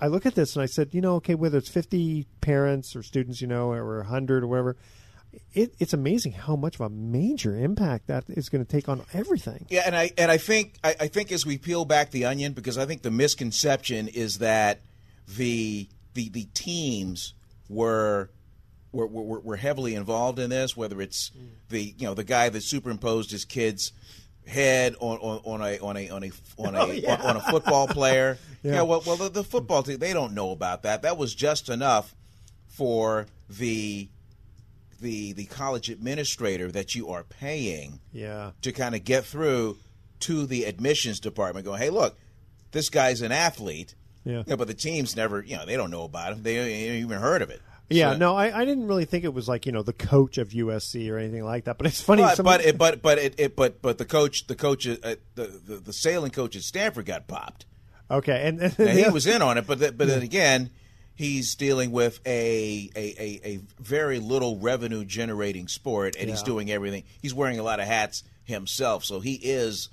I 0.00 0.06
look 0.06 0.24
at 0.24 0.34
this 0.34 0.56
and 0.56 0.62
I 0.62 0.66
said, 0.66 0.94
you 0.94 1.02
know, 1.02 1.16
okay, 1.16 1.34
whether 1.34 1.58
it's 1.58 1.68
fifty 1.68 2.26
parents 2.40 2.96
or 2.96 3.02
students, 3.02 3.42
you 3.42 3.48
know, 3.48 3.70
or 3.70 4.02
hundred 4.04 4.44
or 4.44 4.46
whatever, 4.46 4.76
it, 5.52 5.74
it's 5.78 5.92
amazing 5.92 6.32
how 6.32 6.56
much 6.56 6.76
of 6.76 6.80
a 6.82 6.88
major 6.90 7.56
impact 7.56 8.06
that 8.08 8.24
is 8.28 8.48
going 8.48 8.64
to 8.64 8.70
take 8.70 8.88
on 8.88 9.02
everything. 9.12 9.66
Yeah, 9.68 9.82
and 9.86 9.96
I 9.96 10.10
and 10.18 10.30
I 10.30 10.38
think 10.38 10.74
I, 10.82 10.94
I 11.00 11.08
think 11.08 11.32
as 11.32 11.44
we 11.46 11.58
peel 11.58 11.84
back 11.84 12.10
the 12.10 12.24
onion, 12.24 12.52
because 12.52 12.78
I 12.78 12.86
think 12.86 13.02
the 13.02 13.10
misconception 13.10 14.08
is 14.08 14.38
that 14.38 14.80
the 15.36 15.88
the 16.14 16.28
the 16.28 16.44
teams 16.54 17.34
were 17.68 18.30
were, 18.92 19.06
were, 19.06 19.40
were 19.40 19.56
heavily 19.56 19.94
involved 19.94 20.38
in 20.38 20.50
this. 20.50 20.76
Whether 20.76 21.00
it's 21.00 21.30
the 21.68 21.94
you 21.96 22.06
know 22.06 22.14
the 22.14 22.24
guy 22.24 22.48
that 22.48 22.62
superimposed 22.62 23.30
his 23.30 23.44
kid's 23.44 23.92
head 24.46 24.96
on, 25.00 25.18
on, 25.18 25.40
on 25.44 25.60
a 25.62 25.78
on 25.78 25.96
a 25.96 26.10
on 26.10 26.24
a 26.24 26.30
on 26.58 26.74
a 26.74 26.80
Oh, 26.82 26.90
yeah. 26.90 27.14
on, 27.14 27.20
on 27.20 27.36
a 27.36 27.40
football 27.40 27.86
player. 27.86 28.38
Yeah. 28.62 28.72
yeah. 28.72 28.82
well, 28.82 29.02
well, 29.06 29.16
the, 29.16 29.30
the 29.30 29.42
football 29.42 29.82
team 29.82 29.96
they 29.96 30.12
don't 30.12 30.34
know 30.34 30.50
about 30.50 30.82
that. 30.82 31.00
That 31.00 31.16
was 31.16 31.34
just 31.34 31.70
enough 31.70 32.14
for 32.68 33.24
the 33.48 34.10
the 35.00 35.32
the 35.32 35.46
college 35.46 35.88
administrator 35.88 36.70
that 36.72 36.94
you 36.94 37.08
are 37.10 37.24
paying 37.24 38.00
Yeah. 38.12 38.52
to 38.62 38.72
kind 38.72 38.94
of 38.94 39.04
get 39.04 39.24
through 39.24 39.78
to 40.20 40.46
the 40.46 40.64
admissions 40.64 41.20
department 41.20 41.64
going, 41.66 41.80
hey, 41.80 41.90
look, 41.90 42.16
this 42.72 42.90
guy's 42.90 43.22
an 43.22 43.32
athlete. 43.32 43.94
Yeah. 44.24 44.38
You 44.38 44.44
know, 44.48 44.56
but 44.56 44.68
the 44.68 44.74
teams 44.74 45.16
never, 45.16 45.42
you 45.42 45.56
know, 45.56 45.64
they 45.64 45.76
don't 45.76 45.90
know 45.90 46.04
about 46.04 46.32
him. 46.34 46.42
They 46.42 46.58
ain't 46.58 47.04
even 47.04 47.18
heard 47.20 47.40
of 47.42 47.48
it. 47.50 47.60
Yeah, 47.88 48.12
So- 48.12 48.18
no, 48.18 48.36
I, 48.36 48.60
I 48.60 48.64
didn't 48.64 48.86
really 48.86 49.04
think 49.06 49.24
it 49.24 49.34
was 49.34 49.48
like 49.48 49.66
you 49.66 49.72
know 49.72 49.82
the 49.82 49.92
coach 49.92 50.38
of 50.38 50.50
USC 50.50 51.10
or 51.10 51.18
anything 51.18 51.44
like 51.44 51.64
that. 51.64 51.76
But 51.78 51.86
it's 51.88 52.00
funny. 52.00 52.22
But 52.22 52.42
but 52.44 52.60
it, 52.60 52.78
but 52.78 53.02
but 53.02 53.18
it, 53.18 53.34
it 53.38 53.56
but 53.56 53.82
but 53.82 53.98
the 53.98 54.04
coach 54.04 54.46
the 54.46 54.54
coach 54.54 54.86
uh, 54.86 54.96
the, 55.34 55.46
the 55.66 55.76
the 55.86 55.92
sailing 55.92 56.30
coach 56.30 56.54
at 56.54 56.62
Stanford 56.62 57.06
got 57.06 57.26
popped. 57.26 57.64
okay, 58.10 58.42
and, 58.46 58.60
and 58.60 58.98
he 58.98 59.08
was 59.08 59.26
in 59.26 59.40
on 59.42 59.58
it, 59.58 59.66
but 59.66 59.78
th- 59.80 59.96
but 59.96 60.06
then 60.06 60.22
again, 60.22 60.70
he's 61.20 61.54
dealing 61.54 61.92
with 61.92 62.18
a 62.26 62.90
a, 62.96 63.00
a, 63.18 63.40
a 63.44 63.60
very 63.78 64.18
little 64.18 64.56
revenue 64.58 65.04
generating 65.04 65.68
sport, 65.68 66.16
and 66.18 66.30
he's 66.30 66.42
doing 66.42 66.70
everything. 66.70 67.04
He's 67.20 67.34
wearing 67.34 67.58
a 67.58 67.62
lot 67.62 67.78
of 67.78 67.86
hats 67.86 68.24
himself, 68.44 69.04
so 69.04 69.20
he 69.20 69.34
is 69.34 69.90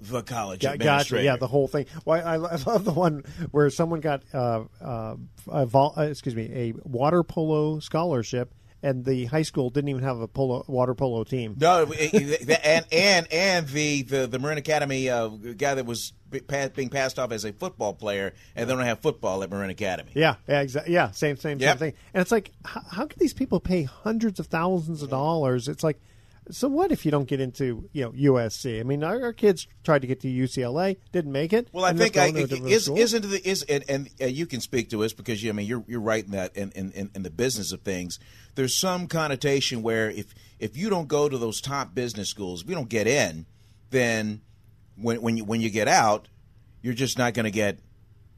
the 0.00 0.22
college 0.22 0.62
Got, 0.62 0.80
gotcha. 0.80 1.22
Yeah, 1.22 1.36
the 1.36 1.46
whole 1.46 1.68
thing. 1.68 1.86
Well, 2.04 2.26
I, 2.26 2.34
I 2.34 2.56
love 2.66 2.84
the 2.84 2.92
one 2.92 3.22
where 3.52 3.70
someone 3.70 4.00
got 4.00 4.22
uh, 4.34 4.64
uh, 4.80 5.14
a 5.48 5.64
vol- 5.64 5.94
uh, 5.96 6.02
excuse 6.02 6.34
me 6.34 6.50
a 6.52 6.72
water 6.82 7.22
polo 7.22 7.78
scholarship, 7.78 8.52
and 8.84 9.04
the 9.04 9.24
high 9.24 9.42
school 9.42 9.70
didn't 9.70 9.88
even 9.88 10.02
have 10.02 10.20
a 10.20 10.28
polo 10.28 10.64
water 10.68 10.94
polo 10.94 11.24
team. 11.24 11.56
No, 11.58 11.82
and 11.92 12.84
and 12.92 13.32
and 13.32 13.68
the 13.68 14.02
the, 14.02 14.26
the 14.26 14.38
Marin 14.38 14.58
Academy 14.58 15.08
uh, 15.08 15.28
guy 15.28 15.74
that 15.74 15.86
was 15.86 16.12
being 16.74 16.88
passed 16.88 17.18
off 17.18 17.32
as 17.32 17.44
a 17.44 17.52
football 17.52 17.94
player, 17.94 18.34
and 18.54 18.68
they 18.68 18.74
don't 18.74 18.84
have 18.84 19.00
football 19.00 19.42
at 19.42 19.50
Marin 19.50 19.70
Academy. 19.70 20.10
Yeah, 20.14 20.36
yeah, 20.48 20.60
exactly. 20.60 20.92
Yeah, 20.92 21.10
same, 21.12 21.36
same, 21.36 21.58
Yep. 21.58 21.70
same 21.70 21.78
thing. 21.78 21.98
And 22.12 22.20
it's 22.20 22.32
like, 22.32 22.50
how, 22.64 22.82
how 22.90 23.06
can 23.06 23.18
these 23.18 23.34
people 23.34 23.60
pay 23.60 23.84
hundreds 23.84 24.40
of 24.40 24.46
thousands 24.48 25.02
of 25.02 25.10
dollars? 25.10 25.68
It's 25.68 25.84
like, 25.84 26.00
so 26.50 26.68
what 26.68 26.92
if 26.92 27.04
you 27.04 27.10
don't 27.10 27.26
get 27.26 27.40
into 27.40 27.88
you 27.92 28.04
know 28.04 28.10
USC? 28.12 28.80
I 28.80 28.82
mean, 28.82 29.02
our, 29.02 29.22
our 29.22 29.32
kids 29.32 29.66
tried 29.82 30.02
to 30.02 30.06
get 30.06 30.20
to 30.20 30.28
UCLA, 30.28 30.98
didn't 31.12 31.32
make 31.32 31.52
it. 31.52 31.68
Well, 31.72 31.84
I 31.84 31.92
think 31.92 32.16
I, 32.16 32.26
is, 32.26 32.88
isn't 32.88 33.30
the 33.30 33.48
is 33.48 33.62
and, 33.62 33.84
and 33.88 34.10
uh, 34.20 34.26
you 34.26 34.46
can 34.46 34.60
speak 34.60 34.90
to 34.90 35.02
us 35.04 35.12
because 35.12 35.42
you 35.42 35.50
I 35.50 35.52
mean 35.52 35.66
you're 35.66 35.84
you're 35.86 36.00
right 36.00 36.24
in 36.24 36.32
that 36.32 36.56
in, 36.56 36.70
in, 36.72 37.10
in- 37.14 37.22
the 37.22 37.30
business 37.30 37.72
of 37.72 37.80
things. 37.80 38.18
There's 38.54 38.74
some 38.74 39.06
connotation 39.06 39.82
where 39.82 40.10
if 40.10 40.34
if 40.58 40.76
you 40.76 40.90
don't 40.90 41.08
go 41.08 41.28
to 41.28 41.38
those 41.38 41.60
top 41.60 41.94
business 41.94 42.28
schools, 42.28 42.62
if 42.62 42.68
you 42.68 42.74
don't 42.74 42.88
get 42.88 43.06
in, 43.06 43.46
then 43.90 44.42
when 44.96 45.22
when 45.22 45.36
you 45.36 45.44
when 45.44 45.60
you 45.60 45.70
get 45.70 45.88
out, 45.88 46.28
you're 46.82 46.94
just 46.94 47.16
not 47.16 47.32
going 47.34 47.44
to 47.44 47.50
get 47.50 47.78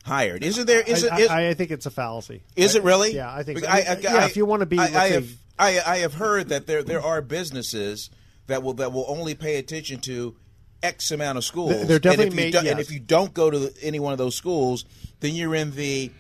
hired. 0.05 0.45
Isn't 0.45 0.67
there? 0.67 0.81
Is 0.81 1.05
I, 1.05 1.17
it? 1.17 1.21
Is, 1.23 1.29
I, 1.29 1.49
I 1.49 1.55
think 1.55 1.73
it's 1.73 1.87
a 1.87 1.91
fallacy. 1.91 2.45
is 2.55 2.77
it 2.77 2.85
really? 2.85 3.15
Yeah, 3.15 3.35
I 3.35 3.43
think. 3.43 3.59
So. 3.59 3.67
I, 3.67 3.79
I, 3.79 3.99
yeah, 4.01 4.25
if 4.27 4.37
you 4.37 4.47
want 4.47 4.61
to 4.61 4.67
be, 4.67 4.79
I, 4.79 4.83
let's 4.83 4.97
I 4.97 5.09
say- 5.09 5.15
have 5.15 5.29
I, 5.59 5.81
I 5.87 5.97
have 5.99 6.15
heard 6.15 6.49
that 6.51 6.67
there 6.67 6.83
there 6.83 7.01
are 7.03 7.23
businesses 7.23 8.11
that 8.47 8.63
will 8.63 8.75
that 8.75 8.93
will 8.93 9.07
only 9.09 9.35
pay 9.35 9.57
attention 9.57 10.01
to 10.01 10.37
X 10.83 11.11
amount 11.11 11.39
of 11.39 11.45
schools. 11.45 11.87
There 11.87 11.99
definitely 11.99 12.25
and 12.27 12.33
if 12.33 12.39
you 12.39 12.45
may- 12.45 12.51
don't- 12.51 12.67
and 12.67 12.81
if 12.81 12.91
you 12.93 13.01
don't 13.01 13.33
go 13.35 13.51
to 13.51 13.59
the, 13.59 13.75
any 13.83 13.99
one 14.01 14.13
of 14.13 14.19
those 14.19 14.35
schools, 14.37 14.85
then 15.21 15.35
you're 15.35 15.55
in 15.55 15.75
the 15.75 16.11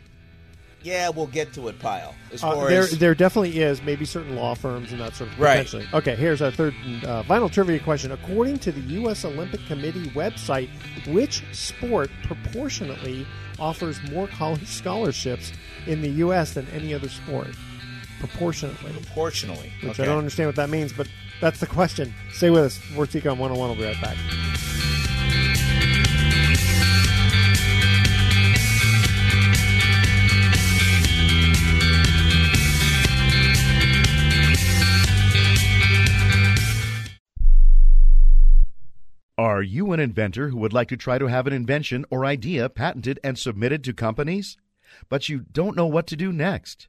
yeah, 0.82 1.09
we'll 1.09 1.26
get 1.26 1.53
to 1.55 1.66
it 1.66 1.80
pile. 1.80 2.14
As 2.32 2.45
Uh, 2.45 2.53
far 2.53 2.68
there, 2.68 2.82
as 2.82 2.97
there 2.99 3.14
definitely 3.14 3.59
is 3.61 3.82
maybe 3.82 4.05
certain 4.05 4.37
law 4.37 4.55
firms 4.55 4.93
and 4.93 5.01
that 5.01 5.16
sort 5.16 5.32
of 5.32 5.39
Right. 5.41 5.64
potentially. 5.66 5.87
Okay, 5.93 6.14
here's 6.14 6.41
our 6.41 6.53
third 6.53 6.74
uh, 7.05 7.24
final 7.24 7.49
trivia 7.49 7.80
question. 7.80 8.12
According 8.12 8.59
to 8.61 8.70
the 8.70 8.80
U.S. 9.01 9.24
Olympic 9.24 9.66
Committee 9.66 10.11
website, 10.11 10.68
which 11.09 11.43
sport 11.53 12.09
proportionately 12.22 13.26
offers 13.59 13.99
more 14.12 14.28
college 14.28 14.66
scholarships 14.68 15.53
in 15.89 16.03
the 16.03 16.09
U.S. 16.11 16.53
than 16.55 16.68
any 16.68 16.95
other 16.95 17.09
sport? 17.09 17.49
Proportionately. 18.18 18.92
proportionally, 18.92 19.72
Which 19.82 19.92
okay. 19.92 20.02
I 20.04 20.06
don't 20.06 20.18
understand 20.18 20.48
what 20.48 20.56
that 20.56 20.70
means, 20.70 20.92
but 20.92 21.08
that's 21.40 21.60
the 21.60 21.66
question. 21.66 22.14
Stay 22.32 22.50
with 22.50 22.64
us. 22.64 22.74
Sports 22.74 23.14
Econ 23.14 23.38
101 23.38 23.68
We'll 23.70 23.76
be 23.76 23.84
right 23.84 24.00
back. 24.00 24.16
Are 39.38 39.62
you 39.62 39.92
an 39.92 40.00
inventor 40.00 40.48
who 40.48 40.56
would 40.58 40.72
like 40.72 40.88
to 40.88 40.96
try 40.96 41.18
to 41.18 41.26
have 41.26 41.46
an 41.46 41.52
invention 41.52 42.06
or 42.10 42.24
idea 42.24 42.70
patented 42.70 43.20
and 43.22 43.38
submitted 43.38 43.84
to 43.84 43.92
companies? 43.92 44.56
But 45.10 45.28
you 45.28 45.40
don't 45.52 45.76
know 45.76 45.86
what 45.86 46.06
to 46.06 46.16
do 46.16 46.32
next? 46.32 46.88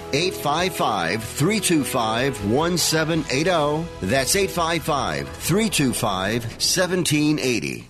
855 0.13 1.23
325 1.23 2.45
1780. 2.51 4.07
That's 4.07 4.35
855 4.35 5.29
325 5.29 6.43
1780. 6.43 7.87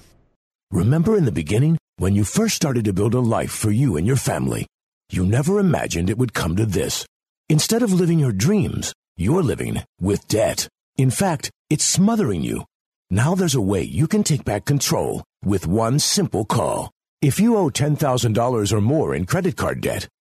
Remember 0.72 1.18
in 1.18 1.26
the 1.26 1.32
beginning, 1.32 1.78
when 1.98 2.16
you 2.16 2.24
first 2.24 2.56
started 2.56 2.86
to 2.86 2.94
build 2.94 3.14
a 3.14 3.20
life 3.20 3.52
for 3.52 3.72
you 3.72 3.98
and 3.98 4.08
your 4.08 4.16
family, 4.16 4.66
you 5.12 5.26
never 5.26 5.60
imagined 5.60 6.10
it 6.10 6.18
would 6.18 6.34
come 6.34 6.56
to 6.56 6.66
this. 6.66 7.06
Instead 7.50 7.84
of 7.84 7.92
living 7.92 8.18
your 8.20 8.32
dreams, 8.32 8.94
you're 9.18 9.44
living 9.44 9.84
with 10.00 10.28
debt. 10.30 10.68
In 10.98 11.12
fact, 11.12 11.52
it's 11.70 11.84
smothering 11.84 12.42
you. 12.42 12.64
Now 13.10 13.36
there's 13.36 13.56
a 13.56 13.62
way 13.62 13.82
you 13.84 14.08
can 14.08 14.24
take 14.24 14.46
back 14.46 14.64
control 14.64 15.24
with 15.44 15.68
one 15.68 16.00
simple 16.00 16.46
call. 16.46 16.90
If 17.22 17.40
you 17.40 17.58
owe 17.58 17.70
$10,000 17.70 18.72
or 18.72 18.82
more 18.82 19.14
in 19.14 19.26
credit 19.26 19.58
card 19.58 19.82
debt, 19.82 20.08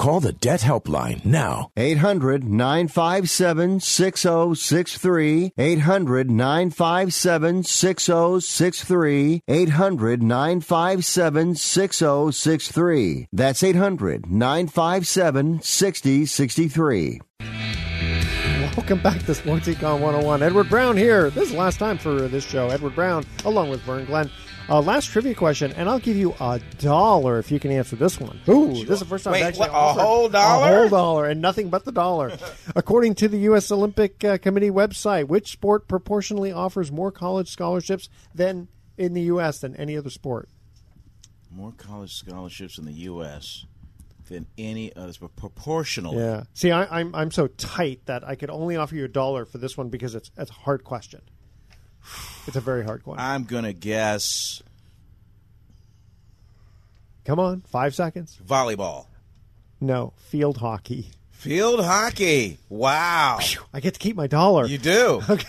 Call 0.00 0.20
the 0.20 0.32
Debt 0.32 0.60
Helpline 0.60 1.22
now. 1.26 1.72
800 1.76 2.42
957 2.42 3.80
6063. 3.80 5.52
800 5.58 6.30
957 6.30 7.62
6063. 7.64 9.42
800 9.46 10.22
957 10.22 11.54
6063. 11.54 13.28
That's 13.30 13.62
800 13.62 14.30
957 14.30 15.60
6063. 15.60 17.20
Welcome 18.74 19.02
back 19.02 19.22
to 19.26 19.34
Sports 19.34 19.68
Econ 19.68 20.00
101. 20.00 20.42
Edward 20.42 20.70
Brown 20.70 20.96
here. 20.96 21.28
This 21.28 21.48
is 21.48 21.50
the 21.50 21.58
last 21.58 21.78
time 21.78 21.98
for 21.98 22.26
this 22.26 22.46
show. 22.46 22.70
Edward 22.70 22.94
Brown, 22.94 23.26
along 23.44 23.68
with 23.68 23.82
Vern 23.82 24.06
Glenn. 24.06 24.30
Uh, 24.70 24.80
last 24.80 25.06
trivia 25.06 25.34
question, 25.34 25.72
and 25.72 25.88
I'll 25.88 25.98
give 25.98 26.16
you 26.16 26.32
a 26.38 26.60
dollar 26.78 27.40
if 27.40 27.50
you 27.50 27.58
can 27.58 27.72
answer 27.72 27.96
this 27.96 28.20
one. 28.20 28.40
Ooh, 28.48 28.68
this 28.68 28.88
is 28.88 29.00
the 29.00 29.04
first 29.04 29.24
time 29.24 29.32
Wait, 29.32 29.42
I've 29.42 29.48
actually 29.48 29.68
what, 29.70 29.98
a 29.98 30.00
whole 30.00 30.28
dollar? 30.28 30.64
A 30.64 30.78
whole 30.78 30.88
dollar, 30.88 31.26
and 31.26 31.42
nothing 31.42 31.70
but 31.70 31.84
the 31.84 31.90
dollar. 31.90 32.38
According 32.76 33.16
to 33.16 33.26
the 33.26 33.38
U.S. 33.38 33.72
Olympic 33.72 34.24
uh, 34.24 34.38
Committee 34.38 34.70
website, 34.70 35.26
which 35.26 35.50
sport 35.50 35.88
proportionally 35.88 36.52
offers 36.52 36.92
more 36.92 37.10
college 37.10 37.50
scholarships 37.50 38.08
than 38.32 38.68
in 38.96 39.12
the 39.12 39.22
U.S. 39.22 39.58
than 39.58 39.74
any 39.74 39.96
other 39.96 40.10
sport? 40.10 40.48
More 41.50 41.72
college 41.72 42.14
scholarships 42.14 42.78
in 42.78 42.84
the 42.84 42.92
U.S. 42.92 43.66
than 44.28 44.46
any 44.56 44.94
other, 44.94 45.12
but 45.20 45.34
proportionally. 45.34 46.18
Yeah. 46.18 46.44
See, 46.54 46.70
I, 46.70 47.00
I'm 47.00 47.12
I'm 47.12 47.32
so 47.32 47.48
tight 47.48 48.06
that 48.06 48.22
I 48.22 48.36
could 48.36 48.50
only 48.50 48.76
offer 48.76 48.94
you 48.94 49.04
a 49.04 49.08
dollar 49.08 49.46
for 49.46 49.58
this 49.58 49.76
one 49.76 49.88
because 49.88 50.14
it's 50.14 50.30
it's 50.38 50.52
a 50.52 50.54
hard 50.54 50.84
question. 50.84 51.22
It's 52.46 52.56
a 52.56 52.60
very 52.60 52.84
hard 52.84 53.04
one. 53.06 53.18
I'm 53.18 53.44
gonna 53.44 53.72
guess 53.72 54.62
Come 57.24 57.38
on, 57.38 57.60
five 57.60 57.94
seconds. 57.94 58.38
volleyball, 58.44 59.06
No, 59.80 60.12
field 60.16 60.56
hockey. 60.58 61.10
field 61.30 61.84
hockey. 61.84 62.58
Wow, 62.68 63.38
I 63.72 63.80
get 63.80 63.94
to 63.94 64.00
keep 64.00 64.16
my 64.16 64.26
dollar. 64.26 64.66
you 64.66 64.78
do. 64.78 65.20
Okay. 65.30 65.46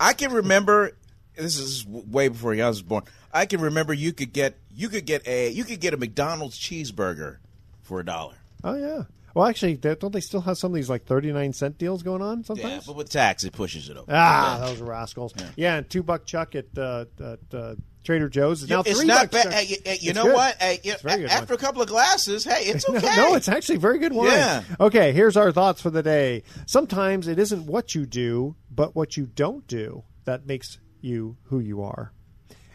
I 0.00 0.12
can 0.12 0.32
remember. 0.32 0.92
This 1.36 1.56
is 1.58 1.86
way 1.86 2.28
before 2.28 2.52
I 2.54 2.66
was 2.68 2.82
born. 2.82 3.04
I 3.32 3.46
can 3.46 3.60
remember 3.60 3.92
you 3.92 4.12
could 4.12 4.32
get 4.32 4.56
you 4.74 4.88
could 4.88 5.04
get 5.06 5.26
a 5.26 5.50
you 5.50 5.64
could 5.64 5.80
get 5.80 5.94
a 5.94 5.96
McDonald's 5.96 6.58
cheeseburger 6.58 7.38
for 7.82 8.00
a 8.00 8.04
dollar. 8.04 8.34
Oh 8.62 8.74
yeah. 8.74 9.02
Well, 9.34 9.46
actually, 9.46 9.74
don't 9.76 10.12
they 10.12 10.20
still 10.20 10.42
have 10.42 10.56
some 10.58 10.70
of 10.72 10.76
these 10.76 10.88
like 10.88 11.04
thirty 11.06 11.32
nine 11.32 11.52
cent 11.52 11.76
deals 11.76 12.02
going 12.04 12.22
on 12.22 12.44
sometimes? 12.44 12.72
Yeah, 12.72 12.80
but 12.86 12.94
with 12.96 13.10
tax, 13.10 13.42
it 13.44 13.52
pushes 13.52 13.88
it 13.88 13.96
over. 13.96 14.06
ah, 14.10 14.60
Yeah. 14.60 14.66
those 14.66 14.80
rascals. 14.80 15.34
Yeah, 15.56 15.76
and 15.76 15.90
two 15.90 16.02
buck 16.04 16.24
chuck 16.24 16.54
at, 16.54 16.66
uh, 16.78 17.06
at 17.20 17.38
uh, 17.54 17.74
Trader 18.04 18.28
Joe's 18.28 18.62
is 18.62 18.68
now 18.68 18.82
it's 18.86 18.98
three 18.98 19.06
not 19.08 19.30
buck 19.30 19.30
bad. 19.32 19.42
chuck. 19.44 19.52
Hey, 19.54 19.64
you- 19.66 19.76
hey, 19.84 19.98
you 20.00 20.10
It's 20.10 20.16
know 20.16 20.24
good. 20.26 20.34
what? 20.34 20.56
Hey, 20.62 20.78
you- 20.84 20.92
It's 20.92 21.02
very 21.02 21.22
good 21.22 21.30
after 21.30 21.54
a 21.54 21.56
couple 21.56 21.82
of 21.82 21.88
glasses, 21.88 22.44
hey, 22.44 22.64
it's 22.66 22.88
okay. 22.88 23.16
No, 23.16 23.34
it's 23.34 23.48
actually 23.48 23.78
very 23.78 23.98
good 23.98 24.12
wine. 24.12 24.28
Yeah. 24.28 24.62
Okay, 24.78 25.12
here's 25.12 25.36
our 25.36 25.50
thoughts 25.50 25.80
for 25.80 25.90
the 25.90 26.02
day. 26.02 26.42
Sometimes 26.66 27.26
it 27.26 27.38
isn't 27.40 27.66
what 27.66 27.94
you 27.94 28.06
do, 28.06 28.54
but 28.70 28.94
what 28.94 29.16
you 29.16 29.26
don't 29.26 29.66
do 29.66 30.04
that 30.26 30.46
makes 30.46 30.78
you 31.00 31.36
who 31.44 31.58
you 31.58 31.82
are. 31.82 32.12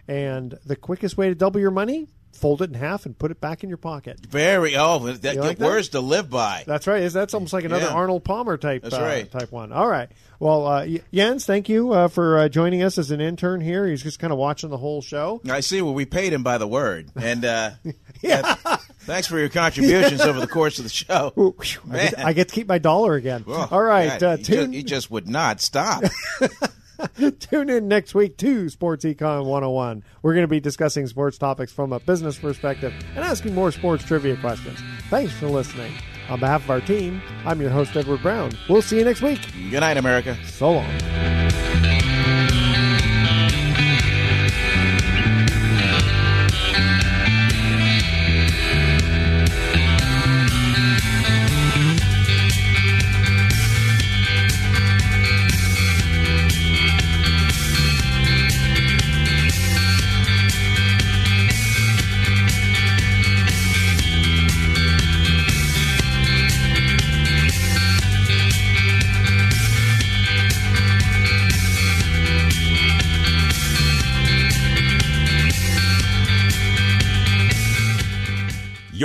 And 0.08 0.58
the 0.66 0.76
quickest 0.76 1.16
way 1.18 1.30
to 1.30 1.36
double 1.36 1.60
your 1.60 1.72
money, 1.72 2.08
fold 2.32 2.62
it 2.62 2.70
in 2.70 2.76
half 2.76 3.06
and 3.06 3.18
put 3.18 3.32
it 3.32 3.42
back 3.42 3.64
in 3.64 3.70
your 3.70 3.78
pocket. 3.78 4.20
very 4.26 4.76
oh, 4.76 5.00
that, 5.00 5.36
You 5.36 5.42
like 5.42 5.60
words 5.60 5.90
to 5.90 6.00
live 6.00 6.30
by. 6.30 6.64
That's 6.66 6.88
right. 6.88 7.04
Is 7.04 7.14
that's 7.14 7.34
almost 7.34 7.54
like 7.54 7.66
another 7.66 7.86
Yeah. 7.88 7.94
Arnold 7.94 8.24
Palmer 8.24 8.58
type 8.58 8.84
That's 8.84 8.96
uh, 8.96 9.02
right. 9.02 9.30
type 9.30 9.52
one. 9.52 9.72
All 9.72 9.88
right. 9.88 10.10
Well, 10.40 10.66
uh, 10.66 10.88
Jens, 11.14 11.46
thank 11.46 11.68
you 11.68 11.92
uh, 11.92 12.08
for 12.08 12.38
uh, 12.40 12.50
joining 12.50 12.82
us 12.82 12.98
as 12.98 13.12
an 13.12 13.20
intern 13.20 13.60
here. 13.60 13.86
He's 13.86 14.02
just 14.02 14.20
kind 14.20 14.32
of 14.32 14.40
watching 14.40 14.70
the 14.70 14.78
whole 14.78 15.02
show. 15.02 15.42
I 15.50 15.60
see. 15.60 15.82
Well, 15.82 15.94
we 15.94 16.06
paid 16.06 16.32
him 16.32 16.44
by 16.44 16.58
the 16.58 16.68
word, 16.68 17.10
and 17.16 17.44
uh, 17.44 17.72
yeah. 18.22 18.56
thanks 19.02 19.28
for 19.28 19.38
your 19.38 19.50
contributions 19.50 20.22
over 20.22 20.40
the 20.40 20.48
course 20.48 20.78
of 20.78 20.86
the 20.86 20.90
show. 20.90 21.34
I 21.92 21.98
get, 21.98 22.20
I 22.20 22.34
get 22.34 22.48
to 22.50 22.56
keep 22.56 22.68
my 22.68 22.78
dollar 22.78 23.16
again. 23.16 23.44
Well, 23.46 23.68
All 23.70 23.84
right. 23.84 24.22
yeah, 24.22 24.30
uh, 24.30 24.38
he, 24.38 24.44
just, 24.44 24.72
he 24.72 24.84
just 24.84 25.12
would 25.12 25.28
not 25.28 25.60
stop. 25.60 26.04
Tune 27.40 27.70
in 27.70 27.88
next 27.88 28.14
week 28.14 28.38
to 28.38 28.70
Sports 28.70 29.06
Econ 29.06 29.46
101. 29.46 30.04
We're 30.22 30.34
going 30.34 30.44
to 30.44 30.48
be 30.48 30.60
discussing 30.60 31.08
sports 31.08 31.38
topics 31.38 31.72
from 31.72 31.94
a 31.94 32.00
business 32.00 32.38
perspective 32.38 32.94
and 33.16 33.24
asking 33.24 33.56
more 33.56 33.72
sports 33.72 34.04
trivia 34.04 34.36
questions. 34.38 34.80
Thanks 35.10 35.34
for 35.34 35.48
listening. 35.48 35.94
On 36.30 36.40
behalf 36.40 36.64
of 36.64 36.70
our 36.70 36.82
team, 36.82 37.22
I'm 37.46 37.60
your 37.60 37.72
host, 37.72 37.96
Edward 37.96 38.22
Brown. 38.22 38.52
We'll 38.70 38.82
see 38.82 39.00
you 39.00 39.06
next 39.06 39.22
week. 39.22 39.40
Good 39.72 39.80
night, 39.80 39.98
America. 39.98 40.38
So 40.46 40.72
long. 40.72 41.49